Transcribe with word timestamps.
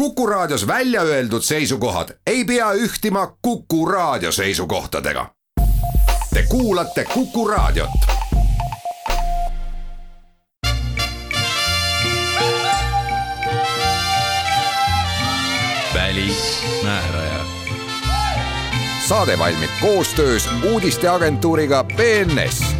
Kuku 0.00 0.26
Raadios 0.26 0.66
välja 0.66 1.02
öeldud 1.02 1.42
seisukohad 1.42 2.08
ei 2.26 2.44
pea 2.44 2.72
ühtima 2.72 3.36
Kuku 3.42 3.86
Raadio 3.86 4.32
seisukohtadega. 4.32 5.26
Te 6.34 6.42
kuulate 6.48 7.04
Kuku 7.04 7.48
Raadiot. 7.48 7.90
välismääraja. 15.94 17.44
saade 19.08 19.38
valmib 19.38 19.70
koostöös 19.80 20.48
uudisteagentuuriga 20.72 21.84
BNS 21.84 22.79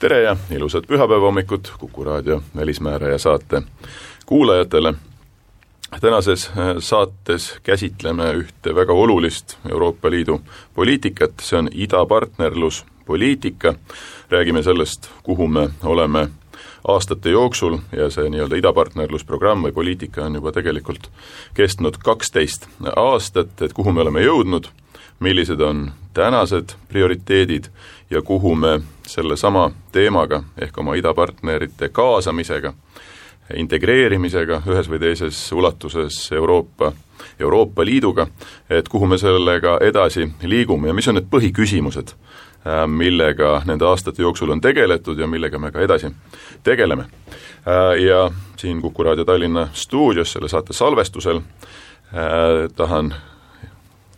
tere 0.00 0.22
ja 0.22 0.36
ilusat 0.50 0.86
pühapäeva 0.88 1.28
hommikut 1.28 1.72
Kuku 1.78 2.04
raadio 2.04 2.42
Välismääraja 2.56 3.18
saate 3.18 3.62
kuulajatele. 4.26 4.94
tänases 6.00 6.46
äh, 6.46 6.54
saates 6.78 7.58
käsitleme 7.62 8.32
ühte 8.32 8.74
väga 8.74 8.92
olulist 8.92 9.58
Euroopa 9.70 10.10
Liidu 10.10 10.40
poliitikat, 10.74 11.32
see 11.42 11.58
on 11.58 11.68
idapartnerluspoliitika, 11.72 13.74
räägime 14.30 14.62
sellest, 14.62 15.10
kuhu 15.22 15.48
me 15.48 15.68
oleme 15.84 16.28
aastate 16.88 17.30
jooksul 17.30 17.78
ja 17.92 18.10
see 18.10 18.30
nii-öelda 18.30 18.56
idapartnerlusprogramm 18.56 19.68
või 19.68 19.72
poliitika 19.72 20.24
on 20.24 20.34
juba 20.34 20.52
tegelikult 20.52 21.10
kestnud 21.54 21.96
kaksteist 21.98 22.68
aastat, 22.96 23.62
et 23.62 23.72
kuhu 23.72 23.92
me 23.92 24.00
oleme 24.00 24.24
jõudnud, 24.24 24.66
millised 25.20 25.60
on 25.60 25.92
tänased 26.14 26.72
prioriteedid 26.88 27.68
ja 28.10 28.22
kuhu 28.22 28.54
me 28.54 28.80
sellesama 29.06 29.70
teemaga 29.92 30.42
ehk 30.58 30.78
oma 30.78 30.94
idapartnerite 30.94 31.88
kaasamisega, 31.88 32.72
integreerimisega 33.54 34.62
ühes 34.66 34.90
või 34.90 34.98
teises 35.02 35.38
ulatuses 35.52 36.32
Euroopa, 36.32 36.92
Euroopa 37.38 37.84
Liiduga, 37.84 38.26
et 38.70 38.88
kuhu 38.88 39.06
me 39.06 39.18
sellega 39.18 39.78
edasi 39.80 40.28
liigume 40.42 40.88
ja 40.88 40.94
mis 40.94 41.08
on 41.08 41.18
need 41.18 41.30
põhiküsimused, 41.30 42.14
äh, 42.66 42.84
millega 42.86 43.62
nende 43.66 43.86
aastate 43.86 44.22
jooksul 44.22 44.50
on 44.50 44.60
tegeletud 44.60 45.18
ja 45.18 45.26
millega 45.26 45.58
me 45.58 45.72
ka 45.72 45.80
edasi 45.80 46.12
tegeleme. 46.62 47.06
Äh, 47.66 48.02
ja 48.04 48.30
siin 48.56 48.82
Kuku 48.82 49.02
raadio 49.02 49.24
Tallinna 49.24 49.68
stuudios 49.72 50.32
selle 50.32 50.48
saate 50.48 50.72
salvestusel 50.72 51.36
äh, 51.36 52.70
tahan 52.76 53.14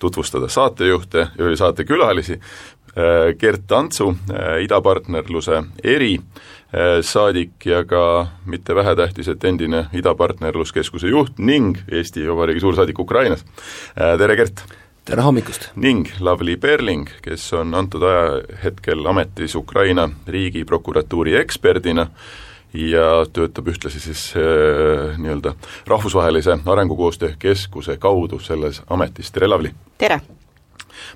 tutvustada 0.02 0.48
saatejuhte 0.48 1.18
ja 1.38 1.56
saatekülalisi, 1.56 2.40
Gert 3.38 3.72
Antsu, 3.72 4.10
äh, 4.30 4.62
idapartnerluse 4.64 5.62
erisaadik 5.82 7.66
äh, 7.66 7.70
ja 7.70 7.84
ka 7.88 8.26
mitte 8.46 8.74
vähetähtis, 8.74 9.28
et 9.32 9.44
endine 9.44 9.86
Idapartnerluskeskuse 9.96 11.08
juht 11.08 11.38
ning 11.38 11.78
Eesti 11.88 12.28
Vabariigi 12.28 12.60
suursaadik 12.60 12.98
Ukrainas. 12.98 13.44
tere, 13.94 14.36
Gert! 14.36 14.64
tere 15.04 15.22
hommikust! 15.22 15.70
ning 15.76 16.06
Lavly 16.20 16.56
Perling, 16.56 17.08
kes 17.22 17.52
on 17.52 17.74
antud 17.74 18.02
ajahetkel 18.02 19.06
ametis 19.06 19.54
Ukraina 19.56 20.10
riigiprokuratuuri 20.28 21.36
eksperdina 21.40 22.10
ja 22.74 23.24
töötab 23.32 23.72
ühtlasi 23.72 24.00
siis 24.00 24.28
äh, 24.36 25.16
nii-öelda 25.16 25.54
Rahvusvahelise 25.86 26.58
Arengukoostöö 26.66 27.32
Keskuse 27.38 27.96
kaudu 27.96 28.38
selles 28.38 28.82
ametis, 28.90 29.32
tere 29.32 29.48
Lavly! 29.48 29.72
tere! 29.98 30.20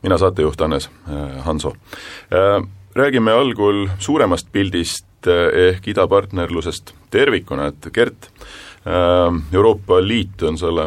Mina 0.03 0.19
saatejuht 0.19 0.61
Hannes 0.61 0.91
äh, 1.09 1.45
Hanso. 1.45 1.75
Äh, 2.33 2.63
räägime 2.95 3.33
algul 3.33 3.89
suuremast 3.99 4.49
pildist 4.53 5.27
äh, 5.27 5.69
ehk 5.69 5.89
idapartnerlusest 5.89 6.95
tervikuna, 7.11 7.67
et 7.73 7.93
Gert, 7.93 8.31
Euroopa 9.53 9.97
Liit 9.99 10.43
on 10.47 10.55
selle 10.59 10.85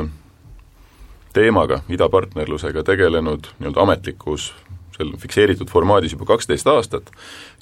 teemaga, 1.36 1.82
idapartnerlusega 1.92 2.84
tegelenud 2.88 3.50
nii-öelda 3.60 3.82
ametlikus 3.84 4.54
seal 5.00 5.16
fikseeritud 5.18 5.70
formaadis 5.72 6.14
juba 6.14 6.28
kaksteist 6.34 6.68
aastat, 6.68 7.12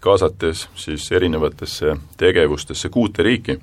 kaasates 0.02 0.68
siis 0.76 1.06
erinevatesse 1.12 1.96
tegevustesse 2.18 2.90
kuute 2.90 3.24
riiki, 3.24 3.60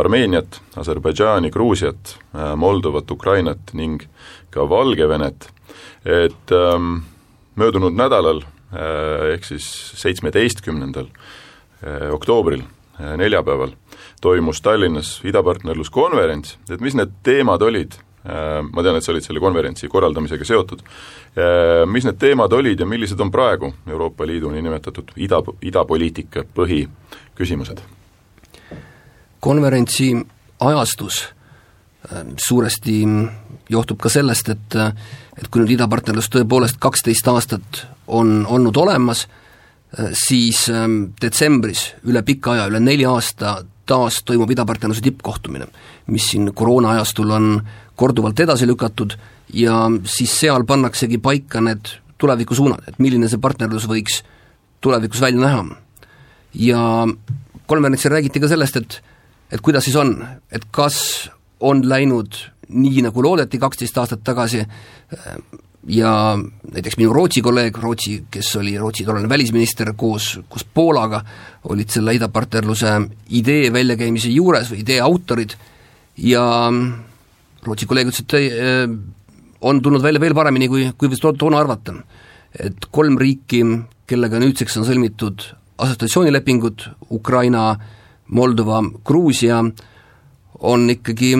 Armeeniat, 0.00 0.60
Aserbaidžaani, 0.76 1.50
Gruusiat, 1.50 2.16
Moldovat, 2.56 3.10
Ukrainat 3.10 3.74
ning 3.74 4.02
ka 4.50 4.68
Valgevenet, 4.70 5.50
et 6.06 6.54
ähm, 6.54 7.02
möödunud 7.60 7.96
nädalal 7.96 8.42
äh, 8.42 9.34
ehk 9.34 9.44
siis 9.44 9.66
seitsmeteistkümnendal 10.00 11.08
äh, 11.10 12.08
oktoobril, 12.14 12.62
äh, 12.98 13.16
neljapäeval, 13.20 13.74
toimus 14.20 14.62
Tallinnas 14.64 15.18
idapartnerluskonverents, 15.24 16.56
et 16.70 16.80
mis 16.80 16.96
need 16.98 17.20
teemad 17.26 17.62
olid, 17.62 17.98
ma 18.20 18.82
tean, 18.84 18.98
et 18.98 19.04
sa 19.04 19.14
olid 19.14 19.24
selle 19.24 19.40
konverentsi 19.40 19.88
korraldamisega 19.88 20.44
seotud, 20.44 20.82
mis 21.88 22.04
need 22.04 22.18
teemad 22.20 22.52
olid 22.52 22.82
ja 22.82 22.84
millised 22.84 23.20
on 23.24 23.30
praegu 23.32 23.70
Euroopa 23.88 24.26
Liidu 24.28 24.50
niinimetatud 24.52 25.14
ida, 25.16 25.38
idapoliitika 25.64 26.44
põhiküsimused? 26.58 27.80
konverentsi 29.40 30.10
ajastus 30.60 31.22
suuresti 32.40 32.94
johtub 33.70 33.98
ka 34.00 34.08
sellest, 34.08 34.48
et 34.48 34.76
et 35.40 35.48
kui 35.48 35.62
nüüd 35.62 35.74
idapartnerlus 35.76 36.28
tõepoolest 36.32 36.76
kaksteist 36.80 37.28
aastat 37.28 37.84
on 38.08 38.44
olnud 38.48 38.76
olemas, 38.76 39.26
siis 40.12 40.66
ähm, 40.70 41.14
detsembris 41.20 41.94
üle 42.06 42.22
pika 42.26 42.54
aja, 42.54 42.66
üle 42.70 42.80
nelja 42.80 43.10
aasta 43.14 43.60
taas 43.90 44.20
toimub 44.26 44.50
idapartnerluse 44.54 45.02
tippkohtumine, 45.02 45.66
mis 46.14 46.28
siin 46.30 46.52
koroona 46.54 46.94
ajastul 46.94 47.32
on 47.34 47.48
korduvalt 47.98 48.40
edasi 48.40 48.68
lükatud 48.68 49.16
ja 49.54 49.82
siis 50.06 50.36
seal 50.44 50.64
pannaksegi 50.68 51.18
paika 51.18 51.62
need 51.64 51.90
tulevikusuunad, 52.20 52.84
et 52.86 53.00
milline 53.02 53.28
see 53.28 53.40
partnerlus 53.42 53.88
võiks 53.90 54.20
tulevikus 54.80 55.20
välja 55.20 55.40
näha. 55.40 55.64
ja 56.54 57.06
konverentsil 57.66 58.10
räägiti 58.10 58.40
ka 58.40 58.48
sellest, 58.48 58.76
et 58.76 59.02
et 59.50 59.60
kuidas 59.60 59.84
siis 59.84 59.96
on, 59.96 60.14
et 60.52 60.64
kas 60.70 61.30
on 61.60 61.82
läinud 61.88 62.36
nii, 62.70 63.02
nagu 63.02 63.22
loodeti 63.22 63.58
kaksteist 63.58 63.98
aastat 63.98 64.22
tagasi 64.24 64.62
ja 65.90 66.12
näiteks 66.72 66.98
minu 67.00 67.12
Rootsi 67.12 67.42
kolleeg, 67.42 67.76
Rootsi, 67.82 68.24
kes 68.30 68.54
oli 68.60 68.76
Rootsi 68.78 69.04
tollane 69.04 69.28
välisminister 69.28 69.92
koos, 69.96 70.38
koos 70.48 70.64
Poolaga, 70.64 71.22
olid 71.72 71.90
selle 71.90 72.14
idapartnerluse 72.14 72.94
idee 73.40 73.72
väljakäimise 73.72 74.32
juures 74.34 74.70
või 74.72 74.82
idee 74.84 75.00
autorid 75.04 75.56
ja 76.20 76.44
Rootsi 77.64 77.88
kolleeg 77.88 78.10
ütles, 78.12 78.24
et 78.24 78.36
ei, 78.38 78.50
on 79.60 79.80
tulnud 79.82 80.02
välja 80.02 80.20
veel 80.20 80.34
paremini, 80.36 80.68
kui, 80.68 80.86
kui 80.96 81.10
võis 81.12 81.20
toona 81.20 81.58
arvata. 81.60 81.94
et 82.58 82.86
kolm 82.90 83.18
riiki, 83.18 83.62
kellega 84.06 84.38
nüüdseks 84.40 84.76
on 84.76 84.84
sõlmitud 84.84 85.42
assotsiatsioonilepingud, 85.78 86.82
Ukraina, 87.10 87.76
Moldova, 88.28 88.82
Gruusia, 89.04 89.62
on 90.60 90.90
ikkagi 90.90 91.36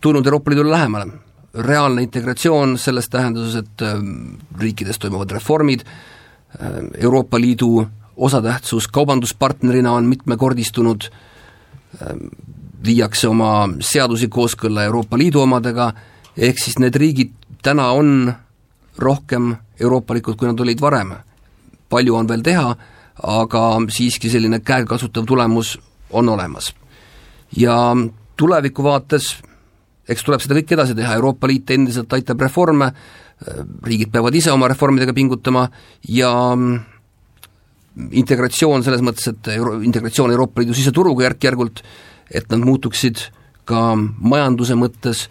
tulnud 0.00 0.26
Euroopa 0.26 0.50
Liidule 0.50 0.70
lähemale. 0.70 1.06
reaalne 1.54 2.02
integratsioon 2.02 2.78
selles 2.78 3.08
tähenduses, 3.08 3.54
et 3.54 3.82
ähm, 3.82 4.34
riikides 4.58 4.98
toimuvad 4.98 5.30
reformid, 5.30 5.80
ähm, 6.62 6.86
Euroopa 6.98 7.40
Liidu 7.40 7.86
osatähtsus 8.16 8.88
kaubanduspartnerina 8.88 9.92
on 9.92 10.04
mitmekordistunud, 10.04 11.02
ähm, 12.02 12.18
viiakse 12.84 13.28
oma 13.28 13.68
seadusi 13.80 14.28
kooskõlla 14.28 14.82
Euroopa 14.82 15.18
Liidu 15.18 15.40
omadega, 15.40 15.92
ehk 16.36 16.58
siis 16.58 16.78
need 16.78 16.96
riigid 16.96 17.30
täna 17.62 17.90
on 17.90 18.34
rohkem 18.98 19.54
euroopalikud, 19.80 20.36
kui 20.36 20.48
nad 20.48 20.60
olid 20.60 20.80
varem. 20.80 21.14
palju 21.88 22.14
on 22.16 22.28
veel 22.28 22.42
teha, 22.42 22.76
aga 23.22 23.62
siiski 23.88 24.30
selline 24.30 24.58
käegakasutav 24.60 25.24
tulemus 25.26 25.78
on 26.10 26.28
olemas. 26.28 26.74
ja 27.56 27.96
tuleviku 28.36 28.84
vaates 28.86 29.34
eks 30.08 30.24
tuleb 30.24 30.42
seda 30.42 30.56
kõike 30.58 30.76
edasi 30.76 30.96
teha, 30.96 31.14
Euroopa 31.18 31.48
Liit 31.48 31.70
endiselt 31.74 32.12
aitab 32.16 32.42
reforme, 32.44 32.90
riigid 33.84 34.12
peavad 34.12 34.34
ise 34.36 34.52
oma 34.52 34.68
reformidega 34.70 35.14
pingutama 35.16 35.64
ja 36.12 36.32
mm, 36.54 36.74
integratsioon 38.20 38.84
selles 38.86 39.04
mõttes, 39.04 39.30
et 39.32 39.54
euro-, 39.56 39.78
integratsioon 39.84 40.34
Euroopa 40.34 40.62
Liidu 40.62 40.76
siseturuga 40.76 41.28
järk-järgult, 41.28 41.82
et 42.30 42.46
nad 42.52 42.64
muutuksid 42.64 43.28
ka 43.68 43.94
majanduse 43.96 44.76
mõttes 44.78 45.26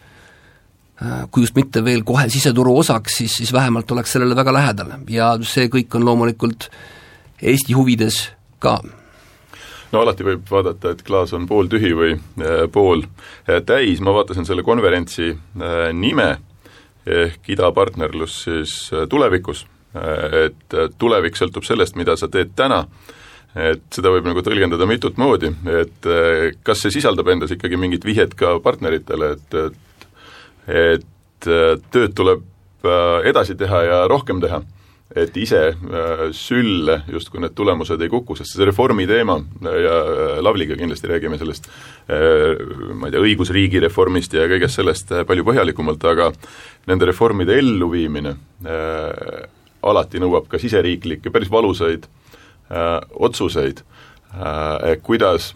kui 1.34 1.44
just 1.44 1.58
mitte 1.58 1.82
veel 1.84 2.04
kohe 2.08 2.30
siseturu 2.32 2.78
osaks, 2.80 3.18
siis, 3.20 3.34
siis 3.42 3.50
vähemalt 3.52 3.90
oleks 3.92 4.14
sellele 4.14 4.38
väga 4.38 4.54
lähedal. 4.56 4.94
Ja 5.12 5.34
see 5.44 5.68
kõik 5.68 5.98
on 5.98 6.06
loomulikult 6.08 6.70
Eesti 7.44 7.76
huvides 7.76 8.22
ka 8.64 8.78
no 9.94 10.02
alati 10.02 10.26
võib 10.26 10.48
vaadata, 10.50 10.94
et 10.94 11.04
klaas 11.06 11.34
on 11.38 11.46
pooltühi 11.50 11.94
või 11.98 12.16
äh, 12.16 12.66
pool 12.74 13.06
äh, 13.06 13.62
täis, 13.66 14.02
ma 14.04 14.16
vaatasin 14.16 14.48
selle 14.50 14.66
konverentsi 14.66 15.32
äh, 15.34 15.86
nime 15.94 16.36
ehk 17.04 17.50
idapartnerlus 17.52 18.36
siis 18.46 18.74
tulevikus, 19.12 19.66
et 20.40 20.76
tulevik 20.96 21.36
sõltub 21.36 21.66
sellest, 21.68 21.98
mida 22.00 22.14
sa 22.16 22.30
teed 22.32 22.54
täna. 22.56 22.78
Et 23.60 23.84
seda 23.92 24.08
võib 24.14 24.30
nagu 24.30 24.40
tõlgendada 24.40 24.88
mitut 24.88 25.20
moodi, 25.20 25.50
et 25.68 26.08
kas 26.64 26.80
see 26.80 26.94
sisaldab 26.96 27.28
endas 27.34 27.52
ikkagi 27.52 27.76
mingit 27.76 28.08
vihjet 28.08 28.38
ka 28.40 28.54
partneritele, 28.64 29.34
et, 29.36 29.58
et 29.66 30.08
et 30.88 31.50
tööd 31.92 32.16
tuleb 32.16 32.48
edasi 33.28 33.60
teha 33.60 33.84
ja 33.84 34.00
rohkem 34.08 34.40
teha, 34.40 34.62
et 35.16 35.38
ise 35.38 35.62
sülle 36.34 36.96
justkui 37.12 37.42
need 37.44 37.54
tulemused 37.54 38.02
ei 38.02 38.10
kuku, 38.10 38.36
sest 38.40 38.56
see 38.56 38.66
reformi 38.66 39.06
teema 39.10 39.36
ja 39.62 39.98
Lavliga 40.42 40.78
kindlasti 40.80 41.12
räägime 41.12 41.38
sellest 41.38 41.70
ma 42.08 43.08
ei 43.08 43.14
tea, 43.14 43.22
õigusriigi 43.22 43.82
reformist 43.84 44.34
ja 44.34 44.48
kõigest 44.50 44.80
sellest 44.82 45.14
palju 45.30 45.46
põhjalikumalt, 45.46 46.06
aga 46.10 46.32
nende 46.90 47.12
reformide 47.12 47.60
elluviimine 47.62 48.34
alati 49.84 50.22
nõuab 50.24 50.50
ka 50.50 50.60
siseriiklikke 50.62 51.32
päris 51.34 51.52
valusaid 51.52 52.08
äh, 52.08 52.24
äh, 52.72 53.02
otsuseid 53.14 53.84
äh,, 54.34 54.98
kuidas 55.04 55.54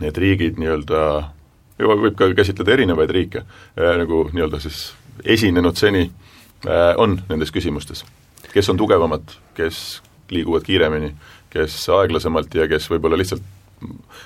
need 0.00 0.16
riigid 0.18 0.58
nii-öelda, 0.58 1.02
võib 1.78 2.16
ka 2.18 2.30
käsitleda 2.36 2.76
erinevaid 2.76 3.12
riike 3.14 3.44
äh,, 3.44 3.94
nagu 4.02 4.24
nii-öelda 4.32 4.60
siis 4.62 4.92
esinenud 5.24 5.78
seni 5.78 6.08
äh, 6.08 6.92
on 6.96 7.20
nendes 7.28 7.52
küsimustes. 7.54 8.04
Kes 8.52 8.68
on 8.72 8.80
tugevamad, 8.80 9.34
kes 9.56 10.02
liiguvad 10.32 10.64
kiiremini, 10.66 11.12
kes 11.52 11.76
aeglasemalt 11.92 12.54
ja 12.56 12.68
kes 12.70 12.88
võib-olla 12.92 13.18
lihtsalt 13.20 13.44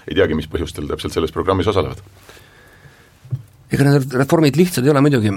ei 0.07 0.15
teagi, 0.15 0.37
mis 0.39 0.49
põhjustel 0.51 0.89
täpselt 0.91 1.15
selles 1.17 1.33
programmis 1.35 1.69
osalevad. 1.71 2.03
Ega 3.73 3.87
need 3.87 4.13
reformid 4.15 4.59
lihtsad 4.59 4.87
ei 4.87 4.93
ole 4.93 5.03
muidugi. 5.03 5.33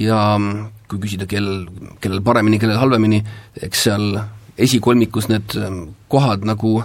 Ja 0.00 0.20
kui 0.88 1.00
küsida, 1.02 1.26
kel, 1.28 1.66
kellel 2.00 2.22
paremini, 2.24 2.60
kellel 2.62 2.80
halvemini, 2.80 3.20
eks 3.66 3.84
seal 3.88 4.14
esikolmikus 4.60 5.28
need 5.28 5.56
ähm, 5.58 5.82
kohad 6.08 6.46
nagu 6.46 6.78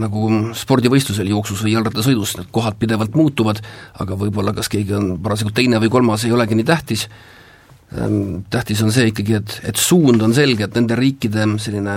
nagu 0.00 0.28
spordivõistlusel 0.54 1.28
jooksus 1.32 1.64
või 1.64 1.74
jalgrattasõidus, 1.74 2.36
need 2.38 2.50
kohad 2.54 2.76
pidevalt 2.78 3.16
muutuvad, 3.18 3.58
aga 4.00 4.16
võib-olla 4.16 4.54
kas 4.54 4.70
keegi 4.70 4.94
on 4.96 5.08
parasjagu 5.22 5.50
teine 5.56 5.80
või 5.82 5.90
kolmas, 5.92 6.24
ei 6.24 6.34
olegi 6.34 6.54
nii 6.56 6.68
tähtis, 6.68 7.08
tähtis 8.50 8.82
on 8.86 8.92
see 8.94 9.10
ikkagi, 9.10 9.38
et, 9.40 9.54
et 9.72 9.80
suund 9.80 10.22
on 10.22 10.34
selge, 10.34 10.66
et 10.66 10.76
nende 10.78 10.94
riikide 10.98 11.46
selline 11.58 11.96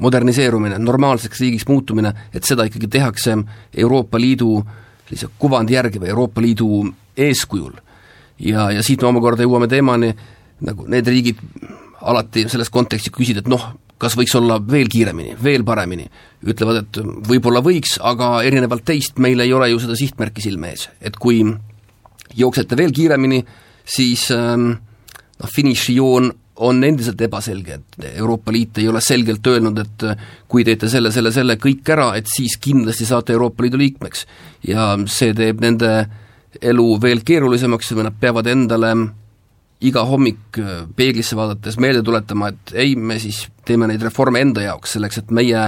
moderniseerumine, 0.00 0.78
normaalseks 0.80 1.42
riigiks 1.44 1.66
muutumine, 1.68 2.14
et 2.32 2.46
seda 2.48 2.64
ikkagi 2.68 2.88
tehakse 2.88 3.36
Euroopa 3.84 4.20
Liidu 4.20 4.54
sellise 5.10 5.28
kuvandi 5.38 5.76
järgi 5.76 6.00
või 6.00 6.08
Euroopa 6.14 6.40
Liidu 6.40 6.86
eeskujul. 7.16 7.72
ja, 8.38 8.70
ja 8.70 8.82
siit 8.82 9.02
me 9.02 9.10
omakorda 9.10 9.44
jõuame 9.44 9.68
teemani, 9.68 10.14
nagu 10.64 10.86
need 10.88 11.08
riigid 11.08 11.38
alati 12.00 12.46
selles 12.48 12.70
kontekstis 12.72 13.12
küsida, 13.12 13.42
et 13.42 13.48
noh, 13.50 13.66
kas 14.00 14.16
võiks 14.16 14.32
olla 14.38 14.56
veel 14.64 14.88
kiiremini, 14.88 15.34
veel 15.42 15.64
paremini, 15.64 16.06
ütlevad, 16.48 16.80
et 16.80 17.00
võib-olla 17.28 17.60
võiks, 17.60 17.98
aga 18.00 18.38
erinevalt 18.48 18.86
teist 18.88 19.18
meil 19.20 19.42
ei 19.44 19.52
ole 19.52 19.68
ju 19.74 19.82
seda 19.82 19.96
sihtmärki 19.98 20.44
silme 20.44 20.72
ees, 20.72 20.88
et 21.00 21.18
kui 21.20 21.42
jooksete 22.36 22.78
veel 22.78 22.94
kiiremini, 22.96 23.42
siis 23.90 24.28
ähm, 24.34 24.72
noh, 25.40 25.50
finišijoon 25.54 26.30
on 26.60 26.84
endiselt 26.84 27.20
ebaselge, 27.24 27.78
et 27.78 28.08
Euroopa 28.20 28.52
Liit 28.52 28.78
ei 28.78 28.88
ole 28.88 29.00
selgelt 29.00 29.46
öelnud, 29.48 29.78
et 29.80 30.02
kui 30.48 30.64
teete 30.64 30.90
selle, 30.92 31.08
selle, 31.12 31.32
selle 31.32 31.56
kõik 31.56 31.88
ära, 31.88 32.10
et 32.20 32.28
siis 32.28 32.58
kindlasti 32.60 33.06
saate 33.08 33.32
Euroopa 33.32 33.64
Liidu 33.64 33.80
liikmeks. 33.80 34.26
ja 34.68 34.92
see 35.08 35.32
teeb 35.34 35.62
nende 35.64 35.94
elu 36.60 36.86
veel 37.00 37.22
keerulisemaks 37.24 37.94
nad 37.96 38.18
peavad 38.20 38.46
endale 38.50 38.92
iga 39.80 40.02
hommik 40.04 40.58
äh, 40.60 40.82
peeglisse 40.96 41.36
vaadates 41.36 41.78
meelde 41.80 42.02
tuletama, 42.04 42.50
et 42.52 42.74
ei, 42.74 42.96
me 42.96 43.18
siis 43.18 43.46
teeme 43.64 43.88
neid 43.88 44.02
reforme 44.04 44.42
enda 44.44 44.66
jaoks, 44.66 44.98
selleks 44.98 45.22
et 45.22 45.30
meie 45.32 45.62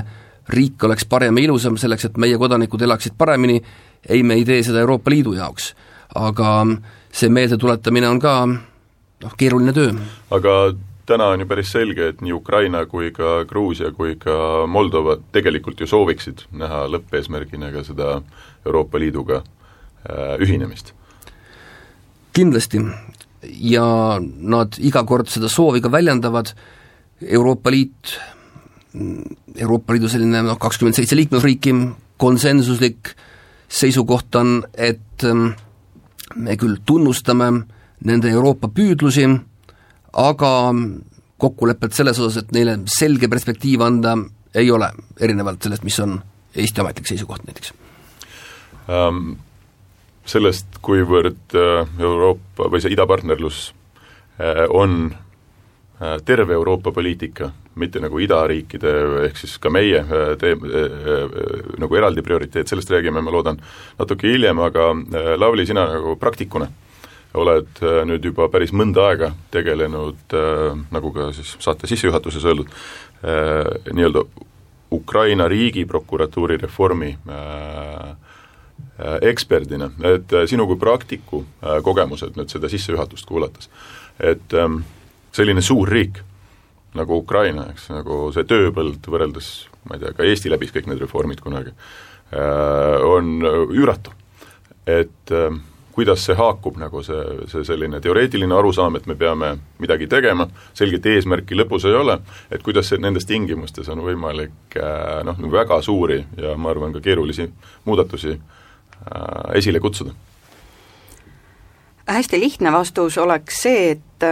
riik 0.52 0.84
oleks 0.84 1.06
parem 1.08 1.38
ja 1.38 1.46
ilusam, 1.46 1.78
selleks 1.80 2.10
et 2.10 2.18
meie 2.20 2.36
kodanikud 2.38 2.82
elaksid 2.82 3.16
paremini, 3.18 3.62
ei, 4.08 4.22
me 4.26 4.36
ei 4.36 4.44
tee 4.44 4.60
seda 4.66 4.82
Euroopa 4.82 5.10
Liidu 5.10 5.32
jaoks. 5.38 5.72
aga 6.14 6.66
see 7.12 7.28
meeldetuletamine 7.28 8.08
on 8.08 8.20
ka 8.20 8.34
noh, 8.46 9.36
keeruline 9.38 9.74
töö. 9.76 9.92
aga 10.30 10.74
täna 11.06 11.28
on 11.34 11.40
ju 11.42 11.46
päris 11.50 11.72
selge, 11.72 12.08
et 12.08 12.20
nii 12.24 12.32
Ukraina 12.32 12.84
kui 12.86 13.10
ka 13.14 13.42
Gruusia 13.48 13.92
kui 13.92 14.16
ka 14.20 14.66
Moldova 14.66 15.18
tegelikult 15.34 15.80
ju 15.80 15.86
sooviksid 15.90 16.46
näha 16.58 16.86
lõppeesmärgina 16.92 17.72
ka 17.74 17.84
seda 17.86 18.20
Euroopa 18.66 19.00
Liiduga 19.02 19.42
äh, 19.42 20.36
ühinemist. 20.40 20.94
Kindlasti, 22.32 22.80
ja 23.42 24.18
nad 24.22 24.78
iga 24.80 25.02
kord 25.04 25.28
seda 25.28 25.50
soovi 25.52 25.82
ka 25.84 25.90
väljendavad, 25.92 26.54
Euroopa 27.22 27.70
Liit, 27.70 28.14
Euroopa 29.56 29.94
Liidu 29.94 30.08
selline 30.10 30.42
noh, 30.46 30.58
kakskümmend 30.60 30.96
seitse 30.96 31.18
liikmesriiki, 31.18 31.74
konsensuslik 32.22 33.12
seisukoht 33.72 34.34
on, 34.38 34.62
et 34.74 35.26
ähm, 35.26 35.52
me 36.36 36.56
küll 36.56 36.80
tunnustame 36.86 37.50
nende 38.04 38.30
Euroopa 38.30 38.68
püüdlusi, 38.68 39.28
aga 40.12 40.52
kokkulepet 41.42 41.94
selles 41.94 42.18
osas, 42.18 42.42
et 42.42 42.52
neile 42.54 42.78
selge 42.90 43.28
perspektiiv 43.30 43.82
anda, 43.82 44.16
ei 44.54 44.70
ole, 44.70 44.90
erinevalt 45.20 45.62
sellest, 45.62 45.84
mis 45.84 45.98
on 46.02 46.20
Eesti 46.52 46.82
ametlik 46.82 47.08
seisukoht 47.08 47.46
näiteks. 47.48 47.72
Um 48.92 49.38
sellest, 50.28 50.78
kuivõrd 50.82 51.56
äh, 51.58 51.88
Euroopa 52.00 52.68
või 52.70 52.82
see 52.82 52.92
idapartnerlus 52.94 53.72
äh, 54.38 54.64
on 54.70 55.10
äh, 55.12 56.18
terve 56.26 56.54
Euroopa 56.54 56.92
poliitika, 56.94 57.50
mitte 57.80 58.00
nagu 58.02 58.20
idariikide 58.20 58.92
ehk 59.26 59.40
siis 59.40 59.56
ka 59.62 59.70
meie 59.72 60.02
tee-, 60.40 60.56
nagu 61.80 61.98
eraldi 61.98 62.24
prioriteet, 62.24 62.68
sellest 62.68 62.90
räägime, 62.92 63.22
ma 63.24 63.34
loodan, 63.34 63.60
natuke 63.98 64.30
hiljem, 64.30 64.60
aga 64.64 64.90
Lavly, 65.40 65.66
sina 65.68 65.86
nagu 65.94 66.16
praktikuna 66.20 66.68
oled 67.40 67.80
nüüd 68.08 68.26
juba 68.28 68.50
päris 68.52 68.74
mõnda 68.76 69.06
aega 69.08 69.30
tegelenud, 69.54 70.34
nagu 70.92 71.12
ka 71.14 71.30
siis 71.32 71.54
saate 71.64 71.88
sissejuhatuses 71.88 72.44
öeldud, 72.44 72.68
nii-öelda 73.88 74.26
Ukraina 74.92 75.46
riigiprokuratuuri 75.48 76.58
reformi 76.60 77.14
äh, 77.24 78.12
Äh, 78.98 79.28
eksperdina, 79.30 79.88
et 80.04 80.32
äh, 80.32 80.44
sinu 80.46 80.66
kui 80.68 80.76
praktiku 80.76 81.38
äh, 81.64 81.78
kogemused 81.82 82.36
nüüd 82.36 82.50
seda 82.52 82.68
sissejuhatust 82.68 83.24
kuulates, 83.24 83.70
et 84.20 84.52
ähm, 84.52 84.82
selline 85.32 85.62
suur 85.64 85.88
riik 85.88 86.20
nagu 86.98 87.18
Ukraina, 87.22 87.68
eks, 87.72 87.90
nagu 87.92 88.24
see 88.34 88.46
tööpõld 88.48 89.04
võrreldes 89.08 89.50
ma 89.88 89.96
ei 89.96 90.04
tea, 90.04 90.14
ka 90.16 90.26
Eesti 90.28 90.52
läbis 90.52 90.72
kõik 90.74 90.88
need 90.90 91.02
reformid 91.02 91.42
kunagi, 91.42 91.74
on 93.08 93.34
üüratu. 93.74 94.12
et 94.86 95.30
ähm, 95.30 95.60
kuidas 95.92 96.24
see 96.24 96.34
haakub, 96.34 96.78
nagu 96.80 97.02
see, 97.04 97.22
see 97.50 97.64
selline 97.64 98.00
teoreetiline 98.00 98.54
arusaam, 98.56 98.96
et 98.96 99.06
me 99.06 99.14
peame 99.14 99.52
midagi 99.78 100.06
tegema, 100.08 100.46
selget 100.74 101.06
eesmärki 101.06 101.54
lõpus 101.58 101.84
ei 101.84 101.94
ole, 101.94 102.16
et 102.50 102.62
kuidas 102.62 102.88
see 102.88 102.98
nendes 102.98 103.28
tingimustes 103.28 103.88
on 103.92 104.00
võimalik 104.00 104.78
noh, 105.28 105.36
nagu 105.36 105.52
väga 105.52 105.82
suuri 105.82 106.22
ja 106.40 106.56
ma 106.56 106.72
arvan, 106.72 106.96
ka 106.96 107.04
keerulisi 107.04 107.50
muudatusi 107.84 108.32
äh, 108.32 108.62
Äh, 109.02 109.56
esile 109.58 109.80
kutsuda? 109.80 110.10
hästi 112.06 112.40
lihtne 112.40 112.72
vastus 112.72 113.18
oleks 113.18 113.62
see, 113.62 113.90
et 113.90 114.24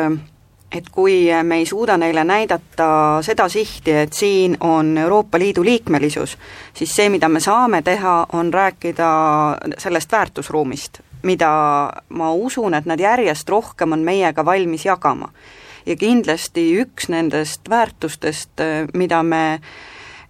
et 0.73 0.89
kui 0.93 1.29
me 1.43 1.57
ei 1.59 1.67
suuda 1.67 1.97
neile 1.99 2.25
näidata 2.25 3.19
seda 3.27 3.49
sihti, 3.49 3.93
et 4.05 4.13
siin 4.13 4.57
on 4.61 4.99
Euroopa 4.99 5.39
Liidu 5.39 5.65
liikmelisus, 5.65 6.37
siis 6.75 6.95
see, 6.97 7.09
mida 7.11 7.29
me 7.29 7.41
saame 7.41 7.83
teha, 7.83 8.27
on 8.33 8.53
rääkida 8.55 9.11
sellest 9.79 10.13
väärtusruumist, 10.13 11.01
mida 11.23 11.51
ma 12.09 12.33
usun, 12.33 12.75
et 12.75 12.87
nad 12.87 13.01
järjest 13.01 13.49
rohkem 13.49 13.93
on 13.93 14.07
meiega 14.07 14.45
valmis 14.45 14.87
jagama. 14.87 15.33
ja 15.87 15.97
kindlasti 15.97 16.83
üks 16.83 17.09
nendest 17.09 17.69
väärtustest, 17.69 18.61
mida 18.95 19.23
me 19.23 19.61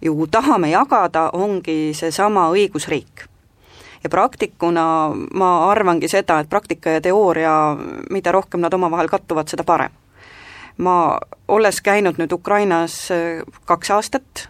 ju 0.01 0.27
tahame 0.31 0.69
jagada, 0.71 1.29
ongi 1.33 1.91
seesama 1.93 2.47
õigusriik 2.49 3.27
ja 4.03 4.09
praktikuna 4.09 4.85
ma 5.33 5.49
arvangi 5.69 6.07
seda, 6.07 6.39
et 6.39 6.49
praktika 6.49 6.97
ja 6.97 7.01
teooria, 7.01 7.77
mida 8.09 8.31
rohkem 8.31 8.61
nad 8.61 8.73
omavahel 8.73 9.11
kattuvad, 9.11 9.51
seda 9.51 9.63
parem. 9.63 10.00
Ma, 10.77 11.19
olles 11.47 11.81
käinud 11.81 12.19
nüüd 12.21 12.31
Ukrainas 12.31 13.11
äh, 13.11 13.41
kaks 13.65 13.91
aastat, 13.91 14.47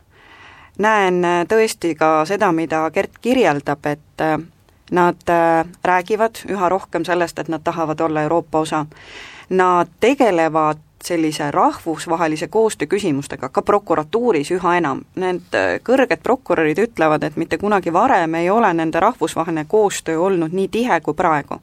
näen 0.79 1.25
äh, 1.25 1.41
tõesti 1.49 1.95
ka 1.97 2.25
seda, 2.29 2.51
mida 2.51 2.83
Gert 2.93 3.17
kirjeldab, 3.21 3.85
et 3.85 4.21
äh, 4.21 4.37
nad 4.91 5.31
räägivad 5.87 6.41
üha 6.51 6.69
rohkem 6.69 7.05
sellest, 7.07 7.39
et 7.39 7.47
nad 7.47 7.63
tahavad 7.63 7.99
olla 8.03 8.25
Euroopa 8.27 8.59
osa. 8.59 8.85
Nad 9.49 9.87
tegelevad 10.03 10.81
sellise 11.03 11.51
rahvusvahelise 11.51 12.47
koostöö 12.47 12.87
küsimustega, 12.87 13.49
ka 13.49 13.61
prokuratuuris 13.61 14.51
üha 14.51 14.75
enam. 14.77 15.01
Need 15.15 15.55
äh, 15.57 15.79
kõrged 15.83 16.21
prokurörid 16.23 16.79
ütlevad, 16.81 17.23
et 17.23 17.37
mitte 17.39 17.57
kunagi 17.57 17.93
varem 17.93 18.35
ei 18.39 18.49
ole 18.49 18.73
nende 18.73 18.99
rahvusvaheline 18.99 19.65
koostöö 19.67 20.19
olnud 20.19 20.53
nii 20.53 20.67
tihe 20.67 20.99
kui 21.01 21.17
praegu. 21.17 21.59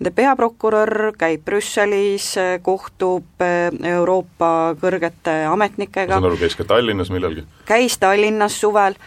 Nende 0.00 0.12
peaprokurör 0.16 1.12
käib 1.18 1.44
Brüsselis, 1.44 2.32
äh, 2.40 2.58
kohtub 2.62 3.44
äh, 3.44 3.70
Euroopa 3.94 4.74
kõrgete 4.80 5.42
ametnikega. 5.50 6.14
ma 6.14 6.20
saan 6.20 6.30
aru, 6.32 6.42
käis 6.42 6.56
ka 6.58 6.64
Tallinnas 6.64 7.10
millalgi? 7.10 7.46
käis 7.64 7.98
Tallinnas 7.98 8.60
suvel, 8.60 8.98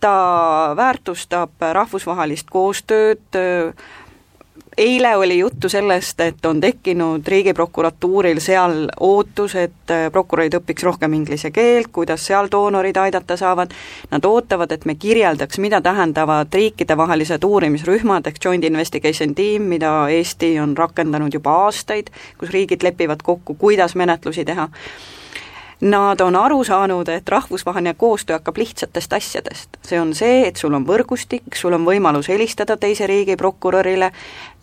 ta 0.00 0.74
väärtustab 0.76 1.50
rahvusvahelist 1.72 2.50
koostööd, 2.50 3.40
eile 4.78 5.16
oli 5.16 5.38
juttu 5.38 5.68
sellest, 5.68 6.20
et 6.20 6.46
on 6.46 6.60
tekkinud 6.60 7.26
Riigiprokuratuuril 7.26 8.40
seal 8.40 8.86
ootus, 9.00 9.54
et 9.58 9.90
äh, 9.90 10.06
prokurörid 10.12 10.54
õpiks 10.60 10.86
rohkem 10.86 11.16
inglise 11.18 11.50
keelt, 11.50 11.90
kuidas 11.92 12.26
seal 12.30 12.48
doonorid 12.52 12.96
aidata 12.96 13.36
saavad, 13.36 13.74
nad 14.10 14.24
ootavad, 14.24 14.72
et 14.72 14.86
me 14.86 14.94
kirjeldaks, 14.94 15.58
mida 15.58 15.80
tähendavad 15.82 16.54
riikidevahelised 16.54 17.44
uurimisrühmad 17.44 18.30
ehk 18.30 18.40
Joint 18.44 18.64
Investigation 18.64 19.34
Team, 19.34 19.68
mida 19.74 19.92
Eesti 20.14 20.54
on 20.62 20.76
rakendanud 20.78 21.34
juba 21.34 21.58
aastaid, 21.66 22.14
kus 22.38 22.54
riigid 22.54 22.86
lepivad 22.86 23.22
kokku, 23.26 23.58
kuidas 23.58 23.98
menetlusi 23.98 24.44
teha 24.44 24.68
Nad 25.80 26.20
on 26.20 26.36
aru 26.36 26.64
saanud, 26.64 27.08
et 27.08 27.28
rahvusvaheline 27.28 27.94
koostöö 27.94 28.36
hakkab 28.36 28.56
lihtsatest 28.56 29.12
asjadest. 29.12 29.68
see 29.86 30.00
on 30.00 30.14
see, 30.14 30.48
et 30.48 30.56
sul 30.56 30.74
on 30.74 30.86
võrgustik, 30.86 31.54
sul 31.54 31.72
on 31.72 31.84
võimalus 31.86 32.28
helistada 32.28 32.76
teise 32.76 33.06
riigi 33.06 33.36
prokurörile 33.36 34.10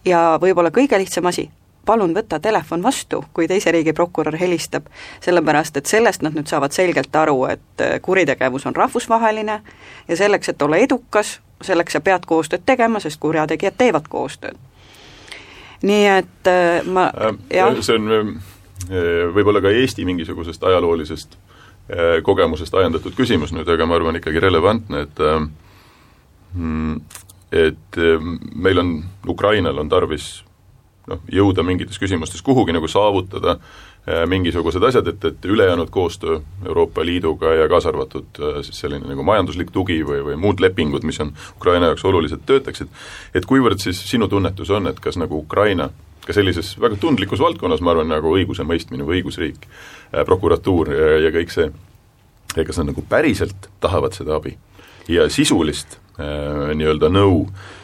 ja 0.05 0.37
võib-olla 0.41 0.71
kõige 0.71 0.97
lihtsam 0.99 1.25
asi, 1.25 1.49
palun 1.85 2.13
võta 2.15 2.39
telefon 2.39 2.83
vastu, 2.83 3.23
kui 3.33 3.47
teise 3.47 3.71
riigi 3.71 3.93
prokurör 3.93 4.37
helistab, 4.39 4.87
sellepärast 5.23 5.77
et 5.77 5.89
sellest 5.89 6.25
nad 6.25 6.35
nüüd 6.35 6.49
saavad 6.49 6.73
selgelt 6.75 7.15
aru, 7.15 7.45
et 7.53 7.83
äh, 7.83 7.97
kuritegevus 8.01 8.65
on 8.65 8.75
rahvusvaheline 8.75 9.59
ja 10.07 10.17
selleks, 10.17 10.49
et 10.49 10.61
olla 10.61 10.81
edukas, 10.81 11.39
selleks 11.61 11.97
sa 11.97 12.01
pead 12.01 12.25
koostööd 12.25 12.65
tegema, 12.65 12.99
sest 12.99 13.19
kurjategijad 13.19 13.77
teevad 13.77 14.09
koostööd. 14.09 14.57
nii 15.85 16.05
et 16.07 16.47
äh, 16.49 16.85
ma 16.85 17.09
äh, 17.13 17.35
jah 17.53 17.81
see 17.81 17.97
on 17.99 18.39
võib-olla 19.33 19.61
ka 19.63 19.71
Eesti 19.71 20.05
mingisugusest 20.05 20.63
ajaloolisest 20.63 21.37
kogemusest 22.25 22.73
ajendatud 22.73 23.13
küsimus 23.13 23.51
nüüd, 23.53 23.67
aga 23.69 23.85
ma 23.85 23.95
arvan 23.95 24.17
ikkagi 24.17 24.41
relevantne, 24.41 25.03
et 25.05 25.19
mm, 26.53 26.95
et 27.51 27.97
ehm, 27.97 28.37
meil 28.55 28.79
on, 28.81 28.91
Ukrainal 29.29 29.77
on 29.77 29.89
tarvis 29.89 30.43
noh, 31.09 31.21
jõuda 31.31 31.63
mingites 31.65 31.99
küsimustes 32.01 32.43
kuhugi 32.45 32.73
nagu 32.75 32.87
saavutada 32.89 33.57
eh, 33.57 34.23
mingisugused 34.29 34.83
asjad, 34.83 35.07
et, 35.11 35.27
et 35.29 35.45
ülejäänud 35.45 35.91
koostöö 35.93 36.39
Euroopa 36.65 37.05
Liiduga 37.05 37.53
ja 37.53 37.69
kaasa 37.71 37.91
arvatud 37.93 38.41
eh, 38.41 38.59
siis 38.65 38.81
selline 38.85 39.07
nagu 39.11 39.25
majanduslik 39.27 39.71
tugi 39.75 40.01
või, 40.07 40.21
või 40.25 40.39
muud 40.41 40.63
lepingud, 40.63 41.05
mis 41.07 41.21
on 41.23 41.33
Ukraina 41.57 41.91
jaoks 41.91 42.05
olulised, 42.05 42.45
töötaksid, 42.45 42.91
et 43.35 43.45
kuivõrd 43.45 43.81
siis 43.83 44.01
sinu 44.09 44.29
tunnetus 44.31 44.73
on, 44.73 44.89
et 44.91 45.01
kas 45.01 45.19
nagu 45.21 45.39
Ukraina 45.45 45.91
ka 46.25 46.33
sellises 46.33 46.73
väga 46.81 46.97
tundlikus 46.97 47.41
valdkonnas, 47.41 47.83
ma 47.85 47.93
arvan, 47.93 48.09
nagu 48.09 48.31
õigusemõistmine 48.39 49.05
või 49.05 49.21
õigusriik, 49.21 49.67
eh, 49.67 50.23
prokuratuur 50.25 50.93
ja, 50.93 51.11
ja 51.27 51.35
kõik 51.35 51.53
see, 51.53 51.69
kas 52.55 52.79
nad 52.81 52.93
nagu 52.93 53.03
päriselt 53.09 53.69
tahavad 53.83 54.15
seda 54.17 54.39
abi 54.39 54.55
ja 55.11 55.27
sisulist 55.29 55.99
äh, 55.99 56.04
nii-öelda 56.17 57.09
nõu 57.11 57.45
äh, 57.45 57.75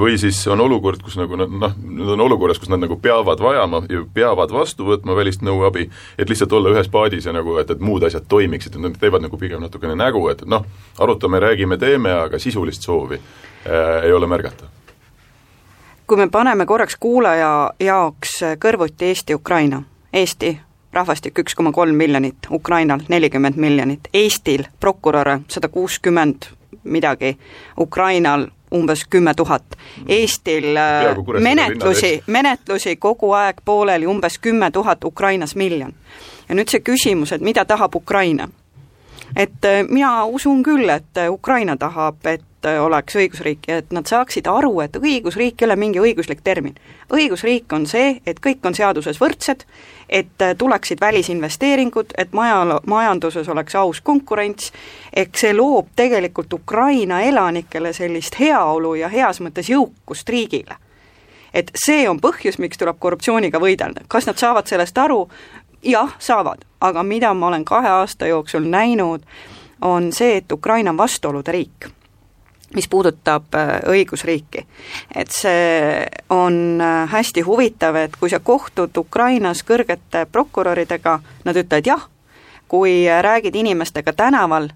või 0.00 0.18
siis 0.18 0.46
on 0.46 0.60
olukord, 0.60 1.02
kus 1.02 1.16
nagu 1.18 1.36
noh, 1.36 1.48
nad 1.50 2.12
on 2.14 2.20
olukorras, 2.20 2.58
kus 2.58 2.70
nad 2.70 2.80
nagu 2.82 2.98
peavad 3.02 3.40
vajama 3.42 3.82
ja 3.90 4.02
peavad 4.14 4.52
vastu 4.54 4.86
võtma 4.86 5.16
välist 5.16 5.42
nõuabi, 5.42 5.88
et 6.18 6.30
lihtsalt 6.30 6.52
olla 6.52 6.70
ühes 6.74 6.88
paadis 6.88 7.26
ja 7.26 7.34
nagu, 7.34 7.56
et, 7.58 7.70
et 7.70 7.82
muud 7.82 8.06
asjad 8.06 8.28
toimiksid, 8.28 8.76
et 8.76 8.84
nad 8.86 8.98
teevad 9.00 9.26
nagu 9.26 9.38
pigem 9.38 9.62
natukene 9.62 9.96
nägu, 9.98 10.22
et 10.30 10.44
noh, 10.46 10.66
arutame, 10.98 11.40
räägime, 11.42 11.78
teeme, 11.78 12.12
aga 12.26 12.38
sisulist 12.38 12.86
soovi 12.86 13.18
äh, 13.18 14.04
ei 14.04 14.12
ole 14.12 14.26
märgata. 14.26 14.70
kui 16.06 16.16
me 16.16 16.28
paneme 16.30 16.66
korraks 16.66 16.96
kuulaja 17.00 17.72
jaoks 17.80 18.38
kõrvuti 18.62 19.10
Eesti-Ukraina, 19.10 19.82
Eesti 20.12 20.58
rahvastik 20.92 21.38
üks 21.42 21.54
koma 21.54 21.72
kolm 21.72 21.96
miljonit, 21.98 22.46
Ukrainal 22.50 23.02
nelikümmend 23.08 23.58
miljonit, 23.60 24.08
Eestil 24.14 24.64
prokuröre 24.80 25.40
sada 25.48 25.68
kuuskümmend 25.68 26.55
midagi, 26.86 27.36
Ukrainal 27.80 28.46
umbes 28.74 29.04
kümme 29.10 29.34
tuhat. 29.34 29.62
Eestil 30.08 30.76
äh, 30.76 31.40
menetlusi, 31.40 32.22
menetlusi 32.26 32.96
kogu 32.96 33.32
aeg 33.32 33.62
pooleli 33.64 34.06
umbes 34.06 34.38
kümme 34.38 34.70
tuhat, 34.70 35.04
Ukrainas 35.04 35.56
miljon. 35.56 35.94
ja 36.48 36.54
nüüd 36.54 36.70
see 36.70 36.80
küsimus, 36.80 37.32
et 37.32 37.42
mida 37.42 37.64
tahab 37.64 37.94
Ukraina? 37.94 38.48
Et 39.36 39.64
äh, 39.64 39.82
mina 39.88 40.24
usun 40.24 40.62
küll, 40.62 40.88
et 40.90 41.16
äh, 41.16 41.30
Ukraina 41.32 41.76
tahab, 41.76 42.26
et 42.26 42.44
oleks 42.66 43.14
õigusriik 43.14 43.68
ja 43.68 43.76
et 43.78 43.92
nad 43.94 44.08
saaksid 44.10 44.48
aru, 44.50 44.80
et 44.82 44.96
õigusriik 44.98 45.60
ei 45.62 45.66
ole 45.68 45.76
mingi 45.76 46.00
õiguslik 46.02 46.40
termin. 46.42 46.74
õigusriik 47.14 47.72
on 47.72 47.86
see, 47.86 48.20
et 48.26 48.40
kõik 48.42 48.64
on 48.66 48.74
seaduses 48.74 49.20
võrdsed 49.22 49.62
et 50.08 50.42
äh, 50.42 50.56
tuleksid 50.58 50.98
välisinvesteeringud, 51.00 52.06
et 52.18 52.32
maja, 52.32 52.80
majanduses 52.86 53.48
oleks 53.48 53.74
aus 53.74 54.00
konkurents, 54.00 54.72
ehk 55.12 55.38
see 55.38 55.54
loob 55.54 55.88
tegelikult 55.96 56.52
Ukraina 56.52 57.20
elanikele 57.20 57.92
sellist 57.92 58.38
heaolu 58.40 58.94
ja 58.94 59.08
heas 59.08 59.40
mõttes 59.40 59.70
jõukust 59.70 60.28
riigile. 60.28 60.76
et 61.56 61.70
see 61.84 62.08
on 62.08 62.18
põhjus, 62.20 62.58
miks 62.60 62.76
tuleb 62.76 62.98
korruptsiooniga 63.00 63.56
võidelda, 63.58 64.02
kas 64.08 64.26
nad 64.26 64.36
saavad 64.36 64.66
sellest 64.68 64.98
aru, 64.98 65.22
jah, 65.82 66.16
saavad, 66.18 66.64
aga 66.80 67.02
mida 67.02 67.34
ma 67.34 67.46
olen 67.46 67.64
kahe 67.64 67.88
aasta 67.88 68.26
jooksul 68.26 68.64
näinud, 68.70 69.22
on 69.82 70.12
see, 70.12 70.36
et 70.36 70.52
Ukraina 70.52 70.90
on 70.90 70.96
vastuolude 70.96 71.52
riik 71.52 71.90
mis 72.74 72.88
puudutab 72.88 73.54
äh, 73.54 73.78
õigusriiki. 73.88 74.66
et 75.14 75.30
see 75.30 76.06
on 76.30 76.80
äh, 76.80 77.08
hästi 77.10 77.40
huvitav, 77.40 77.94
et 77.94 78.16
kui 78.16 78.30
sa 78.30 78.40
kohtud 78.40 78.96
Ukrainas 78.96 79.62
kõrgete 79.64 80.26
prokuröridega, 80.32 81.20
nad 81.44 81.56
ütlevad 81.56 81.86
jah, 81.86 82.08
kui 82.68 83.06
räägid 83.06 83.54
inimestega 83.54 84.12
tänaval, 84.12 84.68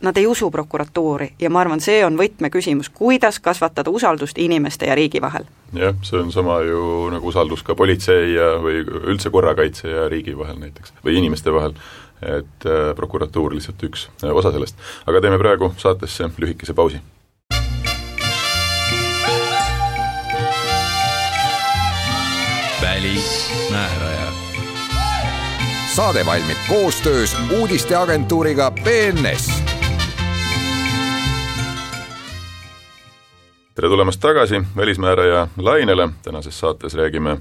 nad 0.00 0.16
ei 0.16 0.26
usu 0.26 0.50
prokuratuuri 0.50 1.32
ja 1.40 1.50
ma 1.50 1.60
arvan, 1.60 1.80
see 1.80 2.04
on 2.06 2.18
võtmeküsimus, 2.18 2.90
kuidas 2.94 3.40
kasvatada 3.40 3.90
usaldust 3.90 4.38
inimeste 4.38 4.86
ja 4.86 4.94
riigi 4.94 5.20
vahel. 5.20 5.44
jah, 5.72 5.94
see 6.02 6.20
on 6.20 6.32
sama 6.32 6.60
ju 6.62 7.08
nagu 7.12 7.28
usaldus 7.28 7.62
ka 7.62 7.74
politsei 7.74 8.34
ja 8.34 8.56
või 8.62 8.84
üldse 8.84 9.30
korrakaitse 9.30 9.88
ja 9.88 10.08
riigi 10.08 10.38
vahel 10.38 10.60
näiteks, 10.62 10.94
või 11.04 11.18
inimeste 11.18 11.52
vahel 11.52 11.74
et 12.22 12.66
äh, 12.66 12.94
prokuratuur 12.96 13.54
lihtsalt 13.54 13.82
üks 13.86 14.08
äh, 14.24 14.34
osa 14.34 14.52
sellest. 14.52 14.76
aga 15.06 15.20
teeme 15.20 15.38
praegu 15.38 15.74
saatesse 15.76 16.30
lühikese 16.38 16.74
pausi. 16.74 17.00
välismääraja. 22.82 24.32
saade 25.94 26.26
valmib 26.26 26.58
koostöös 26.68 27.36
uudisteagentuuriga 27.58 28.70
BNS. 28.70 29.67
Tere 33.78 33.88
tulemast 33.88 34.20
tagasi 34.20 34.62
Välismääraja 34.76 35.48
lainele, 35.56 36.08
tänases 36.22 36.60
saates 36.60 36.94
räägime 36.94 37.38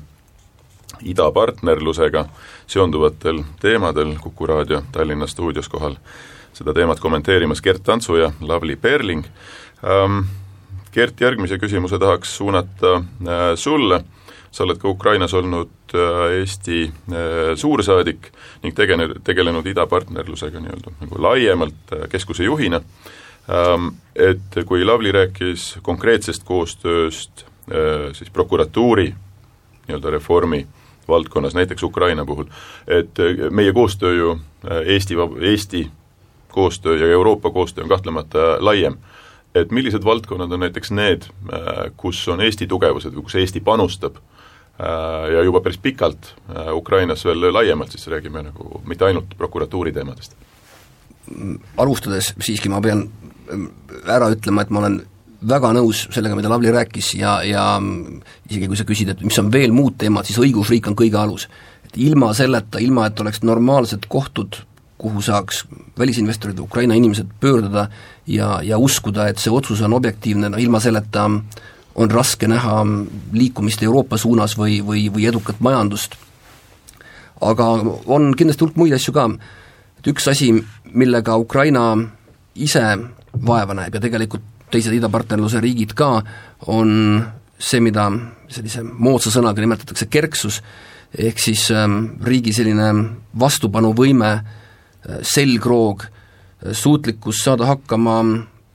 idapartnerlusega 1.02 2.26
seonduvatel 2.68 3.42
teemadel 3.60 4.16
Kuku 4.22 4.48
raadio 4.48 4.84
Tallinna 4.92 5.28
stuudios 5.28 5.70
kohal. 5.70 5.96
Seda 6.54 6.74
teemat 6.74 7.00
kommenteerimas 7.00 7.62
Gert 7.62 7.84
Tantsu 7.84 8.16
ja 8.16 8.32
Lavly 8.42 8.76
Perling. 8.76 9.26
Ähm,. 9.84 10.20
Gert, 10.92 11.22
järgmise 11.22 11.58
küsimuse 11.58 12.00
tahaks 12.00 12.38
suunata 12.38 12.96
äh, 12.96 13.56
sulle, 13.56 14.04
sa 14.52 14.64
oled 14.64 14.78
ka 14.78 14.90
Ukrainas 14.90 15.34
olnud 15.34 15.74
äh, 15.94 16.38
Eesti 16.38 16.84
äh, 16.86 17.56
suursaadik 17.56 18.30
ning 18.64 18.78
tegene-, 18.78 19.16
tegelenud 19.24 19.66
idapartnerlusega 19.66 20.60
nii-öelda 20.60 21.00
nagu 21.02 21.22
laiemalt 21.22 21.94
äh, 21.94 22.10
keskuse 22.10 22.44
juhina. 22.44 22.78
ähm,, 22.78 23.17
et 24.16 24.66
kui 24.66 24.86
Lavly 24.86 25.12
rääkis 25.12 25.78
konkreetsest 25.82 26.44
koostööst 26.44 27.46
äh, 27.72 28.10
siis 28.14 28.30
prokuratuuri 28.34 29.14
nii-öelda 29.88 30.12
reformi 30.12 30.66
valdkonnas, 31.08 31.56
näiteks 31.56 31.84
Ukraina 31.84 32.26
puhul, 32.26 32.50
et 32.88 33.20
äh, 33.20 33.48
meie 33.50 33.74
koostöö 33.74 34.16
ju, 34.16 34.32
äh, 34.68 34.82
Eesti, 34.96 35.16
Eesti 35.42 35.88
koostöö 36.52 36.98
ja 36.98 37.08
Euroopa 37.08 37.50
koostöö 37.50 37.84
on 37.84 37.90
kahtlemata 37.90 38.58
laiem. 38.60 38.98
et 39.56 39.72
millised 39.72 40.04
valdkonnad 40.04 40.52
on 40.52 40.60
näiteks 40.60 40.92
need, 40.92 41.24
kus 41.98 42.28
on 42.28 42.42
Eesti 42.42 42.68
tugevused 42.68 43.16
või 43.16 43.24
kus 43.26 43.36
Eesti 43.36 43.60
panustab 43.60 44.20
ja 45.34 45.42
juba 45.42 45.62
päris 45.66 45.80
pikalt 45.82 46.36
Ukrainas 46.74 47.26
veel 47.26 47.54
laiemalt, 47.54 47.92
siis 47.92 48.08
räägime 48.08 48.44
nagu 48.44 48.82
mitte 48.86 49.06
ainult 49.06 49.34
prokuratuuri 49.38 49.92
teemadest? 49.92 50.36
alustades 51.78 52.34
siiski 52.40 52.70
ma 52.70 52.82
pean 52.82 53.08
ära 54.08 54.32
ütlema, 54.34 54.64
et 54.64 54.74
ma 54.74 54.84
olen 54.84 55.02
väga 55.48 55.72
nõus 55.76 56.08
sellega, 56.14 56.36
mida 56.38 56.50
Lavly 56.50 56.72
rääkis 56.74 57.14
ja, 57.20 57.38
ja 57.46 57.66
isegi 58.50 58.70
kui 58.70 58.80
sa 58.80 58.86
küsid, 58.88 59.12
et 59.14 59.22
mis 59.26 59.38
on 59.40 59.52
veel 59.54 59.74
muud 59.76 59.98
teemad, 60.02 60.26
siis 60.26 60.40
õigusriik 60.42 60.90
on 60.90 60.98
kõige 60.98 61.20
alus. 61.20 61.48
et 61.86 61.98
ilma 61.98 62.34
selleta, 62.34 62.80
ilma 62.80 63.06
et 63.08 63.20
oleks 63.20 63.44
normaalsed 63.44 64.08
kohtud, 64.10 64.58
kuhu 64.98 65.22
saaks 65.22 65.66
välisinvestorid, 66.00 66.60
Ukraina 66.60 66.96
inimesed 66.96 67.28
pöörduda 67.40 67.88
ja, 68.28 68.60
ja 68.64 68.78
uskuda, 68.78 69.28
et 69.28 69.38
see 69.38 69.54
otsus 69.54 69.82
on 69.82 69.94
objektiivne, 69.94 70.50
no 70.50 70.58
ilma 70.58 70.80
selleta 70.80 71.30
on 71.98 72.12
raske 72.12 72.48
näha 72.48 72.82
liikumist 73.34 73.84
Euroopa 73.84 74.18
suunas 74.18 74.58
või, 74.58 74.82
või, 74.86 75.08
või 75.14 75.28
edukat 75.30 75.60
majandust. 75.60 76.16
aga 77.42 77.66
on 78.06 78.34
kindlasti 78.38 78.66
hulk 78.66 78.76
muid 78.76 78.94
asju 78.94 79.14
ka, 79.14 79.30
et 80.00 80.08
üks 80.08 80.28
asi, 80.28 80.52
millega 80.94 81.38
Ukraina 81.38 81.94
ise 82.56 82.82
vaeva 83.34 83.76
näeb 83.78 83.96
ja 83.98 84.02
tegelikult 84.04 84.46
teised 84.72 84.94
idapartnerluse 84.98 85.62
riigid 85.64 85.94
ka, 85.98 86.22
on 86.68 86.92
see, 87.58 87.82
mida 87.84 88.10
sellise 88.52 88.84
moodsa 88.84 89.32
sõnaga 89.34 89.64
nimetatakse 89.64 90.10
kerksus, 90.12 90.60
ehk 91.18 91.40
siis 91.42 91.70
ähm, 91.72 92.20
riigi 92.26 92.54
selline 92.56 92.90
vastupanuvõime, 93.40 94.34
äh, 94.38 95.18
selgroog, 95.26 96.04
äh, 96.08 96.76
suutlikkus 96.76 97.42
saada 97.46 97.70
hakkama 97.70 98.20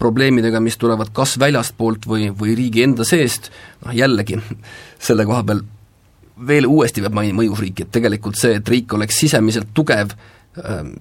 probleemidega, 0.03 0.61
mis 0.65 0.79
tulevad 0.81 1.13
kas 1.15 1.37
väljastpoolt 1.39 2.09
või, 2.11 2.31
või 2.35 2.57
riigi 2.59 2.83
enda 2.87 3.07
seest, 3.07 3.53
noh 3.85 3.95
jällegi, 3.95 4.41
selle 5.07 5.29
koha 5.29 5.45
peal 5.47 5.63
veel 6.47 6.67
uuesti 6.67 7.03
peab 7.05 7.15
mainima 7.15 7.45
õigusriiki, 7.45 7.87
et 7.87 7.93
tegelikult 7.95 8.39
see, 8.41 8.57
et 8.59 8.69
riik 8.69 8.93
oleks 8.97 9.21
sisemiselt 9.23 9.71
tugev, 9.77 10.15
ähm, 10.65 10.95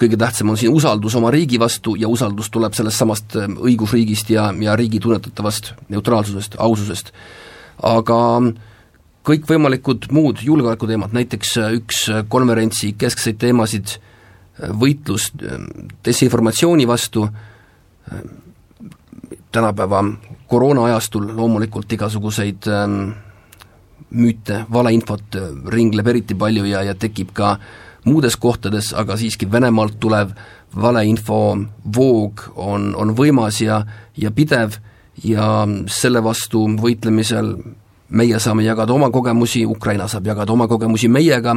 kõige 0.00 0.16
tähtsam 0.16 0.52
on 0.52 0.58
siin 0.58 0.72
usaldus 0.72 1.14
oma 1.18 1.30
riigi 1.30 1.58
vastu 1.60 1.94
ja 1.98 2.08
usaldus 2.08 2.50
tuleb 2.50 2.74
sellest 2.76 3.02
samast 3.02 3.36
ähm, 3.36 3.58
õigusriigist 3.60 4.32
ja, 4.32 4.48
ja 4.60 4.76
riigi 4.78 5.00
tunnetatavast 5.00 5.74
neutraalsusest, 5.92 6.56
aususest. 6.58 7.12
aga 7.82 8.18
kõikvõimalikud 9.28 10.08
muud 10.16 10.40
julgeolekuteemad, 10.44 11.12
näiteks 11.16 11.56
äh, 11.60 11.74
üks 11.80 12.06
äh, 12.08 12.24
konverentsi 12.28 12.94
keskseid 12.98 13.40
teemasid, 13.40 13.96
äh, 13.96 14.72
võitlus 14.72 15.30
ähm, 15.42 15.68
desinformatsiooni 16.04 16.88
vastu, 16.88 17.28
tänapäeva 19.52 20.00
koroona-ajastul 20.50 21.28
loomulikult 21.36 21.92
igasuguseid 21.92 22.66
ähm, 22.72 22.96
müüte, 24.10 24.64
valeinfot 24.72 25.36
ringleb 25.70 26.08
eriti 26.10 26.34
palju 26.34 26.64
ja, 26.66 26.80
ja 26.88 26.96
tekib 26.98 27.30
ka 27.36 27.52
äh, 27.52 27.89
muudes 28.04 28.36
kohtades, 28.36 28.92
aga 28.96 29.16
siiski 29.16 29.48
Venemaalt 29.52 29.98
tulev 30.00 30.32
valeinfo 30.76 31.58
voog 31.96 32.46
on, 32.56 32.94
on 32.96 33.14
võimas 33.16 33.60
ja, 33.62 33.82
ja 34.16 34.30
pidev 34.30 34.78
ja 35.24 35.66
selle 35.90 36.22
vastu 36.24 36.64
võitlemisel 36.80 37.54
meie 38.10 38.38
saame 38.42 38.64
jagada 38.64 38.94
oma 38.94 39.10
kogemusi, 39.10 39.64
Ukraina 39.66 40.08
saab 40.08 40.26
jagada 40.26 40.52
oma 40.52 40.66
kogemusi 40.68 41.08
meiega, 41.08 41.54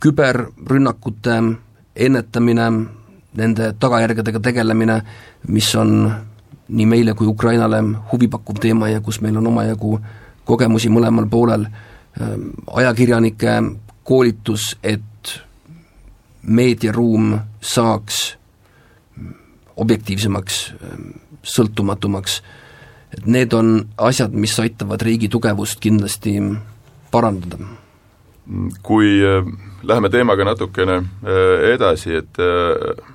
küberrünnakute 0.00 1.36
ennetamine, 1.96 2.70
nende 3.36 3.72
tagajärgedega 3.80 4.40
tegelemine, 4.44 5.00
mis 5.48 5.70
on 5.76 5.96
nii 6.68 6.86
meile 6.88 7.14
kui 7.14 7.28
Ukrainale 7.30 7.82
huvipakkuv 8.12 8.60
teema 8.60 8.90
ja 8.90 9.00
kus 9.00 9.20
meil 9.22 9.36
on 9.38 9.46
omajagu 9.52 9.98
kogemusi 10.44 10.90
mõlemal 10.92 11.28
poolel, 11.30 11.66
ajakirjanike 12.74 13.56
koolitus, 14.06 14.76
et 14.82 15.02
meediaruum 16.46 17.34
saaks 17.60 18.36
objektiivsemaks, 19.76 20.60
sõltumatumaks, 21.46 22.38
et 23.16 23.26
need 23.26 23.52
on 23.56 23.80
asjad, 24.08 24.34
mis 24.34 24.54
aitavad 24.62 25.02
riigi 25.02 25.28
tugevust 25.32 25.80
kindlasti 25.82 26.38
parandada. 27.10 27.58
kui 28.82 29.18
äh, 29.26 29.42
läheme 29.82 30.08
teemaga 30.08 30.44
natukene 30.44 30.96
äh, 30.96 31.72
edasi, 31.74 32.14
et 32.14 32.38
äh, 32.38 33.14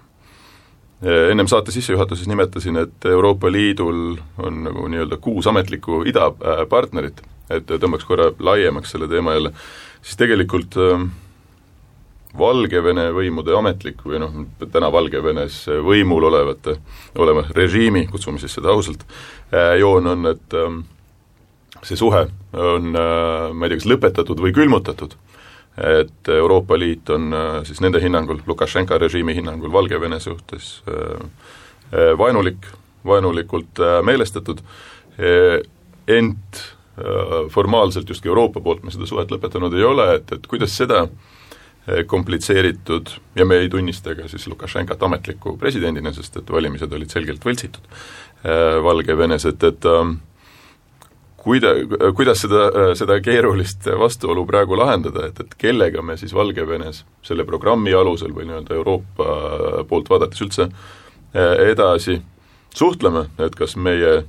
ennem 1.32 1.48
saate 1.48 1.72
sissejuhatuses 1.72 2.28
nimetasin, 2.28 2.78
et 2.78 3.06
Euroopa 3.06 3.52
Liidul 3.52 4.18
on 4.38 4.64
nagu 4.64 4.88
nii-öelda 4.92 5.18
kuus 5.18 5.48
ametlikku 5.48 6.04
idapartnerit, 6.12 7.24
et 7.50 7.72
tõmbaks 7.72 8.06
korra 8.06 8.28
laiemaks 8.40 8.92
selle 8.92 9.08
teema 9.08 9.34
jälle 9.34 9.54
siis 10.02 10.18
tegelikult 10.20 10.78
äh, 10.82 11.04
Valgevene 12.38 13.10
võimude 13.12 13.52
ametlik 13.58 14.06
või 14.08 14.22
noh, 14.24 14.36
täna 14.72 14.88
Valgevenes 14.94 15.66
võimul 15.84 16.30
olevate, 16.30 16.78
oleva 17.20 17.44
režiimi, 17.58 18.06
kutsume 18.08 18.40
siis 18.40 18.56
seda 18.56 18.72
ausalt, 18.72 19.04
äh, 19.52 19.76
joon 19.82 20.08
on, 20.14 20.30
et 20.32 20.56
äh, 20.56 20.78
see 21.84 22.00
suhe 22.00 22.24
on 22.54 22.96
äh, 22.96 23.52
ma 23.52 23.68
ei 23.68 23.74
tea, 23.74 23.82
kas 23.82 23.90
lõpetatud 23.92 24.44
või 24.44 24.56
külmutatud, 24.56 25.18
et 25.82 26.32
Euroopa 26.32 26.80
Liit 26.80 27.12
on 27.12 27.32
äh, 27.36 27.50
siis 27.68 27.84
nende 27.84 28.00
hinnangul, 28.04 28.40
Lukašenka 28.48 29.00
režiimi 29.02 29.36
hinnangul 29.36 29.74
Valgevene 29.74 30.22
suhtes 30.24 30.78
äh, 30.88 32.14
vaenulik, 32.18 32.64
vaenulikult 33.04 33.82
meelestatud, 34.08 34.62
ent 36.08 36.62
Äh, 36.62 36.81
formaalselt 37.50 38.10
justkui 38.10 38.30
Euroopa 38.30 38.62
poolt 38.62 38.84
me 38.84 38.94
seda 38.94 39.08
suhet 39.10 39.32
lõpetanud 39.32 39.76
ei 39.78 39.86
ole, 39.88 40.08
et, 40.20 40.32
et 40.36 40.48
kuidas 40.50 40.74
seda 40.78 41.04
äh, 41.06 42.02
komplitseeritud 42.08 43.14
ja 43.36 43.46
me 43.46 43.62
ei 43.62 43.70
tunnista 43.70 44.16
ka 44.16 44.28
siis 44.32 44.48
Lukašenkat 44.48 45.04
ametliku 45.04 45.56
presidendina, 45.58 46.14
sest 46.14 46.38
et 46.38 46.52
valimised 46.52 46.94
olid 46.94 47.14
selgelt 47.14 47.46
võltsitud 47.46 47.88
äh, 47.88 48.78
Valgevenes, 48.84 49.46
et, 49.50 49.64
et 49.64 49.88
ähm, 49.90 50.18
kuida-, 51.42 51.76
kuidas 52.18 52.44
seda, 52.46 52.96
seda 52.98 53.20
keerulist 53.24 53.90
vastuolu 54.00 54.46
praegu 54.50 54.78
lahendada, 54.78 55.28
et, 55.32 55.40
et 55.42 55.56
kellega 55.62 56.04
me 56.06 56.18
siis 56.22 56.36
Valgevenes 56.38 57.06
selle 57.26 57.48
programmi 57.50 57.94
alusel 57.98 58.36
või 58.36 58.50
nii-öelda 58.50 58.78
Euroopa 58.78 59.86
poolt 59.90 60.12
vaadates 60.12 60.44
üldse 60.46 60.70
edasi 61.34 62.20
suhtleme, 62.76 63.26
et 63.40 63.56
kas 63.56 63.76
meie 63.80 64.22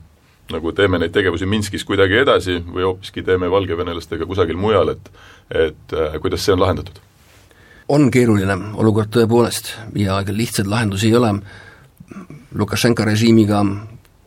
nagu 0.52 0.72
teeme 0.76 1.00
neid 1.00 1.14
tegevusi 1.14 1.48
Minskis 1.48 1.84
kuidagi 1.88 2.20
edasi 2.22 2.58
või 2.66 2.86
hoopiski 2.86 3.24
teeme 3.26 3.50
valgevenelastega 3.50 4.28
kusagil 4.28 4.60
mujal, 4.60 4.94
et 4.94 5.10
et 5.52 5.96
äh, 5.96 6.20
kuidas 6.20 6.44
see 6.44 6.54
on 6.54 6.62
lahendatud? 6.62 7.00
on 7.92 8.10
keeruline 8.10 8.54
olukord 8.80 9.10
tõepoolest 9.12 9.74
ja 9.98 10.22
lihtsaid 10.28 10.70
lahendusi 10.70 11.10
ei 11.10 11.16
ole, 11.18 11.34
Lukašenka 12.54 13.04
režiimiga 13.04 13.62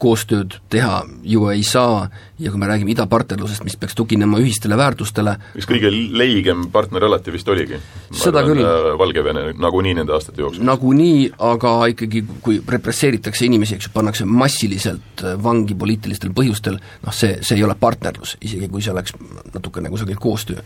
koostööd 0.01 0.58
teha 0.71 1.03
ju 1.23 1.45
ei 1.53 1.63
saa 1.63 2.10
ja 2.39 2.51
kui 2.51 2.60
me 2.60 2.67
räägime 2.67 2.91
idapartnerlusest, 2.91 3.63
mis 3.63 3.77
peaks 3.79 3.95
tuginema 3.95 4.41
ühistele 4.43 4.75
väärtustele 4.75 5.38
üks 5.55 5.67
kõige 5.69 5.91
leigem 5.91 6.65
partner 6.73 7.05
alati 7.08 7.31
vist 7.31 7.47
oligi? 7.47 7.79
seda 8.12 8.41
arvan, 8.41 8.51
küll. 8.51 8.67
Äh, 8.67 8.89
Valgevene 8.99 9.45
nagunii 9.55 9.95
nende 10.01 10.15
aastate 10.17 10.43
jooksul? 10.43 10.67
nagunii, 10.67 11.31
aga 11.47 11.73
ikkagi 11.93 12.25
kui 12.43 12.60
represseeritakse 12.75 13.47
inimesi, 13.47 13.79
eks 13.79 13.88
ju, 13.88 13.95
pannakse 13.95 14.27
massiliselt 14.27 15.23
äh, 15.23 15.39
vangi 15.43 15.79
poliitilistel 15.79 16.36
põhjustel, 16.36 16.79
noh 17.05 17.15
see, 17.15 17.39
see 17.39 17.55
ei 17.62 17.63
ole 17.63 17.79
partnerlus, 17.79 18.36
isegi 18.43 18.67
kui 18.71 18.84
see 18.84 18.91
oleks 18.91 19.15
natukene 19.53 19.93
kusagil 19.93 20.19
koostöö. 20.19 20.60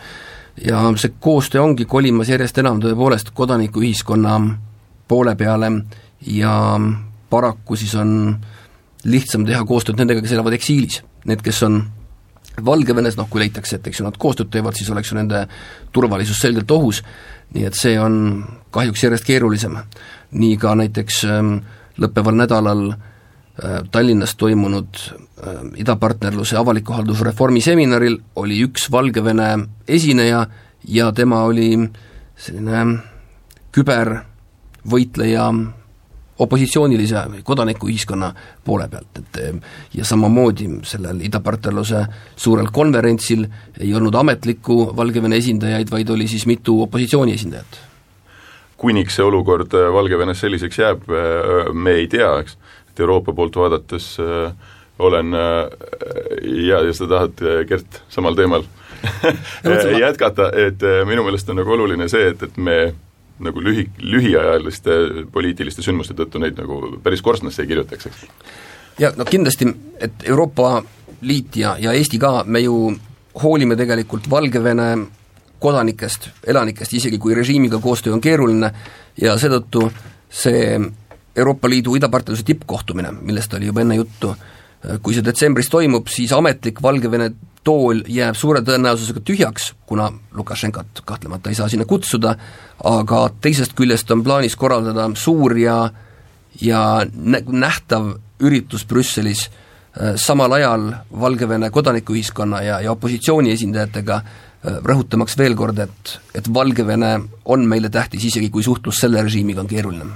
ja 0.65 0.82
see 0.98 1.13
koostöö 1.22 1.62
ongi 1.62 1.86
kolimas 1.86 2.34
järjest 2.34 2.58
enam 2.58 2.82
tõepoolest 2.82 3.30
kodanikuühiskonna 3.38 4.39
poole 5.08 5.36
peale 5.36 5.72
ja 6.26 6.80
paraku 7.30 7.78
siis 7.78 7.94
on 7.96 8.15
äh, 8.34 8.56
lihtsam 9.06 9.46
teha 9.48 9.64
koostööd 9.68 10.00
nendega, 10.00 10.22
kes 10.24 10.36
elavad 10.36 10.56
eksiilis, 10.58 11.02
need, 11.30 11.44
kes 11.46 11.64
on 11.68 11.82
Valgevenes, 12.66 13.16
noh 13.16 13.30
kui 13.32 13.40
leitakse, 13.44 13.78
et 13.78 13.88
eks 13.88 14.02
ju 14.02 14.06
nad 14.08 14.18
koostööd 14.20 14.50
teevad, 14.52 14.76
siis 14.76 14.90
oleks 14.92 15.12
ju 15.12 15.18
nende 15.20 15.46
turvalisus 15.96 16.42
selgelt 16.42 16.72
ohus, 16.76 17.04
nii 17.56 17.68
et 17.70 17.78
see 17.78 17.96
on 18.02 18.44
kahjuks 18.76 19.04
järjest 19.06 19.28
keerulisem. 19.28 19.78
nii 20.32 20.58
ka 20.62 20.76
näiteks 20.78 21.24
ähm, 21.26 21.56
lõppeval 21.98 22.36
nädalal 22.38 22.84
äh, 22.92 23.80
Tallinnas 23.92 24.36
toimunud 24.36 25.00
äh, 25.00 25.64
idapartnerluse 25.82 26.58
avaliku 26.58 26.94
haldusreformi 26.94 27.62
seminaril 27.62 28.20
oli 28.36 28.60
üks 28.68 28.92
Valgevene 28.92 29.58
esineja 29.88 30.46
ja 30.86 31.12
tema 31.12 31.42
oli 31.44 31.72
selline 32.38 33.00
kübervõitleja 33.72 35.50
opositsioonilise 36.39 37.23
kodanikuühiskonna 37.43 38.32
poole 38.65 38.88
pealt, 38.88 39.19
et 39.19 39.39
ja 39.93 40.06
samamoodi 40.06 40.69
sellel 40.88 41.21
idapartnerluse 41.28 42.06
suurel 42.36 42.71
konverentsil 42.73 43.45
ei 43.80 43.93
olnud 43.95 44.15
ametlikku 44.15 44.80
Valgevene 44.95 45.39
esindajaid, 45.39 45.91
vaid 45.91 46.10
oli 46.10 46.28
siis 46.28 46.45
mitu 46.45 46.82
opositsiooni 46.82 47.34
esindajat. 47.34 47.80
kuniks 48.80 49.15
see 49.15 49.23
olukord 49.25 49.73
äh, 49.75 49.89
Valgevenes 49.93 50.39
selliseks 50.39 50.80
jääb, 50.80 51.02
äh, 51.12 51.73
me 51.73 51.97
ei 51.99 52.08
tea, 52.08 52.32
eks, 52.39 52.58
et 52.89 52.99
Euroopa 52.99 53.34
poolt 53.34 53.56
vaadates 53.56 54.17
olen 54.99 55.32
ja, 56.67 56.80
ja 56.84 56.93
sa 56.93 57.08
tahad, 57.08 57.43
Gert, 57.67 58.02
samal 58.10 58.36
teemal 58.36 58.63
jätkata, 60.06 60.52
et 60.56 60.84
minu 61.08 61.23
meelest 61.23 61.49
on 61.49 61.60
nagu 61.60 61.71
oluline 61.75 62.08
see, 62.12 62.32
et, 62.32 62.43
et 62.43 62.58
me 62.58 62.80
nagu 63.39 63.62
lühi, 63.63 63.86
lühiajaliste 63.99 64.95
poliitiliste 65.32 65.84
sündmuste 65.86 66.15
tõttu 66.17 66.41
neid 66.43 66.58
nagu 66.60 66.97
päris 67.04 67.21
korstnasse 67.25 67.63
ei 67.63 67.71
kirjutaks, 67.71 68.10
eks? 68.10 68.25
ja 68.99 69.13
no 69.17 69.25
kindlasti, 69.25 69.69
et 69.99 70.25
Euroopa 70.28 70.80
Liit 71.21 71.56
ja, 71.60 71.73
ja 71.80 71.91
Eesti 71.91 72.19
ka, 72.19 72.43
me 72.47 72.62
ju 72.63 72.75
hoolime 73.43 73.75
tegelikult 73.75 74.30
Valgevene 74.32 74.89
kodanikest, 75.60 76.30
elanikest, 76.47 76.93
isegi 76.95 77.17
kui 77.19 77.36
režiimiga 77.36 77.80
koostöö 77.84 78.13
on 78.15 78.21
keeruline 78.23 78.71
ja 79.19 79.36
seetõttu 79.39 79.89
see 80.30 80.78
Euroopa 81.36 81.69
Liidu 81.69 81.95
idapartnerluse 81.99 82.45
tippkohtumine, 82.47 83.12
millest 83.21 83.54
oli 83.54 83.67
juba 83.67 83.84
enne 83.84 83.99
juttu, 83.99 84.32
kui 85.04 85.15
see 85.15 85.25
detsembris 85.25 85.69
toimub, 85.71 86.08
siis 86.12 86.32
ametlik 86.36 86.82
Valgevene 86.84 87.32
tool 87.63 88.04
jääb 88.08 88.38
suure 88.39 88.62
tõenäosusega 88.65 89.22
tühjaks, 89.26 89.74
kuna 89.86 90.10
Lukašenkat 90.34 91.02
kahtlemata 91.06 91.52
ei 91.52 91.58
saa 91.58 91.69
sinna 91.69 91.86
kutsuda, 91.86 92.36
aga 92.84 93.24
teisest 93.41 93.76
küljest 93.78 94.12
on 94.12 94.24
plaanis 94.24 94.56
korraldada 94.56 95.10
suur 95.15 95.58
ja 95.58 95.89
ja 96.62 97.06
nä-, 97.13 97.43
nähtav 97.45 98.13
üritus 98.39 98.86
Brüsselis 98.88 99.48
äh, 99.50 100.15
samal 100.15 100.52
ajal 100.58 100.91
Valgevene 101.22 101.69
kodanikuühiskonna 101.69 102.62
ja, 102.63 102.80
ja 102.82 102.91
opositsiooni 102.91 103.52
esindajatega, 103.54 104.22
äh, 104.22 104.80
rõhutamaks 104.84 105.38
veel 105.38 105.56
kord, 105.60 105.80
et, 105.80 106.15
et 106.36 106.54
Valgevene 106.54 107.13
on 107.45 107.67
meile 107.67 107.89
tähtis, 107.89 108.26
isegi 108.32 108.50
kui 108.50 108.63
suhtlus 108.63 109.02
selle 109.04 109.24
režiimiga 109.24 109.62
on 109.62 109.72
keeruline. 109.72 110.12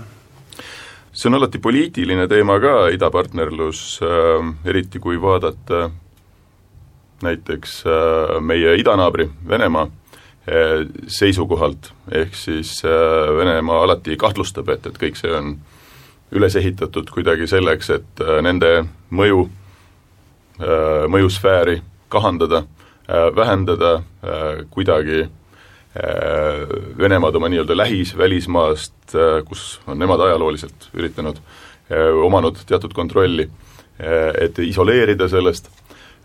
See 1.13 1.29
on 1.29 1.37
alati 1.37 1.59
poliitiline 1.61 2.25
teema 2.27 2.57
ka, 2.59 2.87
idapartnerlus 2.95 3.99
äh,, 4.01 4.53
eriti 4.65 4.99
kui 4.99 5.21
vaadata 5.21 5.89
näiteks 7.23 7.83
äh, 7.87 8.41
meie 8.41 8.75
idanaabri 8.79 9.29
Venemaa 9.47 9.83
äh, 9.83 10.85
seisukohalt, 11.07 11.91
ehk 12.11 12.35
siis 12.35 12.81
äh, 12.85 13.37
Venemaa 13.37 13.83
alati 13.83 14.17
kahtlustab, 14.17 14.69
et, 14.69 14.85
et 14.85 14.99
kõik 14.99 15.19
see 15.19 15.31
on 15.33 15.57
üles 16.33 16.55
ehitatud 16.57 17.09
kuidagi 17.13 17.47
selleks, 17.47 17.91
et 17.93 18.21
nende 18.41 18.69
mõju, 19.13 19.43
mõjusfääri 21.13 21.75
kahandada, 22.09 22.63
vähendada 23.37 23.91
kuidagi 24.73 25.27
Venemaad 26.97 27.37
oma 27.37 27.51
nii-öelda 27.53 27.77
lähis, 27.77 28.15
välismaast, 28.17 29.13
kus 29.45 29.67
on 29.85 30.01
nemad 30.01 30.25
ajalooliselt 30.25 30.89
üritanud, 30.97 31.37
omanud 32.25 32.63
teatud 32.65 32.97
kontrolli, 32.97 33.45
et 34.41 34.57
isoleerida 34.65 35.29
sellest 35.29 35.69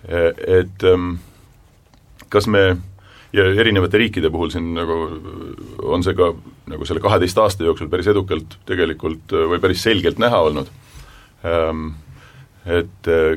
et 0.06 0.84
ähm, 0.86 1.16
kas 2.28 2.46
me 2.46 2.62
ja 3.32 3.44
erinevate 3.60 4.00
riikide 4.00 4.30
puhul 4.32 4.52
siin 4.52 4.70
nagu 4.76 4.98
on 5.84 6.04
see 6.04 6.16
ka 6.16 6.30
nagu 6.70 6.86
selle 6.88 7.02
kaheteist 7.04 7.40
aasta 7.42 7.66
jooksul 7.66 7.90
päris 7.92 8.08
edukalt 8.12 8.58
tegelikult 8.68 9.34
või 9.52 9.60
päris 9.60 9.82
selgelt 9.84 10.20
näha 10.22 10.40
olnud. 10.48 10.70
Ähm, 11.48 11.90
et 12.68 13.08
äh, 13.08 13.36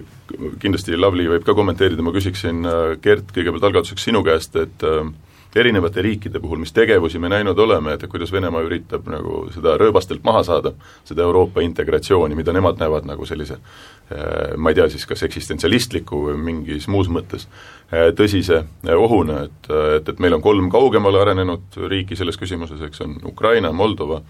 kindlasti 0.59 0.97
Lavly 0.97 1.27
võib 1.31 1.43
ka 1.47 1.55
kommenteerida, 1.55 2.03
ma 2.03 2.13
küsiksin, 2.15 2.65
Gert, 3.03 3.31
kõigepealt 3.35 3.67
algatuseks 3.67 4.07
sinu 4.09 4.23
käest, 4.27 4.55
et 4.59 4.83
äh, 4.87 5.11
erinevate 5.55 6.01
riikide 6.01 6.39
puhul, 6.39 6.59
mis 6.61 6.71
tegevusi 6.73 7.19
me 7.19 7.29
näinud 7.29 7.59
oleme, 7.59 7.93
et 7.93 8.05
kuidas 8.09 8.31
Venemaa 8.31 8.61
üritab 8.63 9.07
nagu 9.11 9.43
seda 9.51 9.75
rööbastelt 9.79 10.23
maha 10.23 10.43
saada, 10.47 10.71
seda 11.07 11.25
Euroopa 11.27 11.63
integratsiooni, 11.65 12.35
mida 12.35 12.53
nemad 12.55 12.79
näevad 12.79 13.07
nagu 13.09 13.27
sellise 13.27 13.57
eh, 13.57 14.55
ma 14.57 14.71
ei 14.71 14.79
tea 14.79 14.87
siis, 14.93 15.05
kas 15.09 15.25
eksistentsialistliku 15.27 16.23
või 16.29 16.37
mingis 16.51 16.87
muus 16.91 17.11
mõttes 17.11 17.47
eh, 17.91 18.13
tõsise 18.15 18.61
eh, 18.61 18.95
ohuna, 18.95 19.43
et, 19.49 19.71
et, 19.97 20.13
et 20.13 20.23
meil 20.23 20.37
on 20.39 20.45
kolm 20.45 20.71
kaugemale 20.71 21.19
arenenud 21.25 21.81
riiki 21.91 22.15
selles 22.19 22.39
küsimuses, 22.39 22.79
eks 22.87 23.03
on 23.03 23.19
Ukraina, 23.27 23.73
Moldova, 23.75 24.21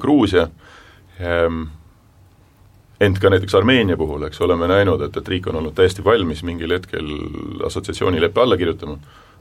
Gruusia, 0.00 0.48
ehm, 1.20 1.66
ent 3.02 3.18
ka 3.18 3.30
näiteks 3.32 3.54
Armeenia 3.58 3.96
puhul, 3.98 4.24
eks 4.28 4.40
oleme 4.44 4.68
näinud, 4.70 5.02
et, 5.04 5.16
et 5.18 5.28
riik 5.28 5.48
on 5.50 5.58
olnud 5.60 5.74
täiesti 5.76 6.04
valmis 6.04 6.44
mingil 6.46 6.72
hetkel 6.76 7.12
assotsiatsioonileppe 7.66 8.40
alla 8.40 8.56
kirjutama, 8.56 8.96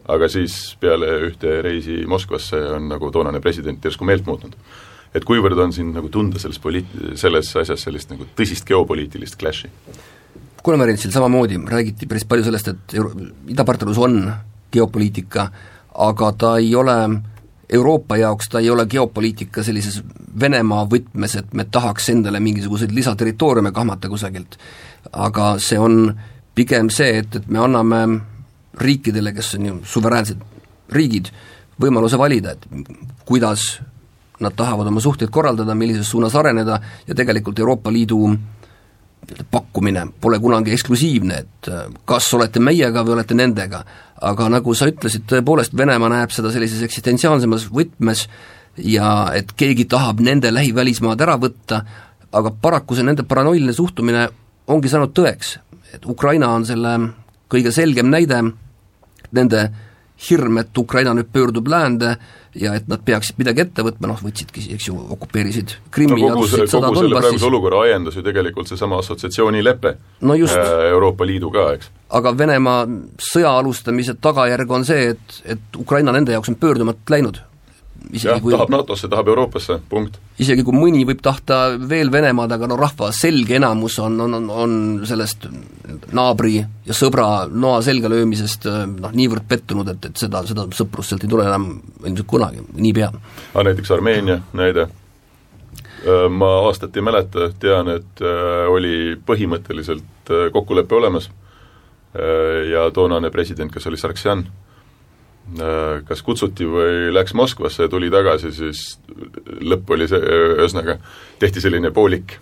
aga 0.07 0.29
siis 0.29 0.55
peale 0.79 1.09
ühte 1.27 1.59
reisi 1.61 2.01
Moskvasse 2.07 2.59
on 2.75 2.89
nagu 2.89 3.11
toonane 3.11 3.41
president 3.41 3.83
järsku 3.85 4.05
meelt 4.05 4.25
muutnud. 4.25 4.55
et 5.13 5.25
kuivõrd 5.27 5.59
on 5.59 5.73
siin 5.75 5.91
nagu 5.91 6.09
tunda 6.09 6.39
selles 6.39 6.59
poliit-, 6.59 6.93
selles 7.19 7.49
asjas 7.55 7.81
sellist 7.83 8.13
nagu 8.13 8.25
tõsist 8.35 8.65
geopoliitilist 8.65 9.35
clash'i? 9.39 9.69
Kolmerentsil 10.63 11.11
samamoodi 11.11 11.57
räägiti 11.67 12.07
päris 12.07 12.25
palju 12.25 12.45
sellest, 12.47 12.67
et 12.67 12.95
euro-, 12.95 13.11
idapartnerlus 13.47 13.97
on 13.97 14.31
geopoliitika, 14.71 15.49
aga 16.07 16.31
ta 16.31 16.57
ei 16.57 16.75
ole 16.75 16.95
Euroopa 17.71 18.17
jaoks, 18.17 18.49
ta 18.49 18.59
ei 18.59 18.69
ole 18.69 18.85
geopoliitika 18.85 19.63
sellises 19.63 20.01
Venemaa 20.39 20.85
võtmes, 20.87 21.35
et 21.39 21.53
me 21.53 21.65
tahaks 21.67 22.09
endale 22.09 22.39
mingisuguseid 22.39 22.91
lisaterritooriume 22.95 23.71
kahmata 23.71 24.09
kusagilt. 24.09 24.57
aga 25.11 25.55
see 25.59 25.79
on 25.79 26.15
pigem 26.55 26.89
see, 26.89 27.17
et, 27.17 27.35
et 27.35 27.47
me 27.47 27.59
anname 27.59 28.21
riikidele, 28.79 29.33
kes 29.33 29.55
on 29.55 29.65
ju 29.65 29.79
suveräänsed 29.85 30.41
riigid, 30.91 31.31
võimaluse 31.81 32.17
valida, 32.19 32.55
et 32.55 32.67
kuidas 33.25 33.79
nad 34.41 34.55
tahavad 34.57 34.87
oma 34.89 35.01
suhteid 35.01 35.29
korraldada, 35.29 35.75
millises 35.75 36.09
suunas 36.09 36.35
areneda 36.35 36.79
ja 37.07 37.15
tegelikult 37.15 37.59
Euroopa 37.59 37.91
Liidu 37.93 38.21
pakkumine 39.51 40.07
pole 40.21 40.39
kunagi 40.39 40.73
eksklusiivne, 40.73 41.37
et 41.37 41.69
äh, 41.69 41.83
kas 42.05 42.31
olete 42.33 42.59
meiega 42.59 43.03
või 43.05 43.15
olete 43.17 43.37
nendega. 43.37 43.83
aga 44.21 44.49
nagu 44.53 44.73
sa 44.77 44.85
ütlesid, 44.85 45.23
tõepoolest 45.29 45.73
Venemaa 45.77 46.09
näeb 46.09 46.29
seda 46.29 46.51
sellises 46.53 46.83
eksistentsiaalsemas 46.85 47.63
võtmes 47.73 48.27
ja 48.77 49.31
et 49.33 49.53
keegi 49.57 49.85
tahab 49.89 50.19
nende 50.21 50.51
lähivälismaad 50.53 51.21
ära 51.21 51.37
võtta, 51.41 51.81
aga 52.31 52.51
paraku 52.51 52.95
see 52.95 53.03
nende 53.03 53.23
paranoiline 53.23 53.73
suhtumine 53.73 54.27
ongi 54.67 54.89
saanud 54.89 55.13
tõeks, 55.17 55.57
et 55.93 56.05
Ukraina 56.05 56.51
on 56.53 56.65
selle 56.65 56.93
kõige 57.51 57.73
selgem 57.75 58.11
näide 58.11 58.41
nende 59.31 59.65
hirm, 60.29 60.59
et 60.61 60.77
Ukraina 60.77 61.13
nüüd 61.17 61.31
pöördub 61.33 61.67
läände 61.71 62.15
ja 62.55 62.73
et 62.75 62.87
nad 62.91 63.01
peaksid 63.05 63.39
midagi 63.39 63.63
ette 63.63 63.83
võtma, 63.85 64.09
noh 64.11 64.19
võtsidki, 64.21 64.63
eks 64.75 64.89
ju, 64.89 64.95
okupeerisid 65.15 65.77
Krimmi 65.93 66.19
no 66.19 66.33
kogu 66.35 66.49
see, 66.51 66.67
kogu 66.67 66.97
selle 66.99 67.15
praeguse 67.15 67.47
olukorra 67.47 67.85
ajendas 67.87 68.17
ju 68.19 68.23
tegelikult 68.25 68.69
seesama 68.69 68.99
assotsiatsioonilepe 69.01 69.95
no 70.27 70.35
just. 70.37 70.57
Äh, 70.57 70.89
Euroopa 70.91 71.25
Liidu 71.25 71.51
ka, 71.53 71.69
eks. 71.77 71.91
aga 72.19 72.35
Venemaa 72.37 72.83
sõja 73.31 73.55
alustamise 73.61 74.17
tagajärg 74.21 74.75
on 74.77 74.85
see, 74.87 75.13
et, 75.15 75.39
et 75.55 75.79
Ukraina 75.79 76.13
nende 76.15 76.35
jaoks 76.35 76.51
on 76.51 76.59
pöördumatu 76.61 77.15
läinud 77.15 77.41
jah, 78.13 78.39
kui, 78.41 78.53
tahab 78.53 78.71
NATO-sse, 78.71 79.09
tahab 79.11 79.29
Euroopasse, 79.31 79.77
punkt. 79.89 80.17
isegi 80.41 80.63
kui 80.67 80.75
mõni 80.75 81.03
võib 81.07 81.21
tahta 81.23 81.77
veel 81.77 82.11
Venemaad, 82.13 82.55
aga 82.55 82.69
no 82.69 82.77
rahva 82.79 83.11
selge 83.15 83.57
enamus 83.59 83.97
on, 84.03 84.19
on, 84.25 84.37
on, 84.39 84.47
on 84.63 84.77
sellest 85.07 85.47
naabri 86.15 86.57
ja 86.59 86.97
sõbra 86.97 87.27
noa 87.51 87.81
selga 87.85 88.11
löömisest 88.11 88.67
noh, 88.67 89.13
niivõrd 89.15 89.45
pettunud, 89.49 89.91
et, 89.93 90.09
et 90.11 90.23
seda, 90.23 90.43
seda 90.47 90.67
sõprust 90.75 91.13
sealt 91.13 91.27
ei 91.27 91.31
tule 91.31 91.45
enam 91.47 91.69
ilmselt 92.05 92.29
kunagi, 92.29 92.65
niipea. 92.79 93.11
aga 93.53 93.67
näiteks 93.69 93.93
Armeenia 93.95 94.41
näide, 94.57 94.87
ma 96.29 96.55
aastat 96.67 96.97
ei 96.97 97.05
mäleta, 97.05 97.51
tean, 97.61 97.93
et 97.99 98.25
oli 98.71 99.15
põhimõtteliselt 99.25 100.33
kokkulepe 100.53 100.97
olemas 100.97 101.29
ja 102.71 102.89
toonane 102.93 103.29
president, 103.31 103.71
kes 103.71 103.85
oli 103.87 103.99
Sargsjan, 103.99 104.43
Äh, 104.43 104.70
kas 106.07 106.21
kutsuti 106.23 106.65
või 106.69 107.11
läks 107.13 107.33
Moskvasse 107.35 107.83
ja 107.83 107.91
tuli 107.91 108.11
tagasi, 108.11 108.51
siis 108.55 108.83
lõpp 109.59 109.89
oli 109.91 110.07
see, 110.07 110.19
ühesõnaga 110.55 110.97
tehti 111.41 111.63
selline 111.63 111.91
poolik, 111.91 112.37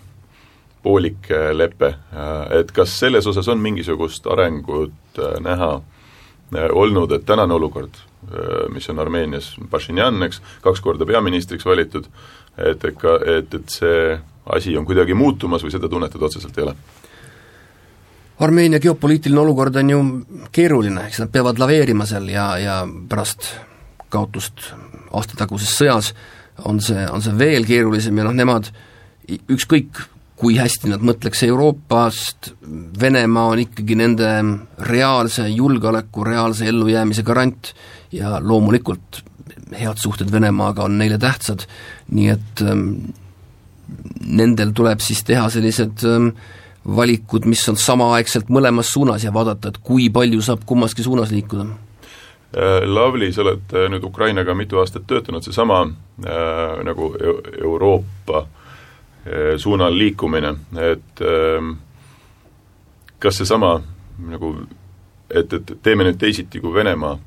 poolik 0.84 1.30
äh, 1.34 1.50
lepe, 1.56 1.94
äh, 2.14 2.60
et 2.60 2.72
kas 2.76 2.98
selles 3.00 3.26
osas 3.26 3.48
on 3.48 3.58
mingisugust 3.62 4.28
arengut 4.30 5.20
näha 5.40 5.80
olnud, 6.74 7.12
et 7.14 7.22
tänane 7.26 7.54
olukord, 7.54 7.94
mis 8.74 8.88
on 8.90 8.98
Armeenias, 8.98 9.52
Pašinjan, 9.70 10.16
eks, 10.26 10.40
kaks 10.64 10.80
korda 10.82 11.06
peaministriks 11.06 11.66
valitud, 11.66 12.08
et 12.58 12.84
ega, 12.88 13.12
et, 13.38 13.54
et 13.54 13.70
see 13.70 14.16
asi 14.50 14.74
on 14.78 14.86
kuidagi 14.88 15.14
muutumas 15.14 15.62
või 15.62 15.70
seda 15.70 15.88
tunnet, 15.88 16.14
et 16.14 16.26
otseselt 16.26 16.58
ei 16.58 16.66
ole? 16.66 16.74
Armeenia 18.40 18.80
geopoliitiline 18.80 19.40
olukord 19.40 19.76
on 19.76 19.90
ju 19.90 20.02
keeruline, 20.52 21.06
eks 21.08 21.20
nad 21.20 21.32
peavad 21.32 21.58
laveerima 21.60 22.06
seal 22.08 22.28
ja, 22.32 22.46
ja 22.60 22.76
pärast 23.08 23.50
kaotust 24.10 24.70
aastataguses 25.12 25.74
sõjas 25.76 26.14
on 26.64 26.80
see, 26.84 27.04
on 27.08 27.22
see 27.24 27.36
veel 27.36 27.66
keerulisem 27.68 28.16
ja 28.16 28.26
noh, 28.26 28.36
nemad 28.36 28.70
ükskõik, 29.30 30.00
kui 30.40 30.56
hästi 30.56 30.88
nad 30.88 31.02
mõtleks 31.04 31.42
Euroopast, 31.44 32.54
Venemaa 33.00 33.50
on 33.52 33.60
ikkagi 33.66 33.96
nende 34.00 34.30
reaalse 34.88 35.44
julgeoleku, 35.52 36.24
reaalse 36.24 36.68
ellujäämise 36.70 37.24
garant 37.26 37.74
ja 38.12 38.38
loomulikult 38.40 39.20
head 39.76 40.00
suhted 40.00 40.32
Venemaaga 40.32 40.86
on 40.88 40.96
neile 40.98 41.18
tähtsad, 41.20 41.66
nii 42.10 42.30
et 42.32 42.64
ähm, 42.64 42.86
nendel 44.24 44.72
tuleb 44.76 45.04
siis 45.04 45.22
teha 45.28 45.44
sellised 45.52 46.06
ähm, 46.08 46.32
valikud, 46.84 47.44
mis 47.44 47.62
on 47.68 47.76
samaaegselt 47.76 48.48
mõlemas 48.48 48.92
suunas 48.92 49.24
ja 49.24 49.32
vaadata, 49.34 49.68
et 49.68 49.78
kui 49.84 50.08
palju 50.10 50.42
saab 50.42 50.64
kummaski 50.66 51.04
suunas 51.04 51.30
liikuda? 51.30 51.66
Äh, 52.56 52.82
Lavly, 52.86 53.32
sa 53.32 53.44
oled 53.44 53.74
äh, 53.76 53.86
nüüd 53.92 54.04
Ukrainaga 54.04 54.54
mitu 54.58 54.80
aastat 54.80 55.06
töötanud, 55.06 55.44
seesama 55.46 55.84
äh, 55.84 56.80
nagu 56.86 57.12
Euroopa 57.60 58.42
äh, 58.42 59.54
suunal 59.56 59.98
liikumine, 59.98 60.56
et 60.90 61.22
äh, 61.22 61.72
kas 63.18 63.38
seesama 63.38 63.76
nagu, 64.30 64.54
et, 65.30 65.52
et 65.52 65.74
teeme 65.82 66.08
nüüd 66.08 66.18
teisiti 66.18 66.60
kui 66.60 66.74
Venemaa 66.74 67.18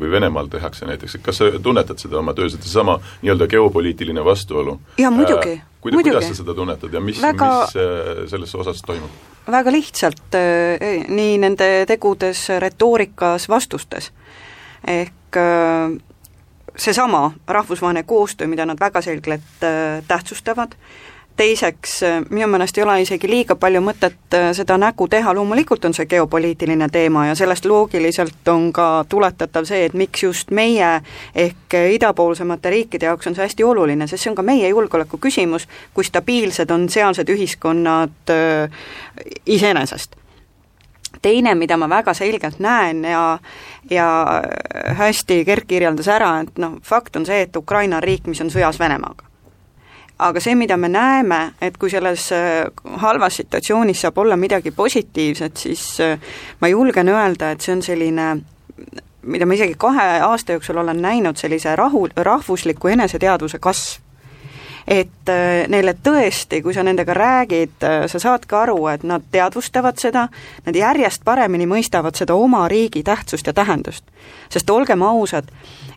või 0.00 0.10
Venemaal 0.10 0.48
tehakse 0.50 0.86
näiteks, 0.88 1.14
et 1.14 1.24
kas 1.24 1.40
sa 1.40 1.50
tunnetad 1.62 1.98
seda 2.00 2.18
oma 2.18 2.34
töös, 2.34 2.54
et 2.54 2.62
seesama 2.66 2.98
nii-öelda 3.22 3.48
geopoliitiline 3.50 4.24
vastuolu? 4.24 4.78
jaa, 4.98 5.10
muidugi 5.10 5.56
äh,, 5.58 5.66
kuida, 5.80 5.96
muidugi. 5.96 6.10
kuidas 6.10 6.28
sa 6.28 6.34
seda 6.42 6.54
tunnetad 6.54 6.92
ja 6.92 7.00
mis 7.00 7.22
Väga... 7.22 7.50
mis 7.60 7.76
äh, 7.76 8.28
selles 8.30 8.54
osas 8.54 8.82
toimub? 8.86 9.10
väga 9.50 9.72
lihtsalt, 9.72 10.36
äh, 10.36 11.04
nii 11.08 11.38
nende 11.42 11.70
tegudes, 11.88 12.48
retoorikas, 12.58 13.48
vastustes. 13.48 14.12
ehk 14.86 15.36
äh, 15.36 15.98
seesama 16.76 17.32
rahvusvaheline 17.48 18.02
koostöö, 18.02 18.46
mida 18.46 18.66
nad 18.66 18.80
väga 18.80 19.02
selgelt 19.02 19.44
tähtsustavad, 20.08 20.76
teiseks, 21.36 22.00
minu 22.30 22.46
meelest 22.50 22.78
ei 22.78 22.84
ole 22.84 22.96
isegi 23.02 23.28
liiga 23.30 23.56
palju 23.56 23.80
mõtet 23.84 24.36
äh, 24.36 24.50
seda 24.56 24.76
nägu 24.80 25.06
teha, 25.08 25.32
loomulikult 25.34 25.84
on 25.88 25.94
see 25.96 26.08
geopoliitiline 26.10 26.88
teema 26.92 27.26
ja 27.30 27.36
sellest 27.38 27.64
loogiliselt 27.64 28.48
on 28.52 28.68
ka 28.76 28.88
tuletatav 29.08 29.64
see, 29.68 29.84
et 29.88 29.96
miks 29.96 30.24
just 30.26 30.50
meie 30.54 30.90
ehk 31.34 31.76
idapoolsemate 31.94 32.72
riikide 32.74 33.08
jaoks 33.08 33.30
on 33.30 33.38
see 33.38 33.46
hästi 33.46 33.64
oluline, 33.64 34.08
sest 34.10 34.26
see 34.26 34.32
on 34.32 34.38
ka 34.38 34.44
meie 34.46 34.68
julgeoleku 34.68 35.20
küsimus, 35.22 35.68
kui 35.94 36.04
stabiilsed 36.04 36.70
on 36.70 36.88
sealsed 36.92 37.32
ühiskonnad 37.32 38.34
äh, 38.34 38.82
iseenesest. 39.46 40.18
Teine, 41.22 41.54
mida 41.58 41.76
ma 41.76 41.88
väga 41.90 42.14
selgelt 42.14 42.60
näen 42.62 43.02
ja 43.04 43.24
ja 43.90 44.06
hästi 44.96 45.42
Gert 45.44 45.66
kirjeldas 45.66 46.08
ära, 46.08 46.36
et 46.44 46.60
noh, 46.60 46.78
fakt 46.84 47.16
on 47.16 47.26
see, 47.26 47.42
et 47.48 47.56
Ukraina 47.56 47.98
on 47.98 48.06
riik, 48.06 48.28
mis 48.30 48.40
on 48.44 48.52
sõjas 48.52 48.78
Venemaaga 48.78 49.29
aga 50.20 50.40
see, 50.40 50.54
mida 50.54 50.76
me 50.76 50.88
näeme, 50.88 51.40
et 51.62 51.76
kui 51.80 51.90
selles 51.90 52.26
äh, 52.36 52.66
halvas 53.02 53.40
situatsioonis 53.40 54.04
saab 54.06 54.18
olla 54.18 54.36
midagi 54.36 54.70
positiivset, 54.70 55.56
siis 55.56 55.84
äh, 56.04 56.18
ma 56.60 56.68
julgen 56.68 57.08
öelda, 57.08 57.50
et 57.50 57.64
see 57.64 57.74
on 57.76 57.82
selline 57.82 58.34
mida 59.22 59.46
ma 59.46 59.56
isegi 59.56 59.74
kahe 59.78 60.20
aasta 60.24 60.56
jooksul 60.56 60.80
olen 60.80 61.02
näinud, 61.02 61.36
sellise 61.36 61.76
rahu, 61.76 62.06
rahvusliku 62.16 62.88
eneseteadvuse 62.88 63.58
kasv 63.58 64.09
et 64.88 65.28
äh, 65.28 65.68
neile 65.68 65.94
tõesti, 66.02 66.60
kui 66.62 66.74
sa 66.74 66.84
nendega 66.86 67.14
räägid, 67.14 67.76
äh, 67.84 68.04
sa 68.10 68.20
saad 68.22 68.46
ka 68.48 68.64
aru, 68.64 68.78
et 68.92 69.04
nad 69.06 69.24
teadvustavad 69.32 70.00
seda, 70.00 70.26
nad 70.66 70.76
järjest 70.76 71.24
paremini 71.24 71.68
mõistavad 71.70 72.18
seda 72.18 72.34
oma 72.34 72.66
riigi 72.68 73.02
tähtsust 73.06 73.46
ja 73.46 73.52
tähendust. 73.52 74.04
sest 74.50 74.70
olgem 74.70 75.02
ausad, 75.02 75.50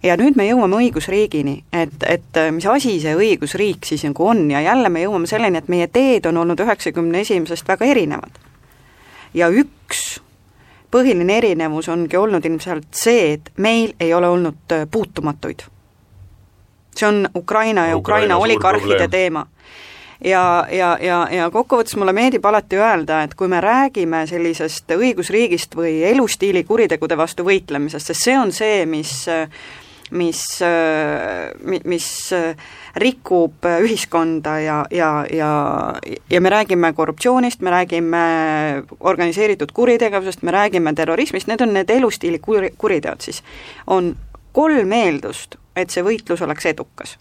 ja 0.03 0.17
nüüd 0.17 0.35
me 0.35 0.47
jõuame 0.47 0.77
õigusriigini, 0.83 1.63
et, 1.73 2.03
et 2.07 2.37
äh, 2.37 2.51
mis 2.51 2.65
asi 2.65 2.99
see 3.01 3.15
õigusriik 3.15 3.85
siis 3.85 4.03
nagu 4.03 4.27
on 4.27 4.45
ja 4.51 4.61
jälle 4.61 4.89
me 4.89 5.03
jõuame 5.03 5.27
selleni, 5.27 5.57
et 5.57 5.67
meie 5.67 5.87
teed 5.87 6.25
on 6.25 6.37
olnud 6.37 6.59
üheksakümne 6.59 7.23
esimesest 7.25 7.67
väga 7.67 7.85
erinevad. 7.85 8.39
ja 9.33 9.49
üks 9.49 10.19
põhiline 10.91 11.37
erinevus 11.37 11.89
ongi 11.89 12.17
olnud 12.17 12.45
ilmselt 12.45 12.87
see, 12.93 13.33
et 13.33 13.49
meil 13.57 13.95
ei 13.99 14.13
ole 14.13 14.27
olnud 14.29 14.75
puutumatuid 14.91 15.72
see 16.99 17.07
on 17.07 17.27
Ukraina 17.35 17.87
ja 17.87 17.97
Ukraina, 17.97 18.37
Ukraina 18.37 18.37
oligarhide 18.37 19.07
teema. 19.07 19.45
Ja, 20.23 20.67
ja, 20.71 20.97
ja, 21.01 21.27
ja 21.31 21.49
kokkuvõttes 21.51 21.97
mulle 21.99 22.13
meeldib 22.15 22.45
alati 22.47 22.77
öelda, 22.79 23.23
et 23.25 23.33
kui 23.35 23.49
me 23.51 23.59
räägime 23.61 24.21
sellisest 24.29 24.93
õigusriigist 24.95 25.75
või 25.75 25.97
elustiili 26.07 26.63
kuritegude 26.63 27.17
vastu 27.19 27.43
võitlemisest, 27.43 28.13
sest 28.13 28.29
see 28.29 28.37
on 28.39 28.53
see, 28.55 28.85
mis 28.87 29.25
mis, 30.13 30.41
mis 31.85 32.07
rikub 32.95 33.67
ühiskonda 33.81 34.57
ja, 34.61 34.77
ja, 34.91 35.09
ja, 35.33 35.51
ja 36.29 36.41
me 36.41 36.49
räägime 36.49 36.93
korruptsioonist, 36.93 37.61
me 37.61 37.73
räägime 37.73 38.23
organiseeritud 38.99 39.71
kuritegevusest, 39.73 40.43
me 40.43 40.51
räägime 40.51 40.93
terrorismist, 40.93 41.47
need 41.47 41.61
on 41.61 41.73
need 41.73 41.89
elustiili 41.89 42.39
kuri, 42.39 42.73
kuriteod 42.77 43.25
siis, 43.25 43.43
on 43.87 44.13
kolm 44.53 44.91
eeldust, 44.91 45.57
et 45.75 45.89
see 45.89 46.03
võitlus 46.03 46.41
oleks 46.41 46.65
edukas, 46.65 47.17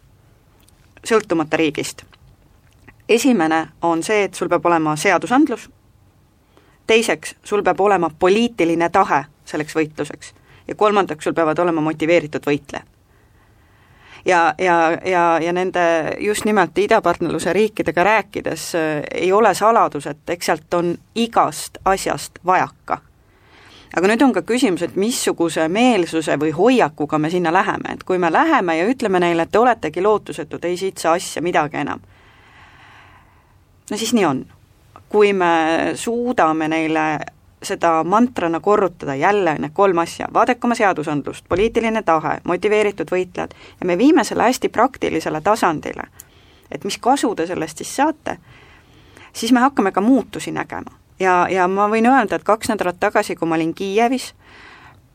sõltumata 1.04 1.56
riigist. 1.56 2.04
esimene 3.08 3.68
on 3.82 4.02
see, 4.02 4.24
et 4.24 4.34
sul 4.34 4.48
peab 4.48 4.66
olema 4.66 4.96
seadusandlus, 4.96 5.68
teiseks, 6.86 7.34
sul 7.44 7.62
peab 7.62 7.80
olema 7.80 8.10
poliitiline 8.18 8.88
tahe 8.88 9.24
selleks 9.44 9.76
võitluseks 9.76 10.34
ja 10.68 10.74
kolmandaks, 10.74 11.24
sul 11.24 11.34
peavad 11.34 11.58
olema 11.58 11.80
motiveeritud 11.80 12.46
võitlejad. 12.46 12.86
ja, 14.24 14.54
ja, 14.58 14.98
ja, 15.04 15.38
ja 15.42 15.52
nende 15.52 16.16
just 16.20 16.44
nimelt 16.44 16.78
idapartnerluse 16.78 17.52
riikidega 17.52 18.04
rääkides 18.04 18.74
äh, 18.74 19.02
ei 19.14 19.32
ole 19.32 19.54
saladus, 19.54 20.06
et 20.06 20.30
eks 20.30 20.46
sealt 20.46 20.74
on 20.74 20.94
igast 21.14 21.78
asjast 21.84 22.38
vajaka 22.46 23.00
aga 23.96 24.08
nüüd 24.08 24.22
on 24.24 24.32
ka 24.32 24.42
küsimus, 24.46 24.82
et 24.86 24.96
missuguse 24.96 25.66
meelsuse 25.68 26.36
või 26.40 26.52
hoiakuga 26.56 27.18
me 27.20 27.30
sinna 27.30 27.52
läheme, 27.52 27.96
et 27.96 28.04
kui 28.08 28.18
me 28.18 28.32
läheme 28.32 28.76
ja 28.78 28.88
ütleme 28.88 29.20
neile, 29.20 29.44
et 29.44 29.52
te 29.52 29.60
oletegi 29.60 30.02
lootusetud, 30.02 30.64
ei 30.64 30.78
siit 30.80 31.02
saa 31.02 31.16
asja 31.18 31.42
midagi 31.44 31.82
enam, 31.82 32.00
no 33.90 34.00
siis 34.00 34.14
nii 34.16 34.24
on. 34.24 34.44
kui 35.12 35.34
me 35.36 35.92
suudame 35.94 36.68
neile 36.72 37.18
seda 37.62 38.04
mantrana 38.04 38.60
korrutada 38.60 39.14
jälle 39.14 39.58
need 39.58 39.74
kolm 39.76 39.98
asja, 39.98 40.28
vaadake 40.34 40.64
oma 40.64 40.74
seadusandlust, 40.74 41.44
poliitiline 41.48 42.02
tahe, 42.02 42.38
motiveeritud 42.44 43.12
võitlejad, 43.12 43.52
ja 43.80 43.86
me 43.86 43.98
viime 43.98 44.24
selle 44.24 44.48
hästi 44.48 44.68
praktilisele 44.72 45.40
tasandile, 45.40 46.08
et 46.70 46.84
mis 46.84 46.96
kasu 46.98 47.34
te 47.34 47.46
sellest 47.46 47.84
siis 47.84 47.92
saate, 47.96 48.38
siis 49.32 49.52
me 49.52 49.60
hakkame 49.60 49.92
ka 49.92 50.00
muutusi 50.00 50.50
nägema 50.50 51.01
ja, 51.22 51.46
ja 51.50 51.68
ma 51.68 51.88
võin 51.90 52.06
öelda, 52.10 52.36
et 52.36 52.46
kaks 52.46 52.72
nädalat 52.72 53.00
tagasi, 53.00 53.36
kui 53.36 53.48
ma 53.48 53.58
olin 53.58 53.74
Kiievis, 53.74 54.32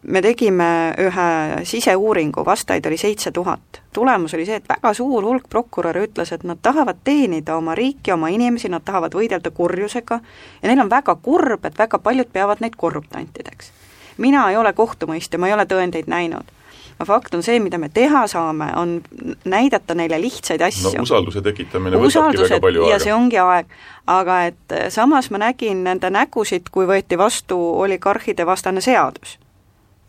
me 0.08 0.22
tegime 0.24 0.70
ühe 1.04 1.30
siseuuringu, 1.68 2.46
vastajaid 2.46 2.86
oli 2.86 2.98
seitse 2.98 3.32
tuhat. 3.32 3.82
tulemus 3.94 4.34
oli 4.34 4.46
see, 4.46 4.60
et 4.62 4.70
väga 4.70 4.94
suur 4.94 5.26
hulk 5.26 5.50
prokuröre 5.50 6.06
ütles, 6.06 6.32
et 6.32 6.44
nad 6.44 6.62
tahavad 6.62 7.02
teenida 7.04 7.56
oma 7.58 7.76
riiki, 7.76 8.12
oma 8.14 8.30
inimesi, 8.30 8.70
nad 8.70 8.86
tahavad 8.86 9.16
võidelda 9.18 9.52
kurjusega 9.52 10.20
ja 10.62 10.70
neil 10.70 10.84
on 10.86 10.90
väga 10.90 11.16
kurb, 11.16 11.66
et 11.66 11.80
väga 11.80 12.00
paljud 12.00 12.30
peavad 12.34 12.62
neid 12.62 12.78
korruptantideks. 12.78 13.72
mina 14.18 14.50
ei 14.52 14.58
ole 14.58 14.74
kohtumõistja, 14.74 15.40
ma 15.40 15.48
ei 15.48 15.54
ole 15.54 15.66
tõendeid 15.66 16.08
näinud 16.08 16.57
aga 17.00 17.06
fakt 17.06 17.36
on 17.38 17.44
see, 17.46 17.60
mida 17.62 17.78
me 17.78 17.90
teha 17.94 18.26
saame, 18.28 18.72
on 18.76 19.02
näidata 19.46 19.96
neile 19.96 20.22
lihtsaid 20.22 20.62
asju. 20.66 20.92
no 20.98 21.06
usalduse 21.06 21.42
tekitamine 21.46 22.00
võtabki 22.02 22.42
väga 22.42 22.60
palju 22.62 22.86
aega. 22.86 22.94
ja 22.94 23.02
see 23.04 23.14
ongi 23.14 23.38
aeg, 23.42 23.76
aga 24.10 24.38
et 24.50 24.78
eh, 24.78 24.88
samas 24.94 25.30
ma 25.32 25.42
nägin 25.46 25.84
nende 25.86 26.10
nägusid, 26.14 26.72
kui 26.74 26.90
võeti 26.90 27.18
vastu 27.18 27.58
oligarhide 27.58 28.46
vastane 28.46 28.82
seadus. 28.82 29.38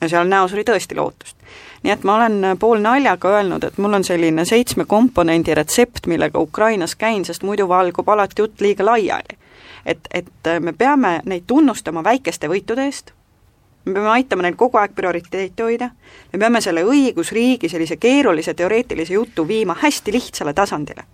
ja 0.00 0.08
seal 0.08 0.28
näos 0.28 0.54
oli 0.56 0.64
tõesti 0.64 0.96
lootust. 0.96 1.36
nii 1.82 1.92
et 1.92 2.08
ma 2.08 2.16
olen 2.16 2.56
poolnaljaga 2.60 3.34
öelnud, 3.36 3.68
et 3.68 3.78
mul 3.78 4.00
on 4.00 4.04
selline 4.04 4.44
seitsme 4.48 4.84
komponendi 4.84 5.54
retsept, 5.54 6.06
millega 6.06 6.40
Ukrainas 6.40 6.96
käin, 6.96 7.24
sest 7.24 7.42
muidu 7.42 7.68
valgub 7.68 8.08
alati 8.08 8.42
jutt 8.42 8.64
liiga 8.64 8.84
laiali. 8.84 9.36
et, 9.84 10.08
et 10.14 10.52
me 10.60 10.72
peame 10.72 11.20
neid 11.24 11.44
tunnustama 11.46 12.04
väikeste 12.04 12.48
võitude 12.48 12.88
eest, 12.88 13.12
me 13.88 13.94
peame 13.94 14.10
aitama 14.10 14.42
neil 14.42 14.56
kogu 14.56 14.78
aeg 14.78 14.94
prioriteete 14.94 15.62
hoida, 15.62 15.90
me 16.32 16.38
peame 16.38 16.60
selle 16.64 16.84
õigusriigi 16.84 17.70
sellise 17.70 17.96
keerulise 17.96 18.54
teoreetilise 18.54 19.14
jutu 19.14 19.46
viima 19.48 19.76
hästi 19.80 20.12
lihtsale 20.12 20.54
tasandile. 20.54 21.04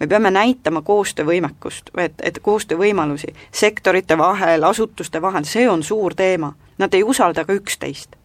me 0.00 0.06
peame 0.06 0.30
näitama 0.30 0.82
koostöövõimekust, 0.82 1.90
et, 1.98 2.14
et 2.22 2.38
koostöövõimalusi 2.42 3.34
sektorite 3.52 4.18
vahel, 4.18 4.64
asutuste 4.64 5.22
vahel, 5.22 5.44
see 5.44 5.68
on 5.70 5.82
suur 5.82 6.14
teema, 6.14 6.54
nad 6.78 6.94
ei 6.94 7.02
usalda 7.02 7.44
ka 7.44 7.52
üksteist. 7.52 8.16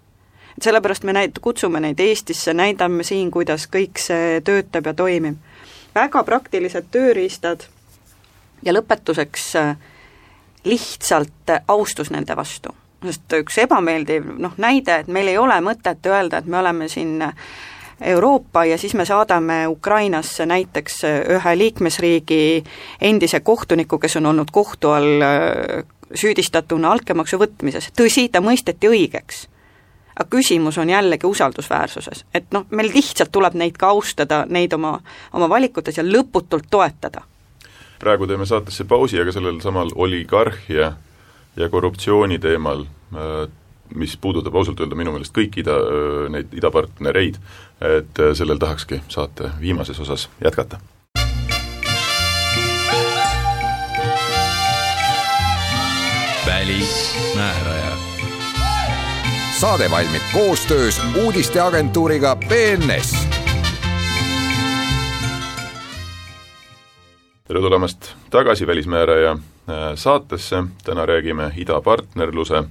et 0.57 0.63
sellepärast 0.63 1.03
me 1.03 1.13
näit-, 1.13 1.39
kutsume 1.41 1.79
neid 1.79 1.99
Eestisse, 1.99 2.53
näidame 2.53 3.03
siin, 3.03 3.31
kuidas 3.31 3.67
kõik 3.67 3.99
see 3.99 4.41
töötab 4.41 4.85
ja 4.85 4.93
toimib. 4.93 5.37
väga 5.95 6.23
praktilised 6.23 6.85
tööriistad 6.91 7.67
ja 8.63 8.73
lõpetuseks 8.73 9.53
lihtsalt 10.63 11.57
austus 11.67 12.09
nende 12.11 12.35
vastu 12.35 12.73
sest 13.07 13.39
üks 13.39 13.57
ebameeldiv 13.63 14.27
noh, 14.37 14.53
näide, 14.61 15.01
et 15.03 15.07
meil 15.11 15.31
ei 15.31 15.37
ole 15.41 15.57
mõtet 15.63 16.05
öelda, 16.05 16.41
et 16.41 16.45
me 16.51 16.59
oleme 16.61 16.89
siin 16.91 17.23
Euroopa 18.01 18.65
ja 18.65 18.77
siis 18.77 18.93
me 18.93 19.05
saadame 19.09 19.63
Ukrainasse 19.67 20.45
näiteks 20.45 20.99
ühe 21.33 21.53
liikmesriigi 21.57 22.63
endise 23.01 23.39
kohtuniku, 23.39 23.97
kes 23.97 24.19
on 24.19 24.29
olnud 24.29 24.51
kohtu 24.53 24.91
all 24.93 25.23
äh, 25.25 25.85
süüdistatuna 26.13 26.91
altkäemaksu 26.91 27.39
võtmises, 27.41 27.89
tõsi, 27.97 28.27
ta 28.31 28.41
mõisteti 28.41 28.89
õigeks. 28.89 29.47
aga 30.17 30.29
küsimus 30.33 30.77
on 30.81 30.89
jällegi 30.89 31.27
usaldusväärsuses, 31.27 32.25
et 32.33 32.45
noh, 32.51 32.65
meil 32.69 32.89
lihtsalt 32.93 33.31
tuleb 33.31 33.53
neid 33.53 33.77
ka 33.77 33.91
austada, 33.93 34.45
neid 34.49 34.73
oma, 34.73 34.99
oma 35.33 35.49
valikutes 35.49 35.97
ja 35.97 36.03
lõputult 36.03 36.69
toetada. 36.69 37.21
praegu 37.99 38.27
teeme 38.27 38.45
saatesse 38.45 38.83
pausi, 38.83 39.19
aga 39.19 39.31
sellel 39.31 39.61
samal 39.61 39.89
oligarhia 39.95 40.93
ja 41.55 41.69
korruptsiooni 41.69 42.39
teemal, 42.39 42.85
mis 43.95 44.17
puudutab 44.17 44.55
ausalt 44.55 44.79
öelda 44.79 44.95
minu 44.95 45.13
meelest 45.15 45.35
kõiki 45.35 45.63
ida, 45.63 45.77
äh, 45.77 46.27
neid 46.33 46.53
idapartnereid, 46.57 47.39
et 47.81 48.21
äh, 48.21 48.33
sellel 48.37 48.59
tahakski 48.59 49.01
saate 49.07 49.51
viimases 49.61 49.99
osas 49.99 50.29
jätkata. 50.43 50.79
välismääraja. 56.47 57.91
saade 59.59 59.91
valmib 59.91 60.21
koostöös 60.33 61.01
uudisteagentuuriga 61.23 62.35
BNS. 62.35 63.27
tere 67.47 67.59
tulemast 67.59 68.15
tagasi 68.29 68.67
Välismääraja 68.67 69.31
äh, 69.31 69.37
saatesse, 69.95 70.63
täna 70.83 71.05
räägime 71.05 71.51
idapartnerluse 71.55 72.63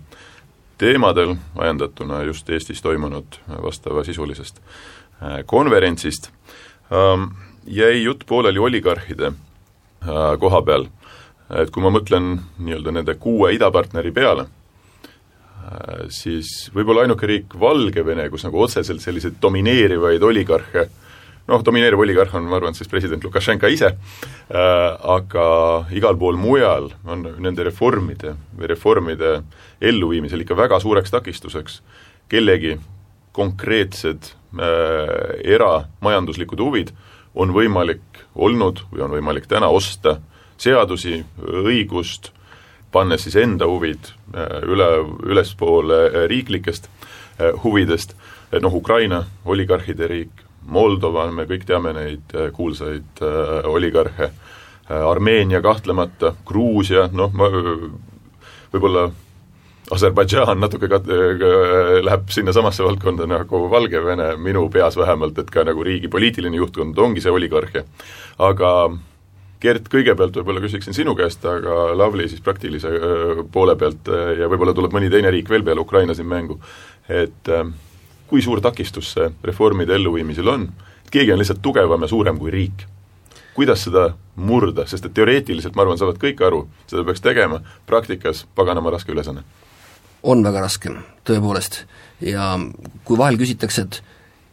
teemadel, 0.78 1.36
ajendatuna 1.56 2.22
just 2.28 2.50
Eestis 2.50 2.82
toimunud 2.82 3.40
vastavasisulisest 3.62 4.60
äh, 4.60 5.40
konverentsist. 5.46 6.30
Ähm, 6.92 7.30
jäi 7.66 8.02
jutt 8.02 8.26
pooleli 8.26 8.58
oligarhide 8.58 9.32
äh, 9.32 10.38
koha 10.40 10.62
peal 10.62 10.86
et 11.50 11.70
kui 11.70 11.82
ma 11.84 11.92
mõtlen 11.94 12.36
nii-öelda 12.58 12.94
nende 12.94 13.14
kuue 13.22 13.52
idapartneri 13.54 14.12
peale, 14.14 14.46
äh, 14.46 16.06
siis 16.12 16.70
võib-olla 16.74 17.06
ainuke 17.06 17.28
riik 17.30 17.58
Valgevene, 17.60 18.28
kus 18.32 18.46
nagu 18.46 18.62
otseselt 18.64 19.04
selliseid 19.04 19.38
domineerivaid 19.42 20.22
oligarhe 20.26 20.88
noh, 21.46 21.62
domineeriv 21.64 22.02
oligarh 22.02 22.34
on, 22.36 22.48
ma 22.50 22.58
arvan, 22.58 22.74
siis 22.74 22.90
president 22.90 23.24
Lukašenka 23.24 23.70
ise 23.72 23.92
äh,, 23.92 24.58
aga 25.16 25.46
igal 25.94 26.18
pool 26.18 26.38
mujal 26.40 26.90
on 27.06 27.26
nende 27.42 27.66
reformide 27.66 28.34
reformide 28.58 29.40
elluviimisel 29.80 30.44
ikka 30.44 30.58
väga 30.58 30.80
suureks 30.82 31.14
takistuseks 31.14 31.80
kellegi 32.28 32.76
konkreetsed 33.36 34.32
äh, 34.58 35.36
eramajanduslikud 35.56 36.62
huvid 36.64 36.94
on 37.36 37.52
võimalik 37.52 38.24
olnud 38.34 38.80
või 38.92 39.04
on 39.04 39.12
võimalik 39.12 39.46
täna 39.48 39.68
osta 39.68 40.18
seadusi, 40.58 41.20
õigust, 41.44 42.30
pannes 42.92 43.26
siis 43.26 43.36
enda 43.36 43.68
huvid 43.68 44.08
äh, 44.32 44.62
üle, 44.64 44.88
ülespoole 45.26 46.00
äh, 46.06 46.24
riiklikest 46.32 46.88
äh, 46.88 47.52
huvidest, 47.64 48.16
noh, 48.62 48.74
Ukraina, 48.74 49.24
oligarhide 49.44 50.08
riik, 50.08 50.45
Moldova, 50.66 51.28
me 51.30 51.46
kõik 51.46 51.66
teame 51.66 51.92
neid 51.96 52.34
kuulsaid 52.56 53.22
oligarhe, 53.70 54.30
Armeenia 54.86 55.60
kahtlemata, 55.62 56.32
Gruusia, 56.46 57.08
noh, 57.12 57.32
ma 57.34 57.48
võib-olla 58.72 59.08
Aserbaidžaan 59.94 60.58
natuke 60.58 60.88
kat-, 60.90 61.10
läheb 62.02 62.30
sinnasamasse 62.34 62.82
valdkonda 62.82 63.26
nagu 63.30 63.60
Valgevene, 63.70 64.32
minu 64.42 64.64
peas 64.74 64.98
vähemalt, 64.98 65.38
et 65.38 65.50
ka 65.54 65.62
nagu 65.66 65.84
riigi 65.86 66.10
poliitiline 66.10 66.58
juhtkond 66.58 66.98
ongi 66.98 67.22
see 67.22 67.34
oligarhia. 67.34 67.84
aga 68.38 68.72
Gert, 69.62 69.86
kõigepealt 69.88 70.34
võib-olla 70.36 70.60
küsiksin 70.60 70.92
sinu 70.92 71.14
käest, 71.16 71.44
aga 71.48 71.94
Lavly 71.96 72.26
siis 72.28 72.42
praktilise 72.44 72.90
poole 73.52 73.76
pealt 73.80 74.10
ja 74.36 74.50
võib-olla 74.52 74.74
tuleb 74.76 74.92
mõni 74.92 75.08
teine 75.10 75.30
riik 75.32 75.48
veel 75.48 75.64
peale 75.64 75.80
Ukraina 75.80 76.14
siin 76.14 76.28
mängu, 76.28 76.58
et 77.08 77.48
kui 78.26 78.42
suur 78.42 78.60
takistus 78.60 79.12
see 79.14 79.30
reformide 79.44 79.94
elluviimisel 79.94 80.48
on, 80.48 80.68
keegi 81.10 81.32
on 81.32 81.38
lihtsalt 81.38 81.62
tugevam 81.62 82.02
ja 82.02 82.08
suurem 82.08 82.38
kui 82.38 82.50
riik. 82.50 82.86
kuidas 83.54 83.86
seda 83.86 84.10
murda, 84.36 84.84
sest 84.86 85.06
et 85.08 85.14
teoreetiliselt, 85.16 85.76
ma 85.76 85.82
arvan, 85.86 85.96
saavad 85.96 86.18
kõik 86.20 86.42
aru, 86.44 86.66
seda 86.86 87.04
peaks 87.08 87.22
tegema, 87.24 87.62
praktikas 87.86 88.44
paganama 88.54 88.90
raske 88.90 89.12
ülesanne? 89.12 89.44
on 90.22 90.42
väga 90.44 90.60
raske, 90.60 90.90
tõepoolest. 91.24 91.84
ja 92.20 92.58
kui 93.04 93.18
vahel 93.18 93.38
küsitakse, 93.38 93.82
et 93.82 94.02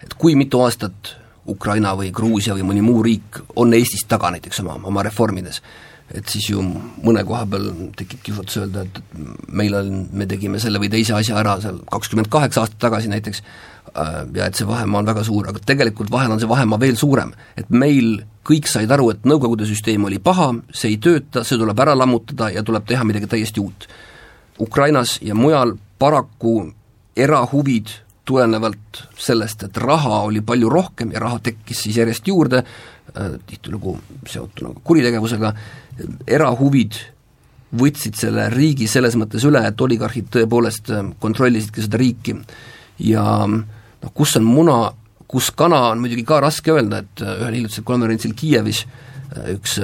et 0.04 0.14
kui 0.20 0.36
mitu 0.36 0.62
aastat 0.62 1.16
Ukraina 1.48 1.94
või 1.96 2.12
Gruusia 2.16 2.56
või 2.56 2.68
mõni 2.68 2.84
muu 2.84 3.04
riik 3.04 3.40
on 3.60 3.74
Eestist 3.76 4.08
taga 4.12 4.32
näiteks 4.32 4.62
oma, 4.64 4.78
oma 4.84 5.04
reformides, 5.04 5.62
et 6.14 6.30
siis 6.30 6.50
ju 6.52 6.62
mõne 6.62 7.24
koha 7.26 7.46
peal 7.50 7.70
tekib 7.98 8.22
kiusatus 8.26 8.60
öelda, 8.62 8.86
et 8.86 9.00
meil 9.50 9.74
on, 9.78 9.94
me 10.14 10.28
tegime 10.30 10.62
selle 10.62 10.82
või 10.82 10.92
teise 10.94 11.16
asja 11.18 11.40
ära 11.42 11.58
seal 11.64 11.80
kakskümmend 11.92 12.30
kaheksa 12.34 12.64
aastat 12.64 12.82
tagasi 12.86 13.10
näiteks, 13.12 13.42
äh, 13.96 14.20
ja 14.36 14.48
et 14.48 14.60
see 14.60 14.68
vahemaa 14.70 15.02
on 15.02 15.10
väga 15.10 15.26
suur, 15.26 15.50
aga 15.50 15.64
tegelikult 15.66 16.12
vahel 16.14 16.36
on 16.36 16.42
see 16.42 16.50
vahemaa 16.50 16.80
veel 16.80 17.00
suurem. 17.00 17.34
et 17.58 17.70
meil 17.70 18.22
kõik 18.44 18.68
said 18.68 18.92
aru, 18.92 19.10
et 19.14 19.26
Nõukogude 19.26 19.66
süsteem 19.66 20.06
oli 20.06 20.20
paha, 20.20 20.52
see 20.72 20.94
ei 20.94 21.02
tööta, 21.02 21.44
see 21.44 21.58
tuleb 21.58 21.80
ära 21.80 21.96
lammutada 21.96 22.52
ja 22.52 22.64
tuleb 22.64 22.86
teha 22.86 23.04
midagi 23.08 23.28
täiesti 23.28 23.64
uut. 23.64 23.88
Ukrainas 24.60 25.18
ja 25.22 25.36
mujal 25.36 25.78
paraku 26.00 26.74
erahuvid 27.16 27.90
tulenevalt 28.26 29.04
sellest, 29.20 29.64
et 29.68 29.78
raha 29.78 30.24
oli 30.28 30.42
palju 30.46 30.70
rohkem 30.70 31.12
ja 31.12 31.22
raha 31.24 31.40
tekkis 31.44 31.86
siis 31.86 31.98
järjest 31.98 32.28
juurde, 32.28 32.64
äh, 32.64 33.32
tihtilugu 33.48 33.98
seotuna 34.28 34.70
nagu 34.70 34.84
kuritegevusega, 34.84 35.54
erahuvid 36.28 36.98
võtsid 37.74 38.18
selle 38.20 38.48
riigi 38.54 38.88
selles 38.90 39.16
mõttes 39.18 39.46
üle, 39.48 39.64
et 39.66 39.82
oligarhid 39.82 40.30
tõepoolest 40.34 40.92
äh, 40.94 41.08
kontrollisidki 41.20 41.86
seda 41.86 42.02
riiki. 42.02 42.36
ja 43.00 43.24
noh, 43.48 44.12
kus 44.14 44.36
on 44.38 44.46
muna, 44.46 44.78
kus 45.28 45.52
kana, 45.52 45.90
on 45.94 46.04
muidugi 46.04 46.26
ka 46.28 46.40
raske 46.44 46.72
öelda, 46.74 47.04
et 47.04 47.24
äh, 47.24 47.40
ühel 47.42 47.60
hiljutisel 47.60 47.88
konverentsil 47.88 48.36
Kiievis 48.38 48.86
üks 49.50 49.80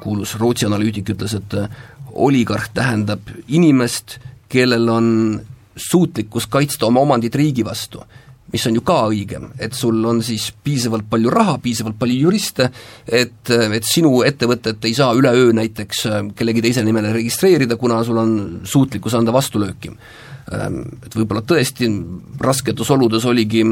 kuulus 0.00 0.32
Rootsi 0.40 0.66
analüütik 0.66 1.12
ütles, 1.14 1.36
et 1.38 1.54
oligarh 2.18 2.64
tähendab 2.74 3.28
inimest, 3.46 4.16
kellel 4.50 4.88
on 4.90 5.10
suutlikkus 5.78 6.48
kaitsta 6.50 6.88
oma 6.88 7.04
omandit 7.06 7.36
riigi 7.38 7.64
vastu, 7.64 8.02
mis 8.52 8.64
on 8.68 8.78
ju 8.78 8.82
ka 8.86 8.98
õigem, 9.10 9.50
et 9.60 9.76
sul 9.76 9.98
on 10.08 10.22
siis 10.24 10.48
piisavalt 10.64 11.08
palju 11.10 11.32
raha, 11.32 11.58
piisavalt 11.62 11.98
palju 12.00 12.28
juriste, 12.28 12.70
et, 13.04 13.50
et 13.50 13.88
sinu 13.88 14.22
ettevõtet 14.26 14.88
ei 14.88 14.94
saa 14.96 15.12
üleöö 15.16 15.52
näiteks 15.56 16.04
äh, 16.08 16.22
kellegi 16.36 16.64
teise 16.64 16.84
nimele 16.86 17.12
registreerida, 17.16 17.76
kuna 17.80 18.00
sul 18.06 18.20
on 18.20 18.38
suutlikkus 18.68 19.18
anda 19.18 19.34
vastulööki. 19.36 19.92
Ähm, 20.56 20.80
et 21.04 21.16
võib-olla 21.18 21.44
tõesti 21.44 21.90
rasketes 22.40 22.92
oludes 22.94 23.26
oligi 23.28 23.66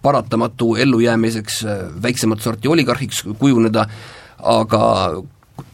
paratamatu 0.00 0.74
ellujäämiseks 0.80 1.60
äh, 1.64 1.82
väiksemat 2.02 2.40
sorti 2.40 2.72
oligarhiks 2.72 3.26
kujuneda, 3.38 3.84
aga 4.40 4.80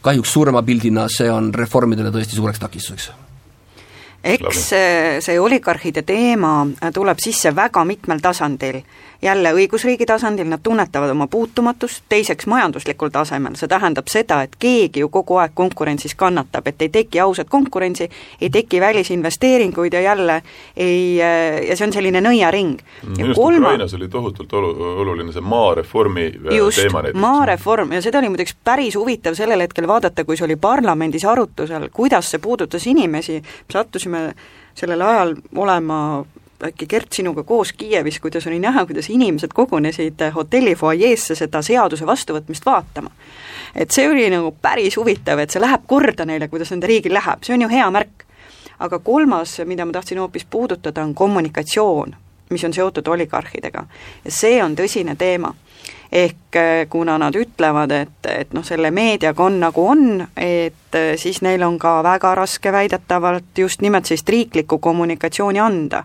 kahjuks 0.03 0.33
suurema 0.35 0.65
pildina 0.67 1.07
see 1.11 1.31
on 1.31 1.53
reformidele 1.55 2.11
tõesti 2.11 2.35
suureks 2.35 2.59
takistuseks 2.59 3.26
eks 4.23 4.63
see, 4.69 5.19
see 5.21 5.39
oligarhide 5.39 6.03
teema 6.07 6.67
tuleb 6.93 7.19
sisse 7.23 7.53
väga 7.55 7.83
mitmel 7.85 8.21
tasandil. 8.23 8.81
Jälle 9.21 9.53
õigusriigi 9.53 10.05
tasandil, 10.05 10.47
nad 10.49 10.61
tunnetavad 10.63 11.09
oma 11.09 11.27
puutumatust, 11.27 12.03
teiseks 12.09 12.47
majanduslikul 12.47 13.09
tasemel, 13.09 13.55
see 13.57 13.67
tähendab 13.67 14.09
seda, 14.11 14.41
et 14.45 14.55
keegi 14.59 15.01
ju 15.01 15.09
kogu 15.09 15.39
aeg 15.41 15.55
konkurentsis 15.57 16.15
kannatab, 16.15 16.67
et 16.67 16.81
ei 16.81 16.89
teki 16.93 17.19
ausat 17.23 17.49
konkurentsi, 17.49 18.09
ei 18.41 18.49
teki 18.49 18.81
välisinvesteeringuid 18.81 19.93
ja 19.93 20.01
jälle 20.01 20.41
ei, 20.75 21.17
ja 21.17 21.75
see 21.75 21.87
on 21.87 21.93
selline 21.93 22.21
nõiaring. 22.21 22.77
minu 23.07 23.31
arust 23.31 23.41
kolma... 23.41 23.67
Ukrainas 23.67 23.93
oli 23.97 24.09
tohutult 24.09 24.53
olu-, 24.53 24.75
oluline 25.03 25.33
see 25.33 25.41
maareformi 25.41 26.27
äh, 26.27 26.55
just, 26.57 26.81
teema 26.81 27.01
näiteks. 27.01 27.21
maareform 27.21 27.91
ja 27.97 28.01
seda 28.01 28.21
oli 28.21 28.29
muideks 28.33 28.55
päris 28.63 28.95
huvitav 28.95 29.37
sellel 29.39 29.65
hetkel 29.65 29.87
vaadata, 29.87 30.25
kui 30.25 30.37
see 30.37 30.45
oli 30.45 30.55
parlamendis 30.61 31.25
arutusel, 31.25 31.89
kuidas 31.93 32.31
see 32.31 32.43
puudutas 32.43 32.87
inimesi, 32.87 33.41
sattusime 33.71 34.29
sellel 34.77 35.01
ajal 35.01 35.35
olema 35.55 35.99
äkki 36.63 36.87
Gert 36.87 37.13
sinuga 37.13 37.43
koos 37.43 37.73
Kiievis, 37.73 38.19
kuidas 38.19 38.47
oli 38.47 38.59
näha, 38.59 38.85
kuidas 38.85 39.09
inimesed 39.09 39.53
kogunesid 39.53 40.21
hotelli 40.35 40.75
fuajeesse 40.75 41.35
seda 41.35 41.61
seaduse 41.61 42.05
vastuvõtmist 42.05 42.65
vaatama. 42.65 43.11
et 43.75 43.91
see 43.91 44.09
oli 44.09 44.29
nagu 44.29 44.55
päris 44.61 44.97
huvitav, 44.97 45.39
et 45.39 45.49
see 45.49 45.61
läheb 45.61 45.85
korda 45.87 46.25
neile, 46.25 46.47
kuidas 46.47 46.71
nende 46.71 46.87
riigil 46.87 47.13
läheb, 47.13 47.43
see 47.43 47.53
on 47.53 47.61
ju 47.61 47.69
hea 47.69 47.91
märk. 47.91 48.25
aga 48.79 48.99
kolmas, 48.99 49.59
mida 49.65 49.85
ma 49.85 49.91
tahtsin 49.91 50.19
hoopis 50.19 50.45
puudutada, 50.45 51.03
on 51.03 51.15
kommunikatsioon, 51.15 52.15
mis 52.49 52.63
on 52.63 52.73
seotud 52.73 53.07
oligarhidega. 53.07 53.85
ja 54.25 54.31
see 54.31 54.63
on 54.63 54.75
tõsine 54.75 55.15
teema 55.15 55.53
ehk 56.11 56.55
eh, 56.55 56.87
kuna 56.89 57.17
nad 57.17 57.35
ütlevad, 57.35 57.91
et, 57.91 58.29
et 58.31 58.53
noh, 58.53 58.65
selle 58.65 58.91
meediaga 58.91 59.43
on 59.43 59.59
nagu 59.59 59.87
on, 59.87 60.27
et 60.35 60.99
eh, 60.99 61.15
siis 61.17 61.41
neil 61.45 61.63
on 61.67 61.79
ka 61.79 61.99
väga 62.03 62.35
raske 62.35 62.71
väidetavalt 62.71 63.57
just 63.57 63.81
nimelt 63.81 64.05
sellist 64.05 64.29
riiklikku 64.29 64.79
kommunikatsiooni 64.79 65.59
anda 65.59 66.03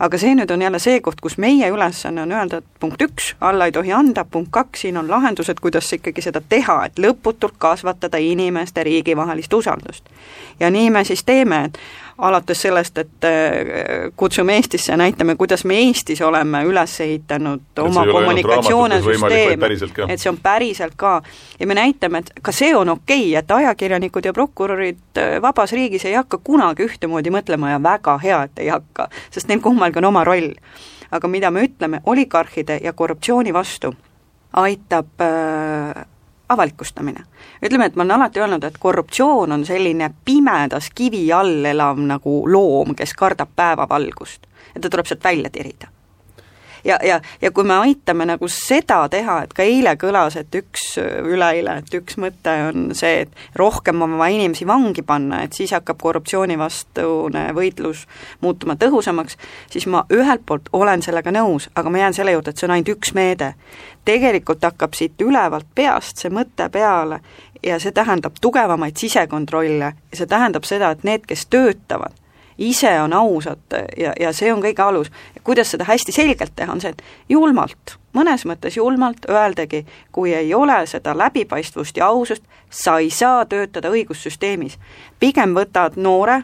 aga 0.00 0.18
see 0.18 0.32
nüüd 0.34 0.50
on 0.50 0.62
jälle 0.64 0.78
see 0.80 1.00
koht, 1.04 1.20
kus 1.20 1.36
meie 1.38 1.68
ülesanne 1.68 2.22
on 2.22 2.32
öelda, 2.32 2.60
et 2.60 2.80
punkt 2.80 3.02
üks, 3.04 3.34
alla 3.40 3.68
ei 3.68 3.72
tohi 3.76 3.92
anda, 3.92 4.24
punkt 4.24 4.48
kaks, 4.54 4.86
siin 4.86 4.96
on 4.96 5.10
lahendused, 5.10 5.60
kuidas 5.60 5.92
ikkagi 5.92 6.24
seda 6.24 6.40
teha, 6.40 6.78
et 6.88 6.98
lõputult 6.98 7.58
kasvatada 7.60 8.20
inimeste 8.20 8.84
riigi 8.84 9.16
vahelist 9.16 9.52
usaldust. 9.52 10.08
ja 10.60 10.70
nii 10.70 10.90
me 10.90 11.04
siis 11.04 11.24
teeme, 11.24 11.64
et 11.64 11.78
alates 12.20 12.62
sellest, 12.62 12.98
et 12.98 13.24
äh, 13.24 14.10
kutsume 14.16 14.56
Eestisse 14.56 14.92
ja 14.92 14.96
näitame, 14.96 15.36
kuidas 15.36 15.64
me 15.64 15.78
Eestis 15.78 16.20
oleme 16.22 16.62
üles 16.68 17.00
ehitanud 17.00 17.80
oma 17.80 18.04
kommunikatsioonesüsteeme, 18.06 19.70
et 20.08 20.20
see 20.20 20.30
on 20.30 20.38
päriselt 20.42 20.94
ka. 20.96 21.22
ja 21.60 21.66
me 21.66 21.74
näitame, 21.74 22.18
et 22.24 22.32
ka 22.42 22.52
see 22.52 22.74
on 22.76 22.88
okei 22.88 23.30
okay,, 23.30 23.38
et 23.40 23.50
ajakirjanikud 23.50 24.24
ja 24.24 24.32
prokurörid 24.36 25.18
äh, 25.18 25.40
vabas 25.42 25.72
riigis 25.72 26.04
ei 26.04 26.14
hakka 26.18 26.38
kunagi 26.44 26.86
ühtemoodi 26.88 27.32
mõtlema 27.34 27.74
ja 27.74 27.82
väga 27.82 28.18
hea, 28.22 28.42
et 28.48 28.64
ei 28.64 28.68
hakka, 28.68 29.08
sest 29.30 29.48
neil 29.48 29.64
kummalgi 29.64 30.02
on 30.02 30.10
oma 30.12 30.24
roll. 30.24 30.54
aga 31.10 31.28
mida 31.28 31.50
me 31.50 31.64
ütleme 31.66 32.00
oligarhide 32.06 32.78
ja 32.82 32.92
korruptsiooni 32.92 33.54
vastu, 33.54 33.94
aitab 34.52 35.20
äh, 35.20 36.06
avalikustamine. 36.50 37.24
ütleme, 37.62 37.86
et 37.86 37.96
ma 37.96 38.02
olen 38.02 38.16
alati 38.16 38.40
öelnud, 38.40 38.64
et 38.64 38.78
korruptsioon 38.78 39.52
on 39.52 39.64
selline 39.64 40.10
pimedas 40.24 40.90
kivi 40.94 41.32
all 41.32 41.64
elav 41.64 41.98
nagu 41.98 42.42
loom, 42.50 42.94
kes 42.94 43.14
kardab 43.14 43.54
päevavalgust 43.56 44.46
ja 44.74 44.80
ta 44.80 44.90
tuleb 44.90 45.06
sealt 45.06 45.24
välja 45.24 45.50
tirida 45.50 45.88
ja, 46.84 46.98
ja, 47.04 47.20
ja 47.42 47.50
kui 47.50 47.64
me 47.64 47.74
aitame 47.74 48.26
nagu 48.28 48.48
seda 48.50 49.02
teha, 49.12 49.40
et 49.44 49.54
ka 49.56 49.64
eile 49.66 49.94
kõlas, 50.00 50.36
et 50.40 50.54
üks, 50.54 50.94
üleeile, 51.00 51.78
et 51.80 51.94
üks 52.00 52.18
mõte 52.20 52.54
on 52.68 52.90
see, 52.96 53.24
et 53.26 53.58
rohkem 53.58 54.02
on 54.02 54.16
vaja 54.20 54.38
inimesi 54.38 54.66
vangi 54.68 55.04
panna, 55.06 55.42
et 55.44 55.56
siis 55.56 55.74
hakkab 55.76 56.00
korruptsioonivastune 56.02 57.46
võitlus 57.56 58.06
muutuma 58.40 58.76
tõhusamaks, 58.80 59.38
siis 59.70 59.86
ma 59.90 60.04
ühelt 60.12 60.46
poolt 60.46 60.70
olen 60.72 61.02
sellega 61.02 61.32
nõus, 61.34 61.70
aga 61.74 61.90
ma 61.90 62.04
jään 62.04 62.18
selle 62.20 62.36
juurde, 62.36 62.54
et 62.54 62.60
see 62.60 62.68
on 62.68 62.76
ainult 62.76 62.94
üks 62.96 63.14
meede. 63.14 63.54
tegelikult 64.04 64.64
hakkab 64.64 64.94
siit 64.96 65.20
ülevalt 65.20 65.66
peast 65.74 66.22
see 66.22 66.30
mõte 66.32 66.70
peale 66.72 67.20
ja 67.62 67.78
see 67.78 67.92
tähendab 67.92 68.38
tugevamaid 68.40 68.96
sisekontrolle 68.96 69.92
ja 69.92 70.16
see 70.16 70.26
tähendab 70.26 70.64
seda, 70.64 70.90
et 70.90 71.04
need, 71.04 71.26
kes 71.28 71.46
töötavad, 71.52 72.16
ise 72.60 73.00
on 73.00 73.12
ausad 73.12 73.58
ja, 73.96 74.12
ja 74.20 74.32
see 74.32 74.52
on 74.52 74.60
kõige 74.62 74.82
alus. 74.84 75.10
kuidas 75.44 75.70
seda 75.70 75.84
hästi 75.88 76.12
selgelt 76.12 76.52
teha, 76.56 76.72
on 76.72 76.80
see, 76.80 76.92
et 76.92 77.02
julmalt, 77.28 77.96
mõnes 78.12 78.44
mõttes 78.44 78.76
julmalt 78.76 79.24
öeldagi, 79.28 79.86
kui 80.12 80.34
ei 80.34 80.54
ole 80.54 80.86
seda 80.86 81.16
läbipaistvust 81.18 81.96
ja 81.96 82.06
ausust, 82.06 82.42
sa 82.70 82.98
ei 82.98 83.10
saa 83.10 83.44
töötada 83.46 83.90
õigussüsteemis. 83.90 84.78
pigem 85.20 85.54
võtad 85.56 85.96
noore, 85.96 86.42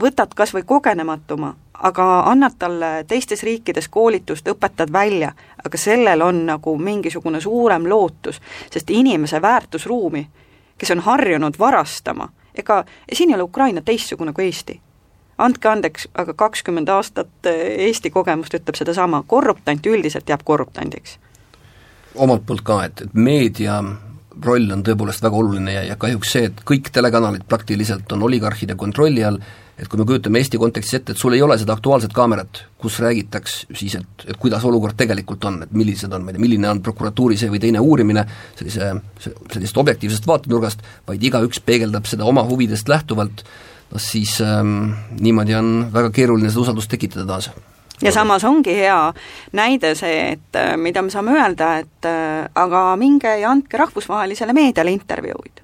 võtad 0.00 0.32
kas 0.34 0.54
või 0.54 0.62
kogenematuma, 0.62 1.54
aga 1.74 2.06
annad 2.30 2.56
talle 2.58 3.04
teistes 3.08 3.42
riikides 3.42 3.88
koolitust, 3.88 4.48
õpetad 4.48 4.92
välja, 4.92 5.32
aga 5.64 5.78
sellel 5.78 6.22
on 6.22 6.46
nagu 6.46 6.78
mingisugune 6.78 7.40
suurem 7.40 7.88
lootus, 7.88 8.40
sest 8.70 8.90
inimese 8.90 9.42
väärtusruumi, 9.42 10.28
kes 10.78 10.90
on 10.90 11.04
harjunud 11.04 11.58
varastama, 11.58 12.28
ega 12.54 12.84
siin 13.12 13.30
ei 13.30 13.34
ole 13.34 13.42
Ukraina 13.42 13.82
teistsugune 13.84 14.32
kui 14.32 14.44
Eesti 14.44 14.80
andke 15.42 15.70
andeks, 15.70 16.08
aga 16.18 16.34
kakskümmend 16.38 16.90
aastat 16.92 17.50
eh, 17.50 17.88
Eesti 17.88 18.12
kogemust 18.14 18.54
ütleb 18.58 18.78
sedasama, 18.78 19.24
korruptant 19.26 19.86
üldiselt 19.86 20.28
jääb 20.28 20.44
korruptandiks. 20.44 21.18
omalt 22.14 22.46
poolt 22.46 22.64
ka, 22.64 22.82
et, 22.84 23.06
et 23.06 23.14
meedia 23.14 23.80
roll 24.44 24.70
on 24.72 24.82
tõepoolest 24.84 25.22
väga 25.24 25.36
oluline 25.36 25.74
ja, 25.74 25.82
ja 25.92 25.96
kahjuks 26.00 26.32
see, 26.34 26.48
et 26.48 26.62
kõik 26.68 26.90
telekanalid 26.92 27.44
praktiliselt 27.48 28.12
on 28.12 28.24
oligarhide 28.28 28.76
kontrolli 28.80 29.24
all, 29.24 29.38
et 29.78 29.88
kui 29.90 30.00
me 30.00 30.06
kujutame 30.08 30.40
Eesti 30.40 30.60
kontekstis 30.60 31.00
ette, 31.00 31.14
et 31.14 31.20
sul 31.20 31.34
ei 31.36 31.42
ole 31.42 31.56
seda 31.60 31.74
Aktuaalset 31.76 32.12
kaamerat, 32.16 32.62
kus 32.80 32.98
räägitaks 33.02 33.56
siis, 33.74 33.96
et, 33.98 34.26
et 34.28 34.38
kuidas 34.40 34.64
olukord 34.68 34.96
tegelikult 34.98 35.44
on, 35.48 35.62
et 35.66 35.74
millised 35.76 36.12
on, 36.12 36.24
ma 36.24 36.32
ei 36.32 36.38
tea, 36.38 36.44
milline 36.44 36.70
on 36.70 36.82
prokuratuuri 36.84 37.38
see 37.40 37.50
või 37.52 37.60
teine 37.62 37.82
uurimine 37.82 38.24
sellise, 38.58 38.94
sellisest 39.24 39.82
objektiivsest 39.84 40.28
vaatenurgast, 40.28 40.86
vaid 41.08 41.28
igaüks 41.28 41.62
peegeldab 41.66 42.08
seda 42.10 42.28
oma 42.28 42.44
huvidest 42.48 42.92
lähtuvalt, 42.92 43.44
noh 43.46 43.70
siis 43.96 44.40
ähm, 44.40 44.92
niimoodi 45.20 45.54
on 45.54 45.74
väga 45.92 46.10
keeruline 46.10 46.50
seda 46.50 46.64
usaldust 46.66 46.90
tekitada 46.90 47.26
taas 47.26 47.50
ja 48.02 48.12
samas 48.12 48.44
ongi 48.44 48.74
hea 48.76 49.12
näide 49.52 49.94
see, 49.94 50.32
et 50.32 50.56
äh, 50.56 50.76
mida 50.76 51.02
me 51.02 51.10
saame 51.10 51.34
öelda, 51.36 51.76
et 51.82 52.08
äh, 52.08 52.48
aga 52.54 52.96
minge 52.96 53.36
ja 53.40 53.50
andke 53.50 53.78
rahvusvahelisele 53.78 54.52
meediale 54.52 54.90
intervjuuid. 54.90 55.62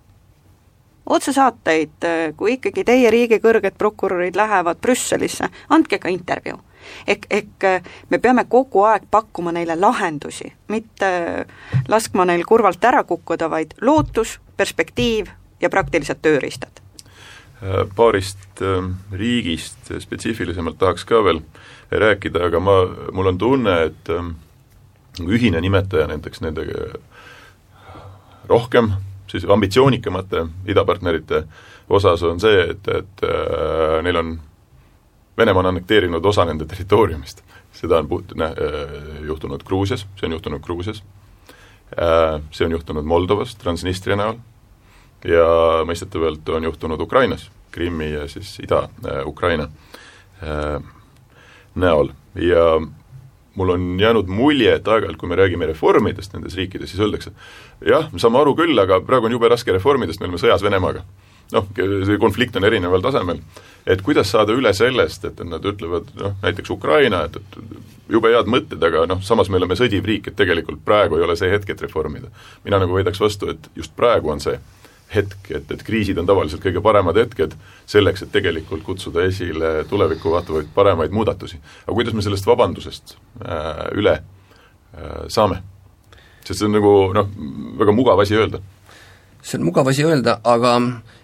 otsesaateid, 1.07 2.05
äh, 2.05 2.35
kui 2.37 2.53
ikkagi 2.59 2.85
teie 2.85 3.11
riigi 3.11 3.41
kõrged 3.43 3.79
prokurörid 3.79 4.37
lähevad 4.37 4.81
Brüsselisse, 4.81 5.49
andke 5.68 5.99
ka 5.99 6.09
intervjuu. 6.09 6.59
ehk, 7.07 7.26
ehk 7.31 7.64
me 8.11 8.18
peame 8.18 8.45
kogu 8.45 8.85
aeg 8.85 9.03
pakkuma 9.11 9.53
neile 9.53 9.76
lahendusi, 9.76 10.53
mitte 10.68 11.47
laskma 11.89 12.24
neil 12.24 12.45
kurvalt 12.45 12.85
ära 12.85 13.05
kukkuda, 13.05 13.51
vaid 13.51 13.74
lootus, 13.81 14.41
perspektiiv 14.57 15.26
ja 15.61 15.68
praktilised 15.70 16.22
tööriistad 16.22 16.81
Äh, 16.81 16.88
paarist 17.96 18.62
ähm, 18.62 18.92
riigist 19.12 19.90
spetsiifilisemalt 19.98 20.78
tahaks 20.78 21.04
ka 21.04 21.22
veel 21.24 21.40
rääkida, 21.90 22.44
aga 22.46 22.61
ma, 22.61 22.76
mul 23.12 23.32
on 23.32 23.38
tunne, 23.38 23.74
et 23.88 24.11
ähm, 24.14 24.36
ühine 25.26 25.61
nimetaja 25.61 26.06
nendeks 26.06 26.42
nende 26.44 26.66
rohkem 28.48 28.92
siis 29.30 29.44
ambitsioonikamate 29.44 30.46
idapartnerite 30.66 31.42
osas 31.88 32.22
on 32.22 32.40
see, 32.40 32.61
et, 32.70 32.88
et 32.88 33.24
äh, 33.24 34.02
neil 34.02 34.16
on, 34.16 34.38
Venemaa 35.38 35.61
on 35.61 35.68
annekteerinud 35.70 36.24
osa 36.26 36.44
nende 36.44 36.66
territooriumist. 36.66 37.44
seda 37.72 37.98
on 37.98 38.09
puht-, 38.09 38.34
äh, 38.42 38.54
juhtunud 39.26 39.62
Gruusias, 39.64 40.06
see 40.16 40.26
on 40.26 40.32
juhtunud 40.32 40.61
Gruusias 40.61 41.02
äh,, 41.98 42.40
see 42.50 42.66
on 42.66 42.72
juhtunud 42.72 43.04
Moldovas 43.04 43.54
Transnistria 43.56 44.16
näol, 44.16 44.40
ja 45.24 45.48
mõistetavalt 45.88 46.48
on 46.54 46.68
juhtunud 46.68 47.00
Ukrainas, 47.00 47.50
Krimmi 47.70 48.12
ja 48.12 48.28
siis 48.28 48.58
Ida-Ukraina 48.62 49.68
äh, 50.42 50.82
näol 51.74 52.12
ja 52.34 52.80
mul 53.58 53.74
on 53.74 54.00
jäänud 54.00 54.28
mulje, 54.30 54.74
et 54.74 54.88
aeg-ajalt, 54.88 55.18
kui 55.18 55.28
me 55.28 55.36
räägime 55.36 55.66
reformidest 55.66 56.34
nendes 56.34 56.54
riikides, 56.56 56.92
siis 56.92 57.02
öeldakse 57.02 57.32
jah, 57.86 58.12
me 58.12 58.22
saame 58.22 58.38
aru 58.40 58.54
küll, 58.58 58.78
aga 58.78 59.00
praegu 59.04 59.28
on 59.28 59.34
jube 59.34 59.50
raske 59.50 59.74
reformidest, 59.74 60.20
me 60.20 60.28
oleme 60.28 60.40
sõjas 60.40 60.62
Venemaaga. 60.62 61.02
noh, 61.52 61.64
see 61.74 62.18
konflikt 62.20 62.56
on 62.60 62.64
erineval 62.68 63.02
tasemel. 63.02 63.40
et 63.86 64.02
kuidas 64.02 64.30
saada 64.30 64.52
üle 64.52 64.72
sellest, 64.74 65.24
et 65.24 65.44
nad 65.44 65.64
ütlevad 65.64 66.10
noh, 66.20 66.34
näiteks 66.42 66.70
Ukraina, 66.70 67.24
et, 67.24 67.36
et 67.36 68.12
jube 68.14 68.30
head 68.32 68.46
mõtted, 68.46 68.82
aga 68.84 69.06
noh, 69.06 69.22
samas 69.22 69.48
me 69.48 69.56
oleme 69.56 69.76
sõdiv 69.76 70.04
riik, 70.04 70.28
et 70.28 70.36
tegelikult 70.36 70.84
praegu 70.84 71.16
ei 71.16 71.24
ole 71.24 71.36
see 71.36 71.50
hetk, 71.50 71.70
et 71.70 71.82
reformida. 71.82 72.28
mina 72.64 72.78
nagu 72.78 72.94
väidaks 72.94 73.20
vastu, 73.20 73.50
et 73.50 73.70
just 73.76 73.96
praegu 73.96 74.30
on 74.30 74.40
see 74.40 74.58
hetk, 75.14 75.50
et, 75.50 75.70
et 75.72 75.82
kriisid 75.84 76.18
on 76.20 76.28
tavaliselt 76.28 76.62
kõige 76.64 76.82
paremad 76.84 77.16
hetked 77.16 77.54
selleks, 77.88 78.24
et 78.24 78.32
tegelikult 78.34 78.84
kutsuda 78.86 79.24
esile 79.28 79.72
tulevikku 79.88 80.32
vaatavaid 80.34 80.68
paremaid 80.74 81.14
muudatusi. 81.16 81.61
aga 81.86 81.96
kuidas 81.96 82.14
me 82.14 82.24
sellest 82.24 82.46
vabandusest 82.46 83.16
äh, 83.44 83.84
üle 83.96 84.18
äh, 84.18 85.24
saame? 85.28 85.62
sest 86.44 86.61
see 86.61 86.68
on 86.68 86.76
nagu 86.78 86.92
noh, 87.16 87.30
väga 87.80 87.92
mugav 87.92 88.20
asi 88.24 88.36
öelda 88.36 88.62
see 89.49 89.59
on 89.59 89.64
mugav 89.64 89.88
asi 89.88 90.05
öelda, 90.05 90.38
aga 90.44 90.74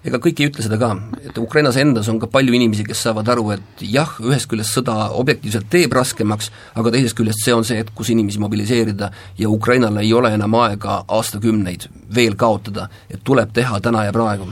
ega 0.05 0.21
kõik 0.23 0.41
ei 0.41 0.49
ütle 0.49 0.65
seda 0.65 0.79
ka, 0.81 0.91
et 1.29 1.37
Ukrainas 1.41 1.77
endas 1.81 2.09
on 2.09 2.19
ka 2.23 2.29
palju 2.33 2.57
inimesi, 2.57 2.87
kes 2.89 3.05
saavad 3.05 3.29
aru, 3.35 3.51
et 3.57 3.85
jah, 3.85 4.17
ühest 4.25 4.49
küljest 4.49 4.79
sõda 4.79 5.11
objektiivselt 5.21 5.69
teeb 5.73 5.93
raskemaks, 5.97 6.51
aga 6.81 6.95
teisest 6.95 7.19
küljest 7.19 7.45
see 7.45 7.57
on 7.57 7.69
see 7.69 7.81
hetk, 7.83 7.93
kus 7.97 8.15
inimesi 8.15 8.41
mobiliseerida 8.41 9.11
ja 9.41 9.53
Ukrainal 9.53 10.01
ei 10.01 10.13
ole 10.17 10.33
enam 10.39 10.57
aega 10.65 11.03
aastakümneid 11.09 11.89
veel 12.15 12.37
kaotada, 12.41 12.89
et 13.11 13.21
tuleb 13.25 13.53
teha 13.53 13.81
täna 13.85 14.09
ja 14.09 14.17
praegu 14.17 14.49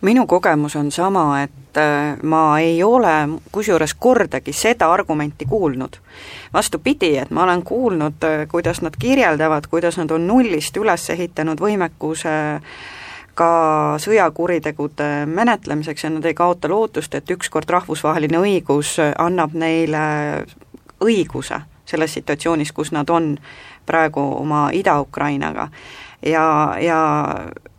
minu 0.00 0.26
kogemus 0.26 0.76
on 0.76 0.90
sama, 0.92 1.42
et 1.42 1.76
äh, 1.76 2.16
ma 2.22 2.58
ei 2.58 2.82
ole 2.82 3.40
kusjuures 3.52 3.94
kordagi 3.94 4.52
seda 4.52 4.92
argumenti 4.92 5.46
kuulnud. 5.46 5.96
vastupidi, 6.52 7.16
et 7.16 7.30
ma 7.30 7.42
olen 7.42 7.62
kuulnud, 7.62 8.22
äh, 8.24 8.48
kuidas 8.48 8.82
nad 8.82 8.94
kirjeldavad, 8.98 9.66
kuidas 9.70 9.98
nad 9.98 10.10
on 10.10 10.26
nullist 10.26 10.76
üles 10.76 11.10
ehitanud 11.10 11.60
võimekuse 11.60 12.60
ka 13.34 13.50
sõjakuritegude 14.02 15.26
menetlemiseks 15.26 16.04
ja 16.04 16.10
nad 16.10 16.24
ei 16.24 16.34
kaota 16.34 16.68
lootust, 16.68 17.14
et 17.14 17.30
ükskord 17.30 17.70
rahvusvaheline 17.70 18.38
õigus 18.38 18.96
annab 19.18 19.54
neile 19.54 19.98
õiguse 21.00 21.60
selles 21.86 22.14
situatsioonis, 22.14 22.72
kus 22.72 22.90
nad 22.92 23.10
on 23.10 23.36
praegu 23.86 24.20
oma 24.20 24.68
Ida-Ukrainaga. 24.74 25.68
ja, 26.22 26.74
ja 26.80 26.98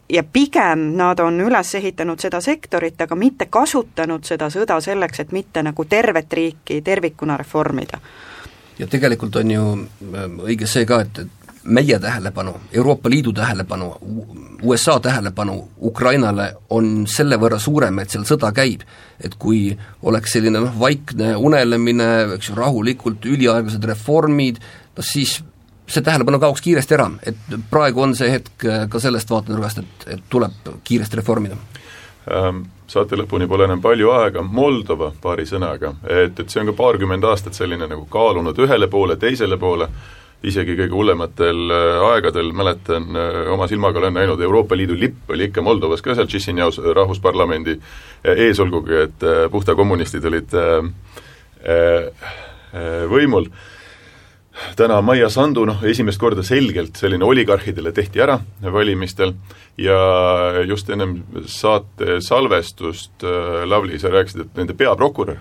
ja 0.10 0.24
pigem 0.24 0.98
nad 0.98 1.20
on 1.20 1.42
üles 1.42 1.76
ehitanud 1.76 2.20
seda 2.20 2.42
sektorit, 2.42 3.02
aga 3.02 3.16
mitte 3.16 3.46
kasutanud 3.50 4.26
seda 4.26 4.50
sõda 4.50 4.80
selleks, 4.82 5.20
et 5.20 5.34
mitte 5.36 5.64
nagu 5.64 5.86
tervet 5.86 6.34
riiki 6.34 6.82
tervikuna 6.82 7.38
reformida. 7.38 8.00
ja 8.80 8.88
tegelikult 8.88 9.36
on 9.36 9.52
ju 9.52 9.64
ähm, 9.74 10.40
õige 10.40 10.68
see 10.68 10.86
ka, 10.86 11.02
et, 11.02 11.20
et 11.20 11.40
meie 11.64 12.00
tähelepanu, 12.00 12.54
Euroopa 12.72 13.10
Liidu 13.10 13.34
tähelepanu, 13.34 13.90
USA 14.64 15.00
tähelepanu 15.00 15.70
Ukrainale 15.82 16.54
on 16.70 17.08
selle 17.08 17.38
võrra 17.38 17.60
suurem, 17.60 18.00
et 18.00 18.10
seal 18.10 18.26
sõda 18.26 18.52
käib. 18.56 18.82
et 19.20 19.36
kui 19.36 19.78
oleks 20.02 20.32
selline 20.32 20.60
noh, 20.60 20.80
vaikne 20.80 21.36
unelemine, 21.36 22.06
eks 22.38 22.50
ju, 22.50 22.56
rahulikult 22.56 23.26
üliaeglased 23.26 23.84
reformid, 23.84 24.62
noh 24.96 25.06
siis 25.06 25.42
see 25.90 26.06
tähelepanu 26.06 26.40
kaoks 26.40 26.62
kiiresti 26.62 26.98
ära, 26.98 27.10
et 27.26 27.56
praegu 27.72 28.04
on 28.06 28.16
see 28.18 28.30
hetk 28.32 28.66
äh, 28.66 28.84
ka 28.90 29.02
sellest 29.02 29.32
vaatenurgast, 29.32 29.82
et, 29.84 30.06
et 30.16 30.28
tuleb 30.30 30.76
kiiresti 30.84 31.22
reformida 31.22 31.58
ähm,? 32.34 32.68
Saate 32.90 33.14
lõpuni 33.20 33.46
pole 33.46 33.68
enam 33.68 33.84
palju 33.84 34.08
aega, 34.10 34.42
Moldova 34.42 35.12
paari 35.22 35.44
sõnaga, 35.46 35.92
et, 36.10 36.40
et 36.42 36.50
see 36.50 36.64
on 36.64 36.72
ka 36.72 36.74
paarkümmend 36.80 37.28
aastat 37.30 37.54
selline 37.54 37.86
nagu 37.86 38.08
kaalunud 38.10 38.58
ühele 38.66 38.88
poole, 38.90 39.14
teisele 39.22 39.60
poole, 39.62 39.86
isegi 40.42 40.74
kõige 40.74 40.96
hullematel 40.98 41.76
äh, 41.76 42.08
aegadel 42.08 42.50
mäletan, 42.58 43.06
äh, 43.14 43.38
oma 43.54 43.68
silmaga 43.70 44.02
olen 44.02 44.18
näinud, 44.18 44.42
Euroopa 44.42 44.78
Liidu 44.78 44.98
lipp 44.98 45.30
oli 45.30 45.52
ikka 45.52 45.62
Moldovas 45.62 46.02
ka 46.02 46.18
seal 46.18 46.32
Chisinjaus 46.32 46.82
rahvusparlamendi 46.82 47.78
ees, 48.34 48.58
olgugi 48.60 49.04
et 49.04 49.30
puhta 49.54 49.78
kommunistid 49.78 50.26
olid 50.26 50.58
võimul 53.10 53.46
täna 54.80 55.02
Maia 55.06 55.30
Sandu, 55.30 55.66
noh 55.68 55.84
esimest 55.88 56.20
korda 56.22 56.44
selgelt 56.46 57.00
selline 57.00 57.26
oligarhidele 57.26 57.92
tehti 57.96 58.22
ära 58.24 58.40
valimistel 58.74 59.34
ja 59.80 60.00
just 60.68 60.90
ennem 60.90 61.22
saate 61.46 62.20
salvestust 62.22 63.24
äh, 63.24 63.64
Lavly, 63.70 64.00
sa 64.00 64.12
rääkisid, 64.14 64.46
et 64.46 64.60
nende 64.60 64.76
peaprokurör, 64.78 65.40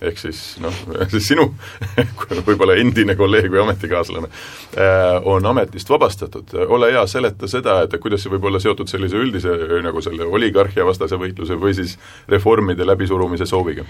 ehk 0.00 0.18
siis 0.20 0.42
noh, 0.62 0.74
siis 1.12 1.28
sinu 1.32 1.48
võib-olla 2.48 2.78
endine 2.80 3.16
kolleeg 3.18 3.50
või 3.52 3.64
ametikaaslane, 3.64 4.30
äh, 4.78 5.18
on 5.28 5.46
ametist 5.52 5.90
vabastatud. 5.90 6.54
ole 6.66 6.92
hea, 6.94 7.04
seleta 7.10 7.50
seda, 7.50 7.80
et 7.84 7.98
kuidas 8.00 8.24
see 8.24 8.32
võib 8.36 8.48
olla 8.50 8.62
seotud 8.62 8.90
sellise 8.90 9.18
üldise 9.18 9.56
nagu 9.84 10.02
selle 10.04 10.28
oligarhia 10.28 10.86
vastase 10.86 11.18
võitluse 11.20 11.58
või 11.60 11.76
siis 11.76 11.98
reformide 12.28 12.86
läbisurumise 12.86 13.46
sooviga? 13.50 13.86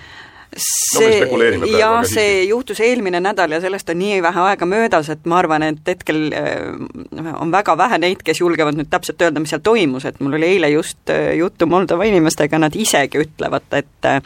See 0.57 1.21
no,, 1.25 1.67
jaa, 1.79 2.03
see 2.09 2.45
juhtus 2.49 2.81
eelmine 2.83 3.21
nädal 3.23 3.53
ja 3.55 3.61
sellest 3.63 3.91
on 3.93 3.99
nii 4.01 4.19
vähe 4.23 4.43
aega 4.51 4.67
möödas, 4.67 5.11
et 5.13 5.27
ma 5.31 5.39
arvan, 5.39 5.63
et 5.63 5.87
hetkel 5.87 6.31
äh, 6.35 7.31
on 7.39 7.53
väga 7.53 7.77
vähe 7.79 8.01
neid, 8.03 8.25
kes 8.27 8.41
julgevad 8.43 8.79
nüüd 8.79 8.91
täpselt 8.91 9.23
öelda, 9.23 9.43
mis 9.43 9.53
seal 9.55 9.63
toimus, 9.65 10.07
et 10.09 10.19
mul 10.21 10.35
oli 10.41 10.49
eile 10.57 10.73
just 10.75 11.13
äh, 11.13 11.35
juttu 11.39 11.69
Moldova 11.71 12.09
inimestega, 12.09 12.59
nad 12.59 12.75
isegi 12.75 13.23
ütlevad, 13.23 13.69
et 13.79 14.11
äh, 14.11 14.19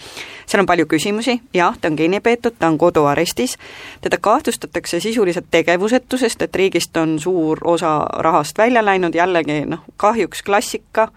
seal 0.47 0.65
on 0.65 0.71
palju 0.71 0.89
küsimusi, 0.89 1.39
jah, 1.55 1.77
ta 1.81 1.93
on 1.93 2.01
kinni 2.01 2.23
peetud, 2.25 2.57
ta 2.59 2.73
on 2.73 2.79
koduarestis, 2.81 3.59
teda 4.05 4.21
kahtlustatakse 4.21 5.01
sisuliselt 5.05 5.51
tegevusetusest, 5.53 6.49
et 6.49 6.57
riigist 6.57 6.97
on 7.01 7.19
suur 7.21 7.61
osa 7.69 7.99
rahast 8.25 8.59
välja 8.59 8.85
läinud, 8.85 9.15
jällegi 9.15 9.65
noh, 9.69 9.85
kahjuks 10.01 10.43
klassika, 10.43 11.11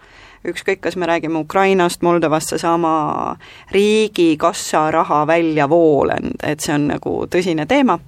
ükskõik, 0.46 0.80
kas 0.80 0.96
me 0.96 1.06
räägime 1.06 1.38
Ukrainast, 1.38 2.02
Moldovast, 2.02 2.54
seesama 2.54 3.36
riigikassa 3.74 4.90
raha 4.94 5.24
väljavool, 5.26 6.12
et 6.42 6.60
see 6.60 6.74
on 6.74 6.88
nagu 6.94 7.14
tõsine 7.30 7.66
teema. 7.66 7.98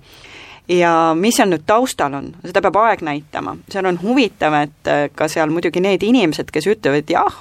Ja 0.71 1.15
mis 1.19 1.35
seal 1.41 1.51
nüüd 1.51 1.65
taustal 1.67 2.15
on, 2.15 2.29
seda 2.45 2.63
peab 2.63 2.77
aeg 2.79 3.01
näitama, 3.03 3.57
seal 3.73 3.89
on 3.91 3.99
huvitav, 4.03 4.55
et 4.61 4.91
äh, 4.91 5.09
ka 5.15 5.27
seal 5.29 5.51
muidugi 5.51 5.83
need 5.83 6.05
inimesed, 6.07 6.53
kes 6.55 6.69
ütlevad 6.71 7.11
jah, 7.11 7.41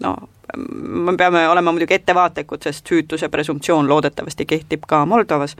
no 0.00 0.16
me 0.56 1.16
peame 1.16 1.48
olema 1.48 1.72
muidugi 1.72 1.94
ettevaatlikud, 1.94 2.62
sest 2.64 2.88
süütuse 2.88 3.28
presumptsioon 3.28 3.88
loodetavasti 3.88 4.46
kehtib 4.46 4.86
ka 4.88 5.04
Moldovas, 5.06 5.56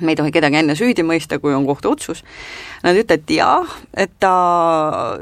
me 0.00 0.12
ei 0.12 0.16
tohi 0.18 0.32
kedagi 0.34 0.58
enne 0.58 0.74
süüdi 0.78 1.04
mõista, 1.06 1.38
kui 1.38 1.54
on 1.54 1.66
kohtuotsus, 1.68 2.24
nad 2.82 2.98
ütlevad, 2.98 3.30
jah, 3.30 3.74
et 3.96 4.12
ta 4.20 4.34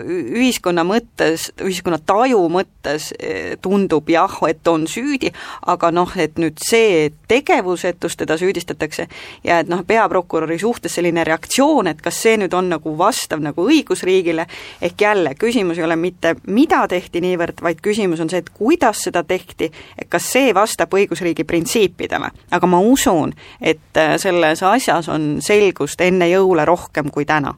ühiskonna 0.01 0.85
mõttes, 0.87 1.51
ühiskonna 1.61 1.99
taju 2.07 2.41
mõttes 2.53 3.11
eh, 3.19 3.55
tundub 3.63 4.09
jah, 4.11 4.33
et 4.49 4.69
on 4.69 4.87
süüdi, 4.91 5.33
aga 5.69 5.93
noh, 5.95 6.11
et 6.17 6.41
nüüd 6.41 6.61
see 6.63 7.11
tegevusetus 7.29 8.17
teda 8.21 8.39
süüdistatakse 8.41 9.07
ja 9.45 9.61
et 9.63 9.71
noh, 9.71 9.85
peaprokuröri 9.87 10.59
suhtes 10.63 10.97
selline 10.97 11.25
reaktsioon, 11.29 11.93
et 11.93 12.01
kas 12.03 12.23
see 12.25 12.39
nüüd 12.41 12.57
on 12.57 12.73
nagu 12.73 12.97
vastav 12.99 13.43
nagu 13.45 13.69
õigusriigile, 13.69 14.49
ehk 14.83 15.07
jälle, 15.07 15.35
küsimus 15.39 15.81
ei 15.81 15.87
ole 15.87 15.99
mitte, 16.01 16.35
mida 16.49 16.83
tehti 16.89 17.23
niivõrd, 17.25 17.61
vaid 17.63 17.85
küsimus 17.85 18.25
on 18.25 18.33
see, 18.33 18.41
et 18.43 18.51
kuidas 18.57 19.05
seda 19.07 19.25
tehti, 19.29 19.69
et 19.99 20.09
kas 20.13 20.33
see 20.33 20.55
vastab 20.57 20.95
õigusriigi 20.97 21.45
printsiipidele. 21.45 22.33
aga 22.51 22.67
ma 22.67 22.81
usun, 22.81 23.33
et 23.61 24.01
eh, 24.01 24.17
selles 24.19 24.62
selles 24.63 24.89
asjas 24.89 25.11
on 25.13 25.37
selgust 25.45 26.01
enne 26.01 26.29
jõule 26.31 26.65
rohkem 26.69 27.11
kui 27.11 27.27
täna. 27.29 27.55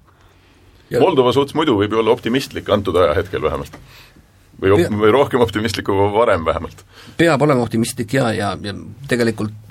Moldova 0.94 1.32
suhtes 1.34 1.57
muidu 1.59 1.76
võib 1.78 1.92
ju 1.92 2.00
olla 2.02 2.12
optimistlik 2.14 2.68
antud 2.70 2.96
ajahetkel 3.00 3.42
vähemalt 3.42 3.76
või, 4.61 4.84
või 5.00 5.11
rohkem 5.11 5.42
optimistlik 5.42 5.88
kui 5.88 6.11
varem 6.14 6.44
vähemalt? 6.46 6.84
peab 7.16 7.42
olema 7.42 7.64
optimistlik 7.64 8.14
ja, 8.14 8.30
ja, 8.32 8.52
ja 8.62 8.74
tegelikult 9.09 9.62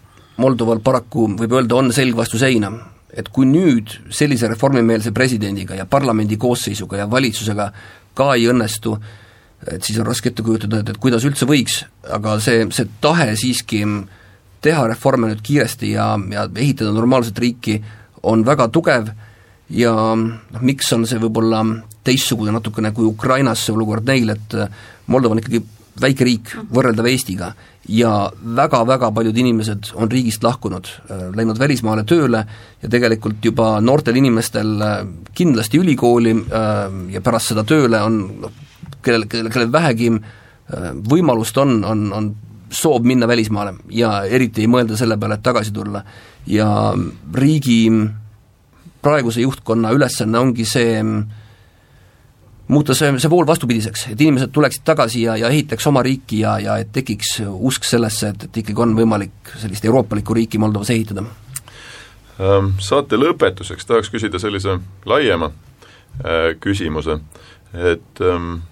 Moldoval 0.41 0.79
paraku 0.81 1.27
võib 1.37 1.51
öelda, 1.53 1.77
on 1.77 1.91
selg 1.93 2.17
vastu 2.17 2.39
seina. 2.41 2.71
et 3.13 3.27
kui 3.29 3.45
nüüd 3.45 3.91
sellise 4.09 4.47
reformimeelse 4.49 5.11
presidendiga 5.13 5.75
ja 5.77 5.85
parlamendi 5.85 6.37
koosseisuga 6.41 6.97
ja 6.97 7.05
valitsusega 7.11 7.67
ka 8.17 8.31
ei 8.33 8.47
õnnestu, 8.49 8.95
et 9.69 9.83
siis 9.85 9.99
on 10.01 10.07
raske 10.07 10.31
ette 10.31 10.41
kujutada, 10.41 10.79
et, 10.81 10.89
et 10.89 10.97
kuidas 10.97 11.23
üldse 11.25 11.45
võiks, 11.45 11.83
aga 12.09 12.39
see, 12.41 12.65
see 12.73 12.89
tahe 13.01 13.35
siiski 13.37 13.83
teha 14.63 14.87
reforme 14.87 15.29
nüüd 15.31 15.43
kiiresti 15.45 15.93
ja, 15.93 16.13
ja 16.31 16.47
ehitada 16.47 16.93
normaalset 16.95 17.39
riiki, 17.39 17.77
on 18.23 18.45
väga 18.47 18.69
tugev 18.71 19.11
ja 19.73 19.93
noh, 20.15 20.63
miks 20.63 20.91
on 20.95 21.07
see 21.09 21.21
võib-olla 21.21 21.63
teistsugune 22.03 22.53
natukene 22.55 22.91
kui 22.95 23.07
Ukrainas 23.07 23.63
see 23.63 23.75
olukord 23.75 24.07
neil, 24.07 24.35
et 24.35 24.57
Moldova 25.11 25.35
on 25.35 25.43
ikkagi 25.43 25.63
väike 26.01 26.25
riik, 26.25 26.51
võrreldav 26.73 27.05
Eestiga, 27.05 27.51
ja 27.89 28.31
väga-väga 28.57 29.11
paljud 29.13 29.37
inimesed 29.37 29.91
on 29.99 30.11
riigist 30.11 30.43
lahkunud, 30.43 30.87
läinud 31.35 31.59
välismaale 31.59 32.05
tööle 32.07 32.45
ja 32.81 32.89
tegelikult 32.89 33.43
juba 33.43 33.75
noortel 33.83 34.17
inimestel 34.17 34.71
kindlasti 35.35 35.81
ülikooli 35.83 36.33
ja 37.13 37.21
pärast 37.23 37.51
seda 37.51 37.65
tööle 37.67 37.99
on 38.01 38.21
noh, 38.45 38.55
kellel, 39.03 39.27
kellel, 39.27 39.51
kellel 39.51 39.73
vähegi 39.73 40.13
võimalust 41.11 41.57
on, 41.59 41.81
on, 41.85 42.07
on 42.15 42.31
soov 42.73 43.05
minna 43.05 43.27
välismaale 43.29 43.75
ja 43.93 44.23
eriti 44.25 44.65
ei 44.65 44.71
mõelda 44.71 44.97
selle 44.97 45.17
peale, 45.21 45.37
et 45.37 45.45
tagasi 45.45 45.71
tulla. 45.71 46.03
ja 46.47 46.67
riigi 47.33 47.91
praeguse 49.01 49.41
juhtkonna 49.41 49.91
ülesanne 49.91 50.39
ongi 50.39 50.65
see 50.65 51.01
muuta 52.67 52.95
see, 52.95 53.11
see 53.19 53.29
vool 53.29 53.47
vastupidiseks, 53.47 54.07
et 54.13 54.21
inimesed 54.21 54.51
tuleksid 54.55 54.85
tagasi 54.87 55.25
ja, 55.27 55.35
ja 55.37 55.51
ehitaks 55.51 55.87
oma 55.87 56.03
riiki 56.05 56.39
ja, 56.43 56.57
ja 56.63 56.77
et 56.81 56.91
tekiks 56.95 57.37
usk 57.43 57.87
sellesse, 57.87 58.33
et, 58.33 58.47
et 58.47 58.61
ikkagi 58.63 58.85
on 58.85 58.95
võimalik 58.97 59.55
sellist 59.61 59.85
euroopalikku 59.85 60.37
riiki 60.37 60.61
Moldovas 60.61 60.93
ehitada. 60.95 61.25
Ähm, 62.41 62.73
saate 62.81 63.19
lõpetuseks 63.19 63.85
tahaks 63.85 64.09
küsida 64.13 64.39
sellise 64.41 64.79
laiema 65.05 65.51
äh, 65.51 66.53
küsimuse, 66.63 67.19
et 67.73 68.23
ähm, 68.23 68.63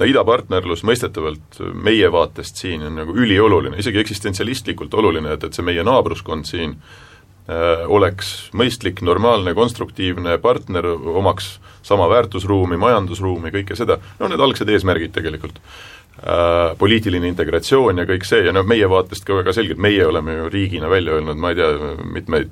no 0.00 0.08
idapartnerlus 0.08 0.82
mõistetavalt 0.88 1.60
meie 1.74 2.08
vaatest 2.12 2.62
siin 2.62 2.86
on 2.88 2.98
nagu 3.02 3.14
ülioluline, 3.16 3.78
isegi 3.80 4.00
eksistentsialistlikult 4.02 4.94
oluline, 4.96 5.36
et, 5.36 5.44
et 5.44 5.56
see 5.56 5.66
meie 5.66 5.84
naabruskond 5.86 6.48
siin 6.48 6.76
äh, 6.76 7.84
oleks 7.86 8.50
mõistlik, 8.56 9.04
normaalne, 9.06 9.54
konstruktiivne 9.58 10.38
partner, 10.42 10.88
omaks 11.20 11.58
sama 11.86 12.08
väärtusruumi, 12.12 12.80
majandusruumi, 12.80 13.52
kõike 13.54 13.76
seda, 13.78 14.00
no 14.20 14.30
need 14.30 14.48
algsed 14.48 14.68
eesmärgid 14.68 15.16
tegelikult 15.16 15.60
äh,. 15.60 16.76
Poliitiline 16.80 17.28
integratsioon 17.30 18.02
ja 18.02 18.04
kõik 18.08 18.26
see 18.28 18.42
ja 18.44 18.52
no 18.52 18.64
meie 18.66 18.88
vaatest 18.90 19.24
ka 19.24 19.38
väga 19.38 19.54
selgelt, 19.56 19.80
meie 19.80 20.04
oleme 20.04 20.34
ju 20.36 20.50
riigina 20.52 20.90
välja 20.92 21.16
öelnud, 21.16 21.38
ma 21.40 21.52
ei 21.52 21.60
tea, 21.60 21.94
mitmeid 22.16 22.50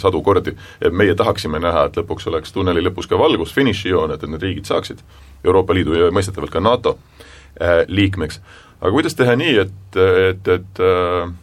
sadu 0.00 0.22
kordi, 0.22 0.54
et 0.80 0.92
meie 0.92 1.14
tahaksime 1.14 1.60
näha, 1.62 1.86
et 1.88 1.96
lõpuks 2.00 2.28
oleks 2.30 2.54
tunneli 2.54 2.84
lõpus 2.84 3.08
ka 3.10 3.18
valgus, 3.20 3.54
finišijoon, 3.56 4.14
et, 4.14 4.28
need 4.30 4.42
riigid 4.42 4.68
saaksid 4.68 5.02
Euroopa 5.44 5.74
Liidu 5.76 5.96
ja 5.98 6.12
mõistetavalt 6.14 6.52
ka 6.52 6.60
NATO 6.60 6.96
äh, 7.60 7.84
liikmeks. 7.88 8.40
aga 8.80 8.92
kuidas 8.92 9.14
teha 9.14 9.36
nii, 9.36 9.56
et, 9.66 10.00
et, 10.30 10.48
et 10.56 10.82
äh, 10.84 11.34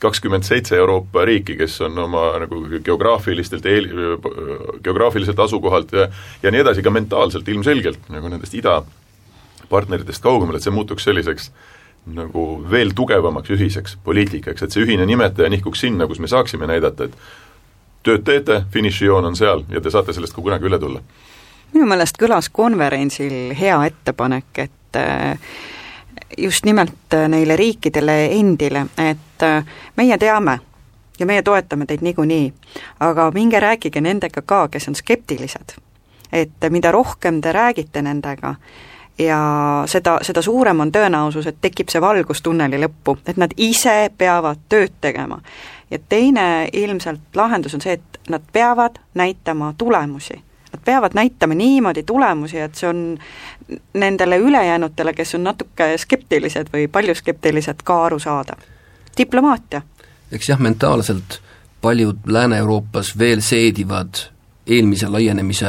kakskümmend 0.00 0.46
seitse 0.46 0.76
Euroopa 0.76 1.24
riiki, 1.28 1.56
kes 1.60 1.80
on 1.86 1.98
oma 2.06 2.30
nagu 2.44 2.62
geograafilistelt 2.84 3.66
eel-, 3.66 3.90
geograafiliselt 4.84 5.38
asukohalt 5.38 5.92
ja 5.92 6.08
ja 6.42 6.52
nii 6.52 6.64
edasi, 6.64 6.82
ka 6.82 6.90
mentaalselt 6.90 7.48
ilmselgelt 7.48 8.08
nagu 8.12 8.32
nendest 8.32 8.56
idapartneritest 8.56 10.24
kaugemal, 10.24 10.56
et 10.56 10.64
see 10.64 10.74
muutuks 10.74 11.04
selliseks 11.08 11.50
nagu 12.16 12.44
veel 12.70 12.94
tugevamaks 12.96 13.52
ühiseks 13.52 13.98
poliitikaks, 14.04 14.64
et 14.64 14.72
see 14.72 14.86
ühine 14.86 15.04
nimetaja 15.06 15.50
nihkuks 15.52 15.84
sinna, 15.84 16.08
kus 16.08 16.20
me 16.22 16.30
saaksime 16.32 16.68
näidata, 16.70 17.10
et 17.10 17.18
tööd 18.02 18.24
teete, 18.24 18.62
finišijoon 18.72 19.24
on 19.24 19.36
seal 19.36 19.64
ja 19.68 19.80
te 19.80 19.90
saate 19.90 20.12
sellest 20.12 20.34
ka 20.34 20.42
kunagi 20.42 20.68
üle 20.70 20.78
tulla 20.78 21.02
minu 21.74 21.86
meelest 21.86 22.18
kõlas 22.18 22.50
konverentsil 22.52 23.52
hea 23.58 23.76
ettepanek, 23.86 24.58
et 24.58 24.98
äh, 24.98 25.38
just 26.38 26.64
nimelt 26.64 27.14
äh, 27.14 27.28
neile 27.28 27.56
riikidele 27.56 28.24
endile, 28.38 28.86
et 28.98 29.46
äh, 29.46 29.64
meie 29.96 30.18
teame 30.18 30.58
ja 31.20 31.26
meie 31.26 31.42
toetame 31.42 31.86
teid 31.86 32.02
niikuinii, 32.02 32.52
aga 33.00 33.30
minge 33.34 33.60
rääkige 33.60 34.00
nendega 34.00 34.42
ka, 34.42 34.68
kes 34.68 34.88
on 34.88 34.94
skeptilised. 34.94 35.76
et 36.32 36.70
mida 36.70 36.92
rohkem 36.92 37.40
te 37.40 37.52
räägite 37.52 38.02
nendega, 38.02 38.54
ja 39.18 39.38
seda, 39.86 40.18
seda 40.22 40.42
suurem 40.42 40.80
on 40.80 40.92
tõenäosus, 40.92 41.46
et 41.46 41.56
tekib 41.60 41.90
see 41.90 42.00
valgus 42.00 42.42
tunneli 42.42 42.78
lõppu, 42.78 43.16
et 43.26 43.36
nad 43.36 43.50
ise 43.56 44.10
peavad 44.18 44.62
tööd 44.68 44.92
tegema. 45.00 45.40
Ja 45.90 45.98
teine 46.08 46.68
ilmselt 46.72 47.34
lahendus 47.34 47.74
on 47.74 47.80
see, 47.80 47.92
et 47.92 48.20
nad 48.28 48.42
peavad 48.52 49.00
näitama 49.14 49.74
tulemusi 49.78 50.42
Nad 50.72 50.80
peavad 50.84 51.10
näitama 51.14 51.54
niimoodi 51.54 52.02
tulemusi, 52.02 52.58
et 52.58 52.74
see 52.74 52.88
on 52.88 53.18
nendele 53.94 54.38
ülejäänutele, 54.38 55.12
kes 55.12 55.34
on 55.34 55.42
natuke 55.44 55.88
skeptilised 55.98 56.70
või 56.70 56.86
palju 56.88 57.14
skeptilised, 57.18 57.82
ka 57.84 58.04
arusaadav. 58.04 58.60
diplomaatia. 59.18 59.82
eks 60.32 60.48
jah, 60.48 60.60
mentaalselt 60.60 61.40
paljud 61.80 62.16
Lääne-Euroopas 62.26 63.18
veel 63.18 63.40
seedivad 63.40 64.22
eelmise 64.66 65.08
laienemise 65.08 65.66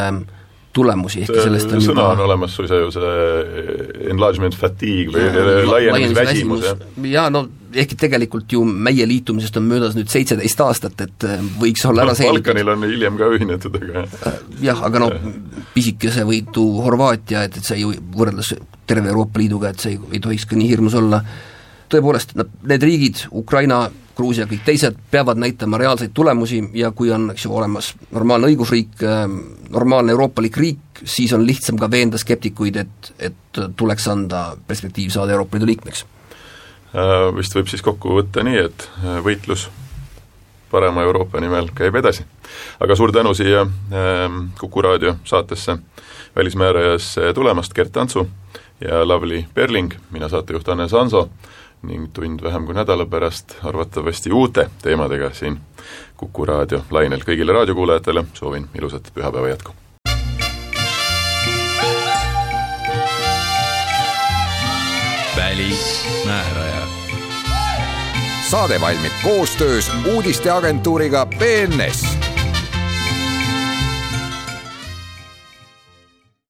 tulemusi, 0.74 1.22
ehkki 1.22 1.41
sellest 1.41 1.72
on 1.72 1.82
sõna 1.82 2.05
juba... 2.05 2.11
on 2.11 2.19
olemas 2.19 2.55
suisa 2.55 2.76
ju 2.76 2.91
see 2.91 4.05
enlargement 4.13 4.55
fatigue 4.55 5.17
või 5.34 5.65
laienemisväsimus, 5.65 6.65
jah? 6.65 6.86
jaa, 7.03 7.30
no 7.30 7.47
ehkki 7.74 7.97
tegelikult 7.99 8.51
ju 8.53 8.63
meie 8.65 9.05
liitumisest 9.07 9.57
on 9.59 9.67
möödas 9.69 9.95
nüüd 9.97 10.11
seitseteist 10.11 10.61
aastat, 10.65 11.05
et 11.05 11.28
äh, 11.28 11.39
võiks 11.61 11.86
olla 11.88 12.05
ära 12.05 12.15
selgitud. 12.17 12.41
Balkanil 12.41 12.74
on 12.74 12.86
hiljem 12.89 13.19
ka 13.19 13.30
ühinetud, 13.36 13.78
aga 13.80 14.05
jah, 14.63 14.84
aga 14.88 15.05
noh, 15.05 15.15
pisikese 15.76 16.26
võitu 16.28 16.65
Horvaatia, 16.82 17.45
et, 17.47 17.57
et 17.61 17.67
see 17.67 17.82
ju 17.84 17.93
võrreldes 18.15 18.53
terve 18.89 19.11
Euroopa 19.11 19.41
Liiduga, 19.41 19.72
et 19.72 19.84
see 19.84 19.95
ei, 19.95 20.03
ei 20.17 20.24
tohiks 20.24 20.47
ka 20.49 20.59
nii 20.59 20.69
hirmus 20.72 20.95
olla, 20.99 21.22
tõepoolest, 21.91 22.36
nad, 22.39 22.51
need 22.67 22.88
riigid, 22.88 23.26
Ukraina, 23.41 23.84
Gruusia, 24.15 24.45
kõik 24.45 24.63
teised, 24.67 24.97
peavad 25.11 25.39
näitama 25.39 25.80
reaalseid 25.80 26.11
tulemusi 26.13 26.59
ja 26.78 26.91
kui 26.95 27.09
on, 27.15 27.30
eks 27.34 27.45
ju, 27.47 27.53
olemas 27.55 27.93
normaalne 28.11 28.51
õigusriik, 28.51 29.01
normaalne 29.72 30.13
euroopalik 30.13 30.59
riik, 30.59 31.03
siis 31.07 31.32
on 31.34 31.45
lihtsam 31.47 31.80
ka 31.80 31.89
veenda 31.91 32.19
skeptikuid, 32.22 32.82
et, 32.84 33.13
et 33.32 33.61
tuleks 33.80 34.07
anda 34.11 34.49
perspektiiv 34.67 35.13
saada 35.15 35.34
Euroopa 35.34 35.57
Liidu 35.57 35.72
liikmeks. 35.72 36.03
Äh, 36.03 36.20
vist 37.35 37.55
võib 37.55 37.69
siis 37.71 37.83
kokku 37.85 38.17
võtta 38.17 38.43
nii, 38.43 38.65
et 38.67 38.87
äh, 39.03 39.19
võitlus 39.23 39.69
parema 40.71 41.03
Euroopa 41.03 41.39
nimel 41.43 41.69
käib 41.75 41.95
edasi. 41.95 42.25
aga 42.79 42.95
suur 42.95 43.11
tänu 43.11 43.33
siia 43.33 43.61
ähm, 43.61 44.51
Kuku 44.59 44.81
raadio 44.81 45.15
saatesse 45.23 45.77
välismäärajasse 46.35 47.33
tulemast, 47.33 47.73
Gert 47.73 47.97
Antsu 47.97 48.27
ja 48.81 49.07
Lavly 49.07 49.45
Perling, 49.53 49.93
mina 50.11 50.29
saatejuht 50.29 50.69
Anne 50.69 50.89
Sanso 50.89 51.29
ning 51.83 52.11
tund 52.13 52.43
vähem 52.43 52.65
kui 52.65 52.75
nädala 52.75 53.05
pärast 53.05 53.57
arvatavasti 53.63 54.31
uute 54.31 54.69
teemadega 54.81 55.33
siin 55.33 55.59
Kuku 56.17 56.45
raadio 56.45 56.83
lainel. 56.91 57.23
kõigile 57.27 57.53
raadiokuulajatele 57.53 58.25
soovin 58.33 58.69
ilusat 58.75 59.11
pühapäeva 59.13 59.49
jätku! 59.49 59.75
välismääraja. 65.35 66.61
Saade 68.52 68.82
valmib 68.82 69.12
koostöös 69.24 69.91
uudisteagentuuriga 70.14 71.26
BNS 71.26 72.20